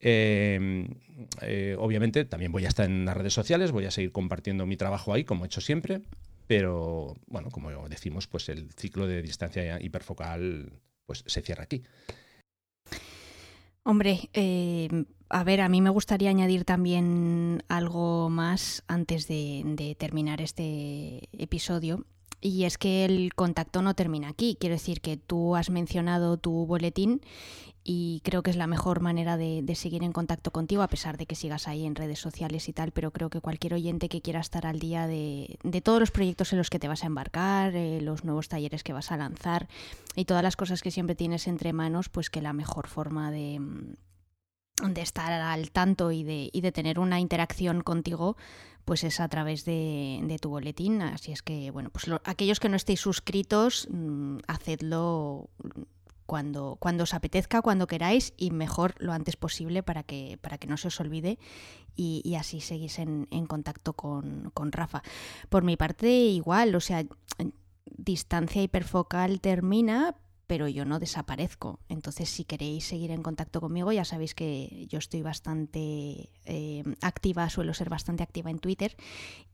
Eh, 0.05 0.85
eh, 1.41 1.77
obviamente 1.79 2.25
también 2.25 2.51
voy 2.51 2.65
a 2.65 2.67
estar 2.67 2.85
en 2.85 3.05
las 3.05 3.15
redes 3.15 3.33
sociales, 3.33 3.71
voy 3.71 3.85
a 3.85 3.91
seguir 3.91 4.11
compartiendo 4.11 4.65
mi 4.65 4.75
trabajo 4.75 5.13
ahí, 5.13 5.23
como 5.23 5.45
he 5.45 5.47
hecho 5.47 5.61
siempre. 5.61 6.01
Pero, 6.45 7.15
bueno, 7.27 7.49
como 7.51 7.87
decimos, 7.87 8.27
pues 8.27 8.49
el 8.49 8.69
ciclo 8.73 9.07
de 9.07 9.21
distancia 9.21 9.81
hiperfocal 9.81 10.73
pues 11.05 11.23
se 11.25 11.41
cierra 11.41 11.63
aquí. 11.63 11.83
Hombre, 13.84 14.29
eh, 14.34 15.05
a 15.29 15.43
ver, 15.43 15.61
a 15.61 15.69
mí 15.69 15.81
me 15.81 15.89
gustaría 15.89 16.29
añadir 16.29 16.63
también 16.63 17.63
algo 17.67 18.29
más 18.29 18.84
antes 18.88 19.27
de 19.27 19.95
terminar 19.99 20.41
este 20.41 21.29
episodio. 21.34 22.05
Y 22.45 22.65
es 22.65 22.77
que 22.77 23.05
el 23.05 23.33
contacto 23.33 23.81
no 23.81 23.93
termina 23.93 24.27
aquí. 24.27 24.57
Quiero 24.59 24.75
decir 24.75 24.99
que 24.99 25.15
tú 25.15 25.55
has 25.55 25.69
mencionado 25.69 26.35
tu 26.35 26.65
boletín 26.65 27.21
y 27.85 28.21
creo 28.25 28.43
que 28.43 28.51
es 28.51 28.57
la 28.57 28.67
mejor 28.67 28.99
manera 28.99 29.37
de, 29.37 29.63
seguir 29.75 30.03
en 30.03 30.11
contacto 30.11 30.51
contigo, 30.51 30.81
a 30.83 30.89
pesar 30.89 31.17
de 31.17 31.25
que 31.25 31.35
sigas 31.35 31.69
ahí 31.69 31.85
en 31.85 31.95
redes 31.95 32.19
sociales 32.19 32.67
y 32.67 32.73
tal, 32.73 32.91
pero 32.91 33.11
creo 33.11 33.29
que 33.29 33.39
cualquier 33.39 33.75
oyente 33.75 34.09
que 34.09 34.21
quiera 34.21 34.41
estar 34.41 34.65
al 34.65 34.79
día 34.79 35.07
de, 35.07 35.57
todos 35.83 36.01
los 36.01 36.11
proyectos 36.11 36.51
en 36.51 36.57
los 36.57 36.69
que 36.69 36.79
te 36.79 36.89
vas 36.89 37.03
a 37.03 37.07
embarcar, 37.07 37.75
eh, 37.75 38.01
los 38.01 38.25
nuevos 38.25 38.49
talleres 38.49 38.83
que 38.83 38.91
vas 38.91 39.13
a 39.13 39.17
lanzar 39.17 39.69
y 40.13 40.25
todas 40.25 40.43
las 40.43 40.57
cosas 40.57 40.81
que 40.81 40.91
siempre 40.91 41.15
tienes 41.15 41.47
entre 41.47 41.71
manos, 41.71 42.09
pues 42.09 42.29
que 42.29 42.41
la 42.41 42.51
mejor 42.51 42.87
forma 42.87 43.31
de, 43.31 43.61
de 44.81 45.01
estar 45.01 45.31
al 45.31 45.71
tanto 45.71 46.11
y 46.11 46.23
de, 46.23 46.49
y 46.51 46.59
de 46.59 46.71
tener 46.73 46.99
una 46.99 47.19
interacción 47.19 47.81
contigo 47.81 48.35
pues 48.86 49.03
es 49.03 49.19
a 49.19 49.27
través 49.27 49.65
de, 49.65 50.38
tu 50.41 50.49
boletín. 50.49 51.01
Así 51.01 51.31
es 51.31 51.41
que, 51.41 51.71
bueno, 51.71 51.89
pues 51.89 52.05
aquellos 52.23 52.59
que 52.59 52.69
no 52.69 52.75
estéis 52.75 52.99
suscritos, 52.99 53.88
mm, 53.91 54.38
hacedlo 54.47 55.49
cuando, 56.25 56.77
cuando 56.79 57.03
os 57.03 57.13
apetezca, 57.13 57.61
cuando 57.61 57.88
queráis 57.88 58.34
y 58.38 58.51
mejor 58.51 58.95
lo 58.99 59.13
antes 59.13 59.36
posible 59.36 59.84
para 59.84 60.03
que, 60.03 60.38
para 60.41 60.57
que 60.57 60.67
no 60.67 60.77
se 60.77 60.88
os 60.88 60.99
olvide 60.99 61.38
y, 61.95 62.36
así 62.36 62.59
seguís 62.59 62.99
en, 62.99 63.27
contacto 63.47 63.93
con, 63.93 64.51
con, 64.53 64.71
Rafa. 64.71 65.03
Por 65.49 65.63
mi 65.63 65.77
parte, 65.77 66.09
igual, 66.09 66.73
o 66.75 66.79
sea, 66.79 67.05
distancia 67.86 68.63
hiperfocal 68.63 69.41
termina, 69.41 70.15
pero 70.53 70.67
yo 70.67 70.85
no 70.85 70.99
desaparezco. 70.99 71.79
Entonces, 71.89 72.29
si 72.29 72.43
queréis 72.43 72.85
seguir 72.85 73.09
en 73.09 73.23
contacto 73.23 73.59
conmigo, 73.59 73.91
ya 73.91 74.05
sabéis 74.05 74.35
que 74.35 74.85
yo 74.87 74.99
estoy 74.99 75.23
bastante 75.23 76.29
eh, 76.45 76.83
activa, 77.01 77.49
suelo 77.49 77.73
ser 77.73 77.89
bastante 77.89 78.21
activa 78.21 78.51
en 78.51 78.59
Twitter 78.59 78.95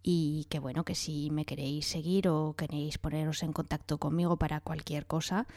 y 0.04 0.46
que 0.50 0.60
bueno, 0.60 0.84
que 0.84 0.96
si 0.96 1.32
me 1.32 1.46
queréis 1.46 1.86
seguir 1.86 2.28
o 2.28 2.54
queréis 2.58 2.98
poneros 2.98 3.44
en 3.44 3.54
contacto 3.54 3.98
conmigo 3.98 4.36
para 4.36 4.60
cualquier 4.60 5.06
cosa, 5.06 5.48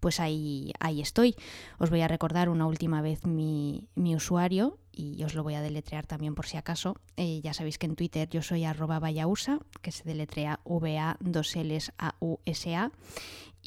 pues 0.00 0.18
ahí, 0.18 0.72
ahí 0.80 1.02
estoy. 1.02 1.36
Os 1.78 1.90
voy 1.90 2.00
a 2.00 2.08
recordar 2.08 2.48
una 2.48 2.66
última 2.66 3.02
vez 3.02 3.26
mi, 3.26 3.90
usuario 3.96 4.78
y 4.92 5.22
os 5.24 5.34
lo 5.34 5.42
voy 5.42 5.56
a 5.56 5.60
deletrear 5.60 6.06
también 6.06 6.34
por 6.34 6.46
si 6.46 6.56
acaso. 6.56 6.96
Eh, 7.18 7.42
ya 7.42 7.52
sabéis 7.52 7.76
que 7.76 7.84
en 7.84 7.96
Twitter 7.96 8.30
yo 8.30 8.40
soy 8.40 8.64
arroba 8.64 8.98
vayausa, 8.98 9.58
que 9.82 9.92
se 9.92 10.04
deletrea 10.04 10.60
V-A-2-Ls-A-U-S-A 10.64 12.92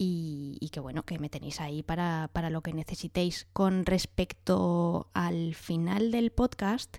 y, 0.02 0.70
que 0.72 0.80
bueno, 0.80 1.04
que 1.04 1.20
me 1.20 1.30
tenéis 1.30 1.60
ahí 1.60 1.84
para, 1.84 2.30
lo 2.50 2.62
que 2.62 2.74
necesitéis. 2.74 3.48
Con 3.52 3.86
respecto 3.86 5.10
al 5.14 5.56
final 5.56 6.12
del 6.12 6.32
podcast, 6.32 6.98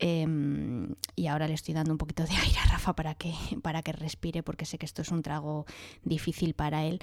em, 0.00 0.94
y 1.14 1.28
ahora 1.28 1.46
le 1.46 1.54
estoy 1.54 1.74
dando 1.74 1.92
un 1.92 1.98
poquito 1.98 2.24
de 2.24 2.34
aire 2.42 2.58
a 2.58 2.66
Rafa 2.66 2.94
para 2.94 3.14
que, 3.14 3.32
para 3.62 3.82
que 3.82 3.92
respire, 3.92 4.42
porque 4.42 4.64
sé 4.64 4.76
que 4.76 4.86
esto 4.86 5.02
es 5.02 5.10
un 5.10 5.22
trago 5.22 5.66
difícil 6.02 6.54
para 6.54 6.84
él. 6.84 6.98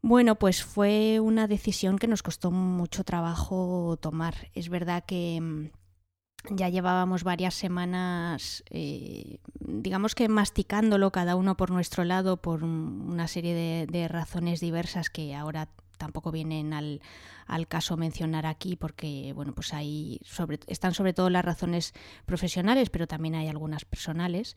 Bueno, 0.00 0.38
pues 0.38 0.62
fue 0.62 1.18
una 1.18 1.48
decisión 1.48 1.98
que 1.98 2.06
nos 2.06 2.22
costó 2.22 2.52
mucho 2.52 3.02
trabajo 3.02 3.98
tomar. 4.00 4.50
Es 4.54 4.68
verdad 4.68 5.04
que 5.04 5.36
em, 5.36 5.70
ya 6.50 6.68
llevábamos 6.68 7.24
varias 7.24 7.54
semanas, 7.54 8.64
eh, 8.70 9.38
digamos 9.60 10.14
que 10.14 10.28
masticándolo 10.28 11.10
cada 11.10 11.36
uno 11.36 11.56
por 11.56 11.70
nuestro 11.70 12.04
lado 12.04 12.36
por 12.36 12.64
una 12.64 13.28
serie 13.28 13.86
de, 13.86 14.08
razones 14.08 14.60
diversas 14.60 15.10
que 15.10 15.34
ahora 15.34 15.68
tampoco 15.98 16.30
vienen 16.30 16.72
al, 16.72 17.00
caso 17.68 17.96
mencionar 17.96 18.46
aquí 18.46 18.76
porque 18.76 19.32
bueno 19.34 19.54
pues 19.54 19.72
hay 19.72 20.20
sobre, 20.24 20.60
están 20.66 20.94
sobre 20.94 21.14
todo 21.14 21.30
las 21.30 21.44
razones 21.44 21.94
profesionales 22.26 22.90
pero 22.90 23.06
también 23.06 23.34
hay 23.34 23.48
algunas 23.48 23.84
personales. 23.84 24.54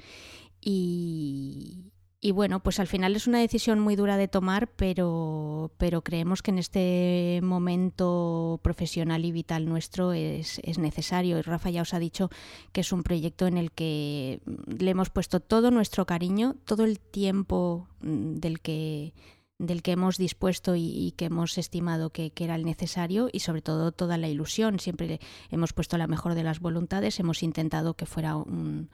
Y, 0.61 1.91
y 2.21 2.31
bueno, 2.31 2.61
pues 2.61 2.81
al 2.81 2.87
final 2.87 3.15
es 3.15 3.27
una 3.27 3.39
decisión 3.39 3.79
muy 3.79 3.95
dura 3.95 4.17
de 4.17 4.27
tomar, 4.27 4.67
pero, 4.67 5.71
pero 5.77 6.01
creemos 6.01 6.41
que 6.41 6.51
en 6.51 6.57
este 6.57 7.39
momento 7.41 8.59
profesional 8.61 9.23
y 9.23 9.31
vital 9.31 9.65
nuestro 9.65 10.11
es, 10.11 10.59
es 10.63 10.79
necesario. 10.79 11.39
Y 11.39 11.41
Rafa 11.41 11.69
ya 11.69 11.81
os 11.81 11.93
ha 11.93 11.99
dicho 11.99 12.29
que 12.73 12.81
es 12.81 12.91
un 12.91 13.03
proyecto 13.03 13.47
en 13.47 13.57
el 13.57 13.71
que 13.71 14.41
le 14.67 14.91
hemos 14.91 15.09
puesto 15.09 15.39
todo 15.39 15.71
nuestro 15.71 16.05
cariño, 16.05 16.57
todo 16.65 16.83
el 16.83 16.99
tiempo 16.99 17.87
mm, 18.01 18.35
del 18.35 18.59
que 18.59 19.13
del 19.59 19.83
que 19.83 19.91
hemos 19.91 20.17
dispuesto 20.17 20.75
y, 20.75 21.13
que 21.17 21.25
hemos 21.25 21.57
estimado 21.57 22.09
que, 22.11 22.31
era 22.37 22.55
el 22.55 22.65
necesario 22.65 23.29
y 23.31 23.41
sobre 23.41 23.61
todo 23.61 23.91
toda 23.91 24.17
la 24.17 24.29
ilusión. 24.29 24.79
Siempre 24.79 25.19
hemos 25.51 25.73
puesto 25.73 25.97
la 25.97 26.07
mejor 26.07 26.33
de 26.33 26.43
las 26.43 26.61
voluntades, 26.61 27.19
hemos 27.19 27.43
intentado 27.43 27.93
que 27.93 28.05
fuera 28.05 28.37
un, 28.37 28.89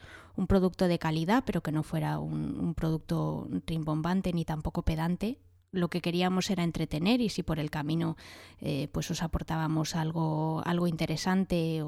producto 0.48 0.88
de 0.88 1.00
calidad, 1.00 1.44
pero 1.46 1.62
que 1.62 1.72
no 1.72 1.84
fuera 1.84 2.20
un, 2.20 2.74
producto 2.74 3.48
rimbombante 3.68 4.34
ni 4.34 4.44
tampoco 4.44 4.82
pedante. 4.82 5.40
Lo 5.72 5.90
que 5.90 6.02
queríamos 6.02 6.50
era 6.50 6.64
entretener 6.64 7.22
y 7.22 7.30
si 7.30 7.44
por 7.44 7.60
el 7.60 7.70
camino 7.70 8.18
eh, 8.60 8.88
pues 8.92 9.12
os 9.12 9.22
aportábamos 9.22 9.96
algo, 9.96 10.62
algo 10.66 10.88
interesante 10.88 11.84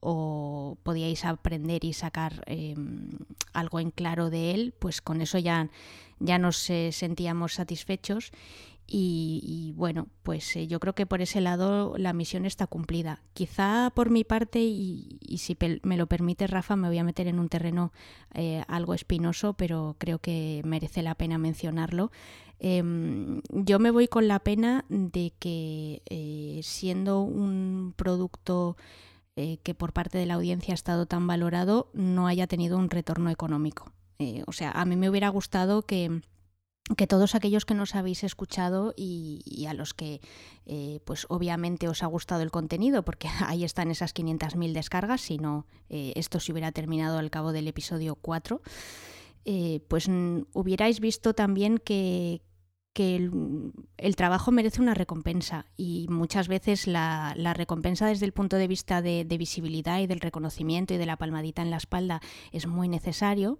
o 0.00 0.78
podíais 0.82 1.24
aprender 1.24 1.84
y 1.84 1.92
sacar 1.92 2.44
em, 2.46 3.10
algo 3.52 3.80
en 3.80 3.90
claro 3.90 4.30
de 4.30 4.54
él, 4.54 4.74
pues 4.78 5.00
con 5.00 5.20
eso 5.20 5.38
ya, 5.38 5.70
ya 6.20 6.38
nos 6.38 6.70
eh, 6.70 6.90
sentíamos 6.92 7.54
satisfechos. 7.54 8.32
Y, 8.90 9.74
bueno, 9.76 10.08
pues 10.22 10.56
eh, 10.56 10.66
yo 10.66 10.80
creo 10.80 10.94
que 10.94 11.04
por 11.04 11.20
ese 11.20 11.42
lado 11.42 11.92
la 11.98 12.14
misión 12.14 12.46
está 12.46 12.66
cumplida. 12.66 13.20
Quizá 13.34 13.92
por 13.94 14.08
mi 14.08 14.24
parte, 14.24 14.60
y, 14.60 15.18
si 15.36 15.58
me 15.82 15.98
lo 15.98 16.06
permite 16.06 16.46
Rafa, 16.46 16.74
me 16.74 16.88
voy 16.88 16.96
a 16.96 17.04
meter 17.04 17.26
en 17.26 17.38
un 17.38 17.50
terreno 17.50 17.92
eh, 18.32 18.64
algo 18.66 18.94
espinoso, 18.94 19.52
pero 19.52 19.96
creo 19.98 20.20
que 20.20 20.62
merece 20.64 21.02
la 21.02 21.14
pena 21.16 21.36
mencionarlo. 21.36 22.10
Em, 22.60 23.42
yo 23.50 23.78
me 23.78 23.90
voy 23.90 24.08
con 24.08 24.26
la 24.26 24.38
pena 24.38 24.86
de 24.88 25.34
que 25.38 26.00
siendo 26.62 27.20
un 27.20 27.92
producto 27.94 28.78
que 29.62 29.74
por 29.74 29.92
parte 29.92 30.18
de 30.18 30.26
la 30.26 30.34
audiencia 30.34 30.72
ha 30.72 30.74
estado 30.74 31.06
tan 31.06 31.26
valorado, 31.26 31.90
no 31.92 32.26
haya 32.26 32.46
tenido 32.46 32.78
un 32.78 32.90
retorno 32.90 33.30
económico. 33.30 33.92
o 34.46 34.52
sea, 34.52 34.72
a 34.72 34.84
mí 34.84 34.96
me 34.96 35.08
hubiera 35.08 35.28
gustado 35.28 35.82
que 35.82 36.22
que 36.96 37.06
todos 37.06 37.34
aquellos 37.34 37.64
que 37.64 37.74
nos 37.74 37.94
habéis 37.94 38.24
escuchado 38.24 38.94
y, 38.96 39.66
a 39.68 39.74
los 39.74 39.94
que 39.94 40.20
eh, 40.66 41.00
pues 41.04 41.26
obviamente 41.28 41.88
os 41.88 42.02
ha 42.02 42.06
gustado 42.06 42.42
el 42.42 42.50
contenido 42.50 43.04
porque 43.04 43.28
ahí 43.46 43.64
están 43.64 43.90
esas 43.90 44.14
500.000 44.14 44.72
descargas 44.72 45.20
si 45.20 45.38
no 45.38 45.66
eh, 45.90 46.12
esto 46.16 46.40
se 46.40 46.52
hubiera 46.52 46.72
terminado 46.72 47.18
al 47.18 47.30
cabo 47.30 47.52
del 47.52 47.68
episodio 47.68 48.14
4 48.14 48.60
eh, 49.44 49.80
pues 49.88 50.08
hubierais 50.52 51.00
visto 51.00 51.34
también 51.34 51.78
que, 51.78 52.42
el, 52.94 54.16
trabajo 54.16 54.50
merece 54.50 54.80
una 54.80 54.94
recompensa 54.94 55.66
y 55.76 56.06
muchas 56.08 56.48
veces 56.48 56.86
la, 56.86 57.34
recompensa 57.54 58.06
desde 58.06 58.26
el 58.26 58.32
punto 58.32 58.56
de 58.56 58.68
vista 58.68 59.02
de, 59.02 59.24
visibilidad 59.38 60.00
y 60.00 60.06
del 60.06 60.20
reconocimiento 60.20 60.94
y 60.94 60.96
de 60.96 61.06
la 61.06 61.16
palmadita 61.16 61.62
en 61.62 61.70
la 61.70 61.76
espalda 61.76 62.20
es 62.52 62.66
muy 62.66 62.88
necesario 62.88 63.58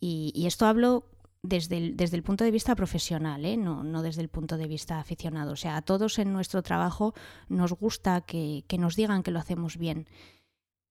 y, 0.00 0.46
esto 0.46 0.66
hablo 0.66 1.04
desde 1.42 1.76
el, 1.76 1.96
desde 1.96 2.16
el 2.16 2.22
punto 2.22 2.44
de 2.44 2.50
vista 2.50 2.74
profesional, 2.74 3.44
¿eh? 3.44 3.56
no, 3.56 3.82
no, 3.84 4.02
desde 4.02 4.22
el 4.22 4.28
punto 4.28 4.56
de 4.56 4.66
vista 4.66 4.98
aficionado. 4.98 5.52
O 5.52 5.56
sea, 5.56 5.76
a 5.76 5.82
todos 5.82 6.18
en 6.18 6.32
nuestro 6.32 6.62
trabajo 6.62 7.14
nos 7.48 7.72
gusta 7.72 8.20
que, 8.22 8.64
nos 8.78 8.96
digan 8.96 9.22
que 9.22 9.30
lo 9.30 9.38
hacemos 9.38 9.76
bien, 9.76 10.06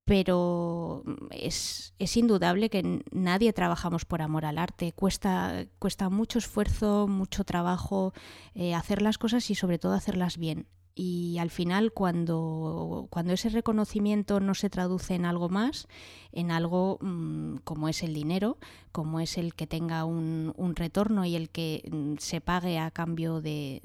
pero 0.08 1.04
es, 1.32 1.94
es, 2.00 2.16
indudable 2.16 2.70
que 2.70 3.04
nadie 3.12 3.52
trabajamos 3.52 4.06
por 4.06 4.22
amor 4.22 4.46
al 4.46 4.58
arte. 4.58 4.94
Cuesta, 4.94 5.66
cuesta 5.80 6.10
mucho 6.10 6.40
esfuerzo, 6.40 7.08
mucho 7.10 7.44
trabajo 7.44 8.14
eh, 8.56 8.74
hacer 8.74 9.02
las 9.02 9.18
cosas 9.18 9.52
y 9.52 9.56
sobre 9.56 9.80
todo 9.80 9.92
hacerlas 9.92 10.38
bien 10.38 10.66
y 11.00 11.38
al 11.38 11.52
final 11.52 11.94
cuando, 11.94 13.06
cuando 13.12 13.34
ese 13.34 13.50
reconocimiento 13.50 14.40
no 14.40 14.56
se 14.56 14.68
traduce 14.68 15.14
en 15.14 15.26
algo 15.26 15.48
más, 15.48 15.88
en 16.32 16.50
algo 16.50 16.98
mm, 17.02 17.58
como 17.58 17.88
es 17.88 18.02
el 18.02 18.16
dinero, 18.16 18.58
como 18.92 19.20
es 19.20 19.38
el 19.38 19.54
que 19.54 19.68
tenga 19.68 20.06
un, 20.06 20.56
un 20.58 20.76
retorno 20.76 21.24
y 21.24 21.36
el 21.36 21.52
que 21.52 21.88
mm, 21.92 22.16
se 22.18 22.42
pague 22.42 22.80
a 22.80 22.90
cambio 22.90 23.42
de, 23.42 23.84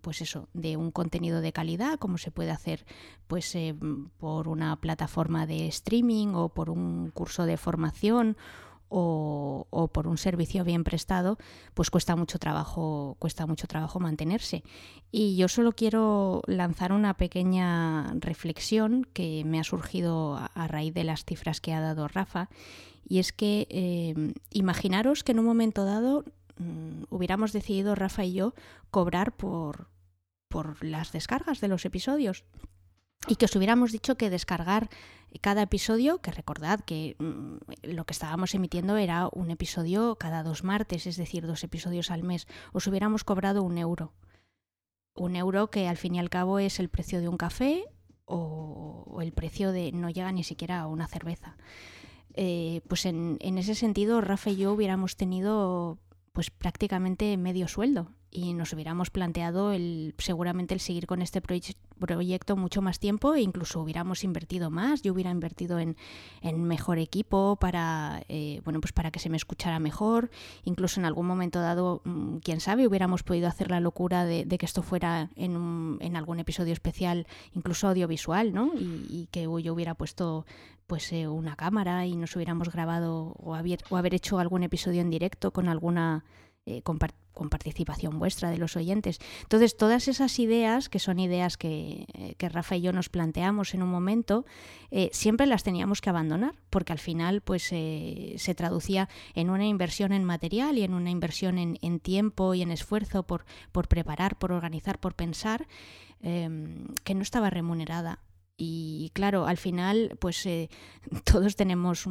pues 0.00 0.20
eso, 0.20 0.48
de 0.52 0.76
un 0.76 0.90
contenido 0.90 1.40
de 1.40 1.52
calidad, 1.52 1.96
como 2.00 2.18
se 2.18 2.32
puede 2.32 2.50
hacer 2.50 2.84
pues 3.28 3.54
eh, 3.54 3.76
por 4.18 4.48
una 4.48 4.74
plataforma 4.80 5.46
de 5.46 5.68
streaming 5.68 6.34
o 6.34 6.48
por 6.48 6.70
un 6.70 7.12
curso 7.12 7.46
de 7.46 7.56
formación 7.56 8.36
o, 8.88 9.90
por 9.92 10.06
un 10.06 10.18
servicio 10.18 10.64
bien 10.64 10.84
prestado, 10.84 11.38
pues 11.74 11.90
cuesta 11.90 12.16
mucho 12.16 12.38
trabajo, 12.38 13.16
cuesta 13.18 13.46
mucho 13.46 13.66
trabajo 13.66 14.00
mantenerse. 14.00 14.62
Y 15.10 15.36
yo 15.36 15.48
solo 15.48 15.72
quiero 15.72 16.42
lanzar 16.46 16.92
una 16.92 17.16
pequeña 17.16 18.12
reflexión 18.14 19.06
que 19.12 19.44
me 19.44 19.60
ha 19.60 19.64
surgido 19.64 20.36
a, 20.36 20.68
raíz 20.68 20.94
de 20.94 21.04
las 21.04 21.24
cifras 21.24 21.60
que 21.60 21.72
ha 21.72 21.80
dado 21.80 22.08
Rafa, 22.08 22.48
y 23.06 23.18
es 23.20 23.32
que 23.32 23.66
eh, 23.70 24.34
imaginaros 24.50 25.24
que 25.24 25.32
en 25.32 25.38
un 25.38 25.46
momento 25.46 25.84
dado 25.84 26.24
mm, 26.58 27.04
hubiéramos 27.10 27.52
decidido 27.52 27.94
Rafa 27.94 28.24
y 28.24 28.34
yo 28.34 28.54
cobrar 28.90 29.36
por, 29.36 29.88
por 30.48 30.84
las 30.84 31.12
descargas 31.12 31.60
de 31.60 31.68
los 31.68 31.84
episodios 31.84 32.44
y 33.28 33.36
que 33.36 33.44
os 33.44 33.54
hubiéramos 33.56 33.92
dicho 33.92 34.16
que 34.16 34.30
descargar 34.30 34.88
cada 35.40 35.62
episodio, 35.62 36.18
que 36.18 36.30
recordad 36.30 36.80
que 36.80 37.16
mm, 37.18 37.56
lo 37.82 38.04
que 38.04 38.12
estábamos 38.12 38.54
emitiendo 38.54 38.96
era 38.96 39.28
un 39.32 39.50
episodio 39.50 40.16
cada 40.16 40.42
dos 40.42 40.64
martes, 40.64 41.06
es 41.06 41.16
decir, 41.16 41.46
dos 41.46 41.62
episodios 41.64 42.10
al 42.10 42.22
mes, 42.22 42.46
os 42.72 42.86
hubiéramos 42.86 43.24
cobrado 43.24 43.62
un 43.62 43.78
euro. 43.78 44.12
Un 45.14 45.36
euro 45.36 45.70
que 45.70 45.88
al 45.88 45.96
fin 45.96 46.14
y 46.14 46.18
al 46.18 46.30
cabo 46.30 46.58
es 46.58 46.80
el 46.80 46.88
precio 46.88 47.20
de 47.20 47.28
un 47.28 47.36
café 47.36 47.84
o, 48.24 49.18
el 49.20 49.32
precio 49.32 49.72
de 49.72 49.92
no 49.92 50.10
llega 50.10 50.32
ni 50.32 50.44
siquiera 50.44 50.80
a 50.80 50.86
una 50.86 51.08
cerveza. 51.08 51.56
Eh, 52.34 52.82
pues 52.88 53.04
en, 53.04 53.36
en 53.40 53.58
ese 53.58 53.74
sentido, 53.74 54.20
Rafa 54.20 54.50
y 54.50 54.56
yo 54.56 54.72
hubiéramos 54.72 55.16
tenido 55.16 55.98
pues 56.32 56.50
prácticamente 56.50 57.36
medio 57.36 57.66
sueldo 57.66 58.12
y 58.30 58.52
nos 58.54 58.72
hubiéramos 58.72 59.10
planteado 59.10 59.72
el, 59.72 60.14
seguramente 60.18 60.74
el 60.74 60.80
seguir 60.80 61.06
con 61.06 61.22
este 61.22 61.40
proyecto 61.40 62.56
mucho 62.56 62.82
más 62.82 62.98
tiempo 62.98 63.34
e 63.34 63.40
incluso 63.40 63.80
hubiéramos 63.80 64.24
invertido 64.24 64.70
más, 64.70 65.02
yo 65.02 65.12
hubiera 65.12 65.30
invertido 65.30 65.78
en, 65.78 65.96
en 66.42 66.62
mejor 66.62 66.98
equipo 66.98 67.56
para, 67.56 68.22
eh, 68.28 68.60
bueno, 68.64 68.80
pues 68.80 68.92
para 68.92 69.10
que 69.10 69.18
se 69.18 69.30
me 69.30 69.36
escuchara 69.36 69.78
mejor, 69.78 70.30
incluso 70.64 71.00
en 71.00 71.06
algún 71.06 71.26
momento 71.26 71.60
dado, 71.60 72.02
mm, 72.04 72.36
quién 72.38 72.60
sabe, 72.60 72.86
hubiéramos 72.86 73.22
podido 73.22 73.48
hacer 73.48 73.70
la 73.70 73.80
locura 73.80 74.24
de, 74.24 74.46
que 74.46 74.66
esto 74.66 74.82
fuera 74.82 75.30
en, 75.36 75.56
un, 75.56 75.98
en 76.00 76.16
algún 76.16 76.40
episodio 76.40 76.72
especial, 76.72 77.26
incluso 77.54 77.88
audiovisual, 77.88 78.52
¿no? 78.52 78.72
Y, 78.74 79.28
que 79.30 79.42
yo 79.42 79.74
hubiera 79.74 79.94
puesto 79.94 80.46
pues 80.86 81.12
eh, 81.12 81.28
una 81.28 81.54
cámara 81.54 82.06
y 82.06 82.16
nos 82.16 82.34
hubiéramos 82.34 82.70
grabado 82.72 83.34
o 83.38 83.54
haber, 83.54 83.80
o 83.90 83.96
haber 83.96 84.14
hecho 84.14 84.38
algún 84.38 84.62
episodio 84.62 85.02
en 85.02 85.10
directo 85.10 85.52
con 85.52 85.68
alguna 85.68 86.24
eh, 86.68 86.82
con, 86.82 86.98
participación 86.98 88.18
vuestra 88.18 88.50
de 88.50 88.58
los 88.58 88.76
oyentes. 88.76 89.20
Entonces, 89.42 89.76
todas 89.76 90.06
esas 90.06 90.38
ideas, 90.38 90.90
que 90.90 90.98
son 90.98 91.18
ideas 91.18 91.56
que, 91.56 92.04
eh, 92.12 92.48
Rafa 92.48 92.76
y 92.76 92.82
yo 92.82 92.92
nos 92.92 93.08
planteamos 93.08 93.72
en 93.72 93.82
un 93.82 93.88
momento, 93.88 94.44
eh, 94.90 95.08
siempre 95.12 95.46
las 95.46 95.62
teníamos 95.62 96.02
que 96.02 96.10
abandonar, 96.10 96.56
porque 96.68 96.92
al 96.92 96.98
final 96.98 97.40
pues 97.40 97.62
se 97.62 98.54
traducía 98.54 99.08
en 99.34 99.48
una 99.48 99.66
inversión 99.66 100.12
en 100.12 100.24
material 100.24 100.76
y 100.76 100.82
en 100.82 100.92
una 100.92 101.10
inversión 101.10 101.58
en, 101.58 102.00
tiempo 102.00 102.52
y 102.52 102.60
en 102.60 102.70
esfuerzo 102.70 103.22
por, 103.22 103.46
por 103.72 103.88
preparar, 103.88 104.36
por 104.36 104.52
organizar, 104.52 104.98
por 104.98 105.14
pensar, 105.14 105.66
em, 106.20 106.88
que 107.04 107.14
no 107.14 107.22
estaba 107.22 107.48
remunerada. 107.48 108.18
Y 108.60 109.12
claro, 109.14 109.46
al 109.46 109.56
final, 109.56 110.16
pues 110.18 110.44
eh, 110.44 110.68
todos 111.24 111.54
tenemos 111.54 112.06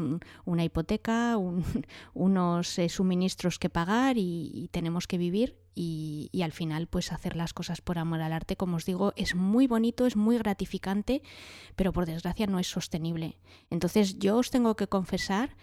una 0.46 0.64
hipoteca, 0.64 1.38
unos 2.14 2.80
eh, 2.80 2.88
suministros 2.88 3.60
que 3.60 3.70
pagar 3.70 4.16
y, 4.18 4.70
tenemos 4.72 5.06
que 5.06 5.18
vivir. 5.18 5.58
Y, 5.76 6.32
al 6.42 6.54
final, 6.54 6.88
pues 6.88 7.12
hacer 7.12 7.36
las 7.36 7.54
cosas 7.54 7.82
por 7.82 8.00
amor 8.00 8.22
al 8.22 8.34
arte, 8.34 8.56
como 8.56 8.78
os 8.78 8.86
digo, 8.86 9.14
es 9.16 9.36
muy 9.36 9.68
bonito, 9.68 10.08
es 10.08 10.16
muy 10.16 10.38
gratificante, 10.38 11.22
pero 11.76 11.94
por 11.94 12.08
desgracia 12.08 12.48
no 12.48 12.58
es 12.58 12.68
sostenible. 12.68 13.38
Entonces, 13.70 14.18
yo 14.18 14.38
os 14.38 14.50
tengo 14.50 14.76
que 14.76 14.88
confesar 14.88 15.56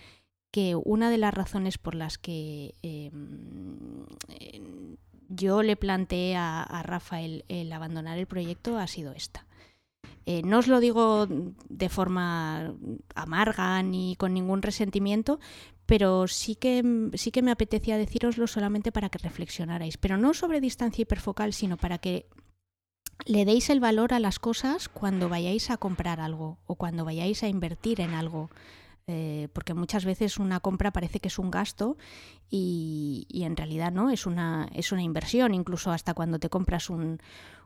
que 0.52 0.76
una 0.76 1.10
de 1.10 1.18
las 1.18 1.34
razones 1.34 1.78
por 1.78 1.96
las 1.96 2.18
que 2.18 2.76
em, 2.82 4.06
yo 5.28 5.62
le 5.64 5.74
planteé 5.74 6.36
a, 6.36 6.62
a 6.62 6.82
Rafael 6.84 7.44
el 7.48 7.72
abandonar 7.72 8.18
el 8.18 8.26
proyecto 8.26 8.78
ha 8.78 8.86
sido 8.86 9.12
esta 9.12 9.46
eh, 10.26 10.42
no 10.44 10.58
os 10.58 10.68
lo 10.68 10.80
digo 10.80 11.26
de 11.28 11.88
forma 11.88 12.74
amarga 13.14 13.82
ni 13.82 14.16
con 14.16 14.34
ningún 14.34 14.62
resentimiento, 14.62 15.40
pero 15.86 16.26
sí 16.28 16.56
que, 16.56 17.10
sí 17.14 17.30
que 17.30 17.42
me 17.42 17.50
apetecía 17.50 17.98
deciroslo 17.98 18.46
solamente 18.46 18.92
para 18.92 19.08
que 19.08 19.18
reflexionarais, 19.18 19.98
pero 19.98 20.16
no 20.16 20.34
sobre 20.34 20.60
distancia 20.60 21.02
hiperfocal, 21.02 21.52
sino 21.52 21.76
para 21.76 21.98
que 21.98 22.26
le 23.26 23.44
deis 23.44 23.70
el 23.70 23.80
valor 23.80 24.12
a 24.12 24.20
las 24.20 24.38
cosas 24.38 24.88
cuando 24.88 25.28
vayáis 25.28 25.70
a 25.70 25.76
comprar 25.76 26.20
algo 26.20 26.58
o 26.66 26.74
cuando 26.76 27.04
vayáis 27.04 27.42
a 27.42 27.48
invertir 27.48 28.00
en 28.00 28.14
algo. 28.14 28.50
Eh, 29.06 29.48
porque 29.52 29.74
muchas 29.74 30.06
veces 30.06 30.38
una 30.38 30.60
compra 30.60 30.90
parece 30.90 31.20
que 31.20 31.28
es 31.28 31.38
un 31.38 31.50
gasto 31.50 31.98
y, 32.48 33.26
y, 33.28 33.42
en 33.42 33.54
realidad 33.54 33.92
no, 33.92 34.08
es 34.08 34.24
una, 34.24 34.66
es 34.72 34.92
una 34.92 35.02
inversión, 35.02 35.52
incluso 35.52 35.90
hasta 35.90 36.14
cuando 36.14 36.38
te 36.38 36.48
compras 36.48 36.88
un, 36.88 37.20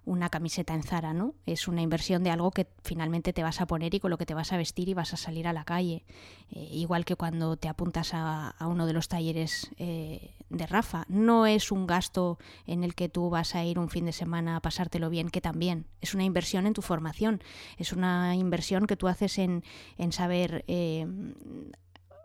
una 0.04 0.30
camiseta 0.30 0.74
en 0.74 0.82
Zara, 0.82 1.12
¿no? 1.12 1.34
Es 1.46 1.68
una 1.68 1.82
inversión 1.82 2.24
de 2.24 2.30
algo 2.30 2.50
que 2.50 2.66
finalmente 2.82 3.32
te 3.32 3.42
vas 3.42 3.60
a 3.60 3.66
poner 3.66 3.94
y 3.94 4.00
con 4.00 4.10
lo 4.10 4.18
que 4.18 4.26
te 4.26 4.34
vas 4.34 4.52
a 4.52 4.56
vestir 4.56 4.88
y 4.88 4.94
vas 4.94 5.12
a 5.12 5.16
salir 5.16 5.46
a 5.46 5.52
la 5.52 5.64
calle. 5.64 6.04
Eh, 6.50 6.68
igual 6.72 7.04
que 7.04 7.16
cuando 7.16 7.56
te 7.56 7.68
apuntas 7.68 8.10
a, 8.14 8.54
uno 8.60 8.86
de 8.86 8.92
los 8.92 9.08
talleres 9.08 9.70
eh, 9.78 10.34
de 10.50 10.66
Rafa. 10.66 11.04
No 11.08 11.46
es 11.46 11.70
un 11.70 11.86
gasto 11.86 12.38
en 12.66 12.84
el 12.84 12.94
que 12.94 13.08
tú 13.08 13.30
vas 13.30 13.54
a 13.54 13.64
ir 13.64 13.78
un 13.78 13.88
fin 13.88 14.06
de 14.06 14.12
semana 14.12 14.56
a 14.56 14.60
pasártelo 14.60 15.10
bien, 15.10 15.30
que 15.30 15.40
también 15.40 15.86
es 16.00 16.14
una 16.14 16.24
inversión 16.24 16.66
en 16.66 16.74
tu 16.74 16.82
formación. 16.82 17.42
Es 17.76 17.92
una 17.92 18.34
inversión 18.34 18.86
que 18.86 18.96
tú 18.96 19.08
haces 19.08 19.38
en, 19.38 19.64
en 19.98 20.12
saber 20.12 20.64
eh, 20.68 21.06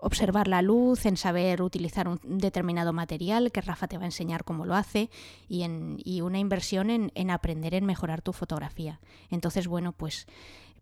observar 0.03 0.47
la 0.47 0.61
luz, 0.61 1.05
en 1.05 1.17
saber 1.17 1.61
utilizar 1.61 2.07
un 2.07 2.19
determinado 2.23 2.93
material, 2.93 3.51
que 3.51 3.61
Rafa 3.61 3.87
te 3.87 3.97
va 3.97 4.03
a 4.03 4.07
enseñar 4.07 4.43
cómo 4.43 4.65
lo 4.65 4.75
hace, 4.75 5.09
y, 5.47 5.63
en, 5.63 5.97
y 6.03 6.21
una 6.21 6.39
inversión 6.39 6.89
en, 6.89 7.11
en, 7.15 7.31
aprender 7.31 7.73
en 7.73 7.85
mejorar 7.85 8.21
tu 8.21 8.33
fotografía. 8.33 8.99
Entonces, 9.29 9.67
bueno, 9.67 9.93
pues, 9.93 10.27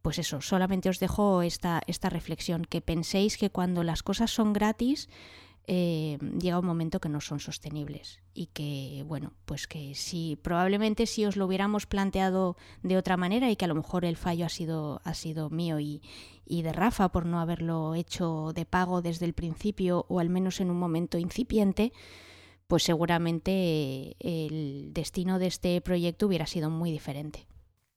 pues 0.01 0.17
eso, 0.17 0.41
solamente 0.41 0.89
os 0.89 0.99
dejo 0.99 1.43
esta, 1.43 1.81
esta 1.85 2.09
reflexión, 2.09 2.65
que 2.65 2.81
penséis 2.81 3.37
que 3.37 3.51
cuando 3.51 3.83
las 3.83 4.01
cosas 4.03 4.31
son 4.31 4.53
gratis, 4.53 5.07
eh, 5.67 6.17
llega 6.39 6.59
un 6.59 6.65
momento 6.65 6.99
que 6.99 7.09
no 7.09 7.21
son 7.21 7.39
sostenibles 7.39 8.19
y 8.33 8.47
que, 8.47 9.03
bueno, 9.07 9.33
pues 9.45 9.67
que 9.67 9.93
si 9.95 10.37
probablemente 10.41 11.05
si 11.05 11.25
os 11.25 11.37
lo 11.37 11.45
hubiéramos 11.45 11.85
planteado 11.85 12.57
de 12.83 12.97
otra 12.97 13.17
manera 13.17 13.51
y 13.51 13.55
que 13.55 13.65
a 13.65 13.67
lo 13.67 13.75
mejor 13.75 14.05
el 14.05 14.17
fallo 14.17 14.45
ha 14.45 14.49
sido, 14.49 15.01
ha 15.03 15.13
sido 15.13 15.49
mío 15.49 15.79
y, 15.79 16.01
y 16.45 16.63
de 16.63 16.73
Rafa 16.73 17.09
por 17.09 17.25
no 17.25 17.39
haberlo 17.39 17.95
hecho 17.95 18.51
de 18.53 18.65
pago 18.65 19.01
desde 19.01 19.25
el 19.25 19.33
principio 19.33 20.05
o 20.09 20.19
al 20.19 20.29
menos 20.29 20.59
en 20.59 20.71
un 20.71 20.79
momento 20.79 21.17
incipiente, 21.17 21.93
pues 22.67 22.83
seguramente 22.83 24.15
el 24.19 24.91
destino 24.93 25.39
de 25.39 25.47
este 25.47 25.79
proyecto 25.81 26.27
hubiera 26.27 26.47
sido 26.47 26.69
muy 26.69 26.91
diferente. 26.91 27.45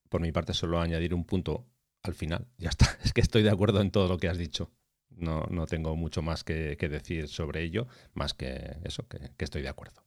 Por 0.09 0.21
mi 0.21 0.33
parte, 0.33 0.55
solo 0.55 0.81
añadir 0.81 1.15
un 1.15 1.25
punto 1.25 1.67
al 2.03 2.15
final. 2.15 2.47
Ya 2.59 2.69
está. 2.69 2.99
Es 3.05 3.13
que 3.13 3.21
estoy 3.21 3.43
de 3.43 3.51
acuerdo 3.51 3.81
en 3.81 3.91
todo 3.91 4.07
lo 4.07 4.19
que 4.19 4.29
has 4.29 4.39
dicho. 4.39 4.71
No, 5.17 5.47
no 5.51 5.67
tengo 5.67 5.97
mucho 5.97 6.23
más 6.23 6.45
que, 6.45 6.77
decir 6.77 7.29
sobre 7.29 7.63
ello, 7.63 7.87
más 8.15 8.35
que 8.35 8.77
eso, 8.85 9.07
que 9.09 9.45
estoy 9.45 9.63
de 9.63 9.69
acuerdo. 9.69 10.03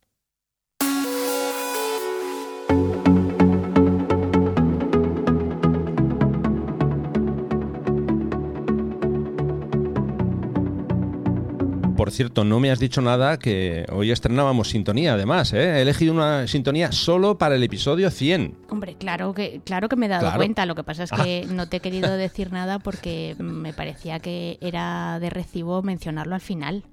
Por 12.07 12.13
cierto, 12.13 12.45
no 12.45 12.61
me 12.61 12.71
has 12.71 12.79
dicho 12.79 13.01
nada 13.01 13.37
que 13.37 13.85
hoy 13.91 14.11
estrenábamos 14.11 14.69
sintonía, 14.69 15.15
además. 15.15 15.51
¿eh? 15.51 15.79
He 15.79 15.81
elegido 15.81 16.13
una 16.13 16.47
sintonía 16.47 16.93
solo 16.93 17.37
para 17.37 17.55
el 17.55 17.63
episodio 17.63 18.09
100. 18.09 18.59
Hombre, 18.69 18.95
claro 18.97 19.33
que, 19.33 19.59
claro 19.65 19.89
que 19.89 19.97
me 19.97 20.05
he 20.05 20.09
dado 20.09 20.21
claro. 20.21 20.37
cuenta. 20.37 20.65
Lo 20.65 20.73
que 20.73 20.85
pasa 20.85 21.03
es 21.03 21.11
que 21.11 21.43
ah. 21.45 21.51
no 21.53 21.67
te 21.67 21.75
he 21.75 21.79
querido 21.81 22.15
decir 22.15 22.53
nada 22.53 22.79
porque 22.79 23.35
me 23.39 23.73
parecía 23.73 24.19
que 24.19 24.57
era 24.61 25.19
de 25.19 25.29
recibo 25.29 25.83
mencionarlo 25.83 26.33
al 26.33 26.39
final. 26.39 26.85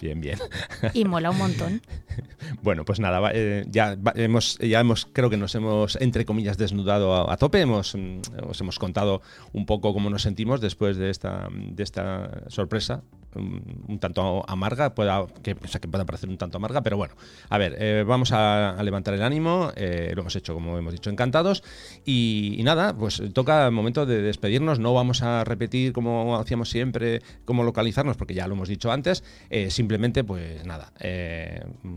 Bien, 0.00 0.18
bien. 0.22 0.38
Y 0.94 1.04
mola 1.04 1.30
un 1.30 1.36
montón. 1.36 1.82
Bueno, 2.62 2.84
pues 2.84 3.00
nada, 3.00 3.30
eh, 3.32 3.64
ya 3.68 3.96
hemos, 4.14 4.58
ya 4.58 4.78
hemos, 4.78 5.06
creo 5.06 5.30
que 5.30 5.38
nos 5.38 5.54
hemos, 5.54 5.96
entre 5.96 6.26
comillas, 6.26 6.58
desnudado 6.58 7.14
a, 7.14 7.32
a 7.32 7.36
tope. 7.38 7.60
Hemos, 7.60 7.94
mm, 7.94 8.20
os 8.48 8.60
hemos 8.60 8.78
contado 8.78 9.22
un 9.52 9.66
poco 9.66 9.94
cómo 9.94 10.10
nos 10.10 10.22
sentimos 10.22 10.60
después 10.60 10.98
de 10.98 11.10
esta, 11.10 11.48
de 11.50 11.82
esta 11.82 12.42
sorpresa 12.48 13.02
un, 13.36 13.84
un, 13.88 13.98
tanto 13.98 14.44
amarga, 14.48 14.94
pueda, 14.94 15.26
que, 15.42 15.52
o 15.52 15.68
sea, 15.68 15.80
que 15.80 15.88
pueda 15.88 16.04
parecer 16.04 16.28
un 16.28 16.38
tanto 16.38 16.58
amarga, 16.58 16.82
pero 16.82 16.96
bueno, 16.96 17.14
a 17.48 17.58
ver, 17.58 17.76
eh, 17.78 18.04
vamos 18.06 18.32
a, 18.32 18.76
levantar 18.82 19.14
el 19.14 19.22
ánimo, 19.22 19.72
eh, 19.76 20.12
lo 20.14 20.22
hemos 20.22 20.36
hecho, 20.36 20.54
como 20.54 20.78
hemos 20.78 20.92
dicho, 20.92 21.10
encantados, 21.10 21.62
y, 22.04 22.60
nada, 22.64 22.96
pues 22.96 23.22
toca 23.32 23.66
el 23.66 23.72
momento 23.72 24.06
de 24.06 24.22
despedirnos, 24.22 24.78
no 24.78 24.94
vamos 24.94 25.22
a 25.22 25.44
repetir 25.44 25.92
como 25.92 26.36
hacíamos 26.36 26.70
siempre, 26.70 27.22
cómo 27.44 27.62
localizarnos, 27.62 28.16
porque 28.16 28.34
ya 28.34 28.46
lo 28.46 28.54
hemos 28.54 28.68
dicho 28.68 28.90
antes, 28.90 29.24
eh, 29.50 29.70
simplemente, 29.70 30.24
pues 30.24 30.64
nada, 30.64 30.92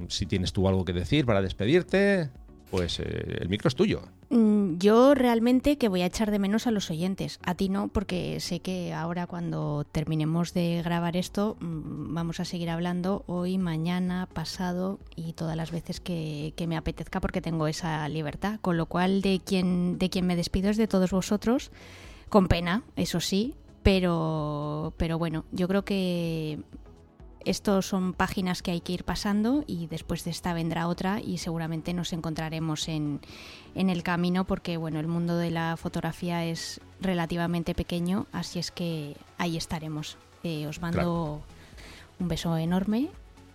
si 0.08 0.26
tienes 0.26 0.54
tú 0.54 0.68
algo 0.68 0.86
que 0.86 0.94
decir 0.94 1.26
para 1.26 1.42
despedirte, 1.42 2.30
pues 2.70 2.99
eh, 2.99 3.38
el 3.39 3.49
micro 3.49 3.68
es 3.68 3.76
tuyo. 3.76 4.01
Mm, 4.30 4.78
yo 4.78 5.13
realmente 5.13 5.78
que 5.78 5.88
voy 5.88 6.01
a 6.01 6.05
echar 6.05 6.32
de 6.32 6.39
menos 6.39 6.68
a 6.68 6.72
los 6.72 6.89
oyentes. 6.91 7.39
A 7.43 7.55
ti 7.55 7.70
no, 7.70 7.88
porque 7.88 8.39
sé 8.39 8.59
que 8.59 8.93
ahora 8.93 9.28
cuando 9.28 9.86
terminemos 9.91 10.53
de 10.53 10.82
grabar 10.84 11.15
esto 11.15 11.57
mm, 11.59 12.13
vamos 12.13 12.39
a 12.39 12.45
seguir 12.45 12.70
hablando 12.70 13.24
hoy, 13.28 13.57
mañana, 13.57 14.28
pasado 14.32 14.99
y 15.15 15.34
todas 15.34 15.55
las 15.55 15.72
veces 15.72 15.99
que, 15.99 16.53
que, 16.55 16.68
me 16.68 16.78
apetezca 16.78 17.22
porque 17.22 17.41
tengo 17.41 17.68
esa 17.68 18.07
libertad. 18.09 18.59
Con 18.61 18.78
lo 18.78 18.88
cual 18.88 19.22
de 19.22 19.41
quien, 19.43 19.97
de 19.97 20.09
quien 20.09 20.28
me 20.28 20.36
despido 20.36 20.70
es 20.70 20.78
de 20.78 20.88
todos 20.88 21.11
vosotros, 21.11 21.72
con 22.30 22.47
pena, 22.47 22.84
eso 22.95 23.20
sí. 23.20 23.55
Pero, 23.84 24.93
pero 24.97 25.18
bueno, 25.18 25.45
yo 25.53 25.70
creo 25.70 25.86
que 25.86 26.59
estos 27.50 27.86
son 27.86 28.14
páginas 28.14 28.62
que 28.62 28.72
hay 28.72 28.82
que 28.82 28.91
ir 28.91 29.04
pasando 29.04 29.64
y 29.68 29.88
después 29.88 30.24
de 30.26 30.32
esta 30.32 30.54
vendrá 30.54 30.88
otra 30.88 31.22
y 31.22 31.38
seguramente 31.38 31.93
nos 31.93 32.12
encontraremos 32.12 32.89
en, 32.89 33.22
en 33.74 33.89
el 33.89 34.04
camino 34.04 34.45
porque 34.45 34.76
bueno, 34.76 35.00
el 35.00 35.08
mundo 35.08 35.38
de 35.38 35.50
la 35.52 35.78
fotografía 35.78 36.43
es 36.43 36.82
relativamente 37.00 37.74
pequeño, 37.74 38.28
así 38.34 38.60
es 38.60 38.72
que 38.72 39.16
ahí 39.38 39.56
estaremos. 39.56 40.18
Eh, 40.43 40.68
os 40.68 40.82
mando 40.82 40.98
claro. 40.98 41.41
un 42.20 42.28
beso 42.28 42.58
enorme 42.58 43.10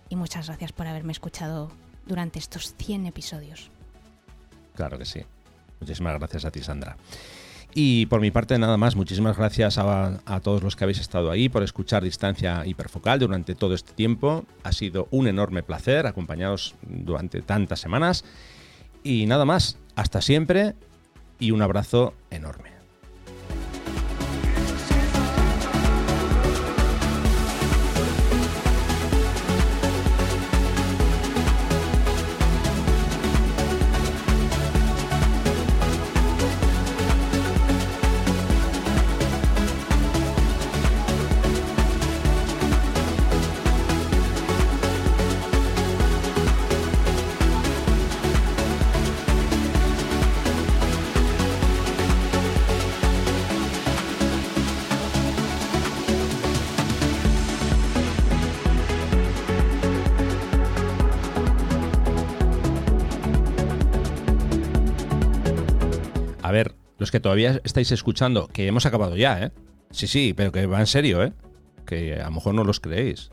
y 0.09 0.15
muchas 0.15 0.47
gracias 0.47 0.71
por 0.71 0.87
haberme 0.87 1.11
escuchado 1.11 1.71
durante 2.05 2.39
estos 2.39 2.73
100 2.75 3.05
episodios. 3.05 3.69
Claro 4.75 4.97
que 4.97 5.05
sí. 5.05 5.21
Muchísimas 5.79 6.17
gracias 6.17 6.45
a 6.45 6.51
ti, 6.51 6.61
Sandra. 6.61 6.97
Y 7.75 8.05
por 8.05 8.21
mi 8.21 8.29
parte, 8.29 8.57
nada 8.59 8.77
más, 8.77 8.95
muchísimas 8.95 9.35
gracias 9.35 9.77
a, 9.79 10.39
todos 10.43 10.61
los 10.61 10.75
que 10.75 10.83
habéis 10.83 10.99
estado 10.99 11.31
ahí 11.31 11.49
por 11.49 11.63
escuchar 11.63 12.03
Distancia 12.03 12.65
Hiperfocal 12.65 13.19
durante 13.19 13.55
todo 13.55 13.73
este 13.73 13.93
tiempo. 13.93 14.45
Ha 14.63 14.71
sido 14.71 15.07
un 15.09 15.27
enorme 15.27 15.63
placer 15.63 16.05
acompañados 16.05 16.75
durante 16.83 17.41
tantas 17.41 17.79
semanas. 17.79 18.25
Y 19.03 19.25
nada 19.25 19.45
más, 19.45 19.77
hasta 19.95 20.21
siempre 20.21 20.75
y 21.39 21.51
un 21.51 21.63
abrazo 21.63 22.13
enorme. 22.29 22.72
Que 67.13 67.19
todavía 67.19 67.61
estáis 67.63 67.91
escuchando, 67.91 68.47
que 68.47 68.65
hemos 68.65 68.87
acabado 68.87 69.15
ya, 69.15 69.39
¿eh? 69.39 69.51
Sí, 69.91 70.07
sí, 70.07 70.33
pero 70.35 70.51
que 70.51 70.65
va 70.65 70.79
en 70.79 70.87
serio, 70.87 71.23
¿eh? 71.23 71.31
Que 71.85 72.19
a 72.19 72.25
lo 72.25 72.31
mejor 72.31 72.55
no 72.55 72.63
los 72.63 72.79
creéis. 72.79 73.29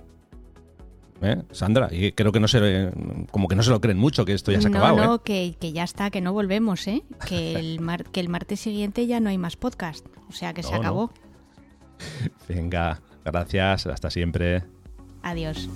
¿Eh? 1.23 1.43
Sandra, 1.51 1.89
y 1.91 2.13
creo 2.13 2.31
que 2.31 2.41
no 2.41 2.47
se, 2.47 2.91
como 3.31 3.49
que 3.49 3.57
no 3.57 3.63
se 3.63 3.71
lo 3.71 3.81
creen 3.81 3.97
mucho 3.97 4.27
que 4.27 4.35
esto 4.35 4.53
ya 4.53 4.61
se 4.61 4.67
ha 4.67 4.71
no, 4.71 4.77
acabado. 4.77 5.07
No, 5.07 5.15
¿eh? 5.15 5.21
que, 5.25 5.57
que, 5.59 5.73
ya 5.73 5.85
está, 5.85 6.11
que 6.11 6.21
no 6.21 6.35
volvemos, 6.35 6.87
¿eh? 6.89 7.05
Que 7.27 7.55
el, 7.59 7.81
mar, 7.81 8.05
que 8.05 8.21
el 8.21 8.29
martes 8.29 8.61
siguiente 8.61 9.07
ya 9.07 9.19
no 9.19 9.31
hay 9.31 9.39
más 9.39 9.57
podcast. 9.57 10.05
O 10.29 10.33
sea 10.33 10.53
que 10.53 10.61
no, 10.61 10.69
se 10.69 10.75
acabó. 10.75 11.11
No. 11.11 12.31
Venga, 12.55 13.01
gracias, 13.25 13.87
hasta 13.87 14.11
siempre. 14.11 14.63
Adiós. 15.23 15.71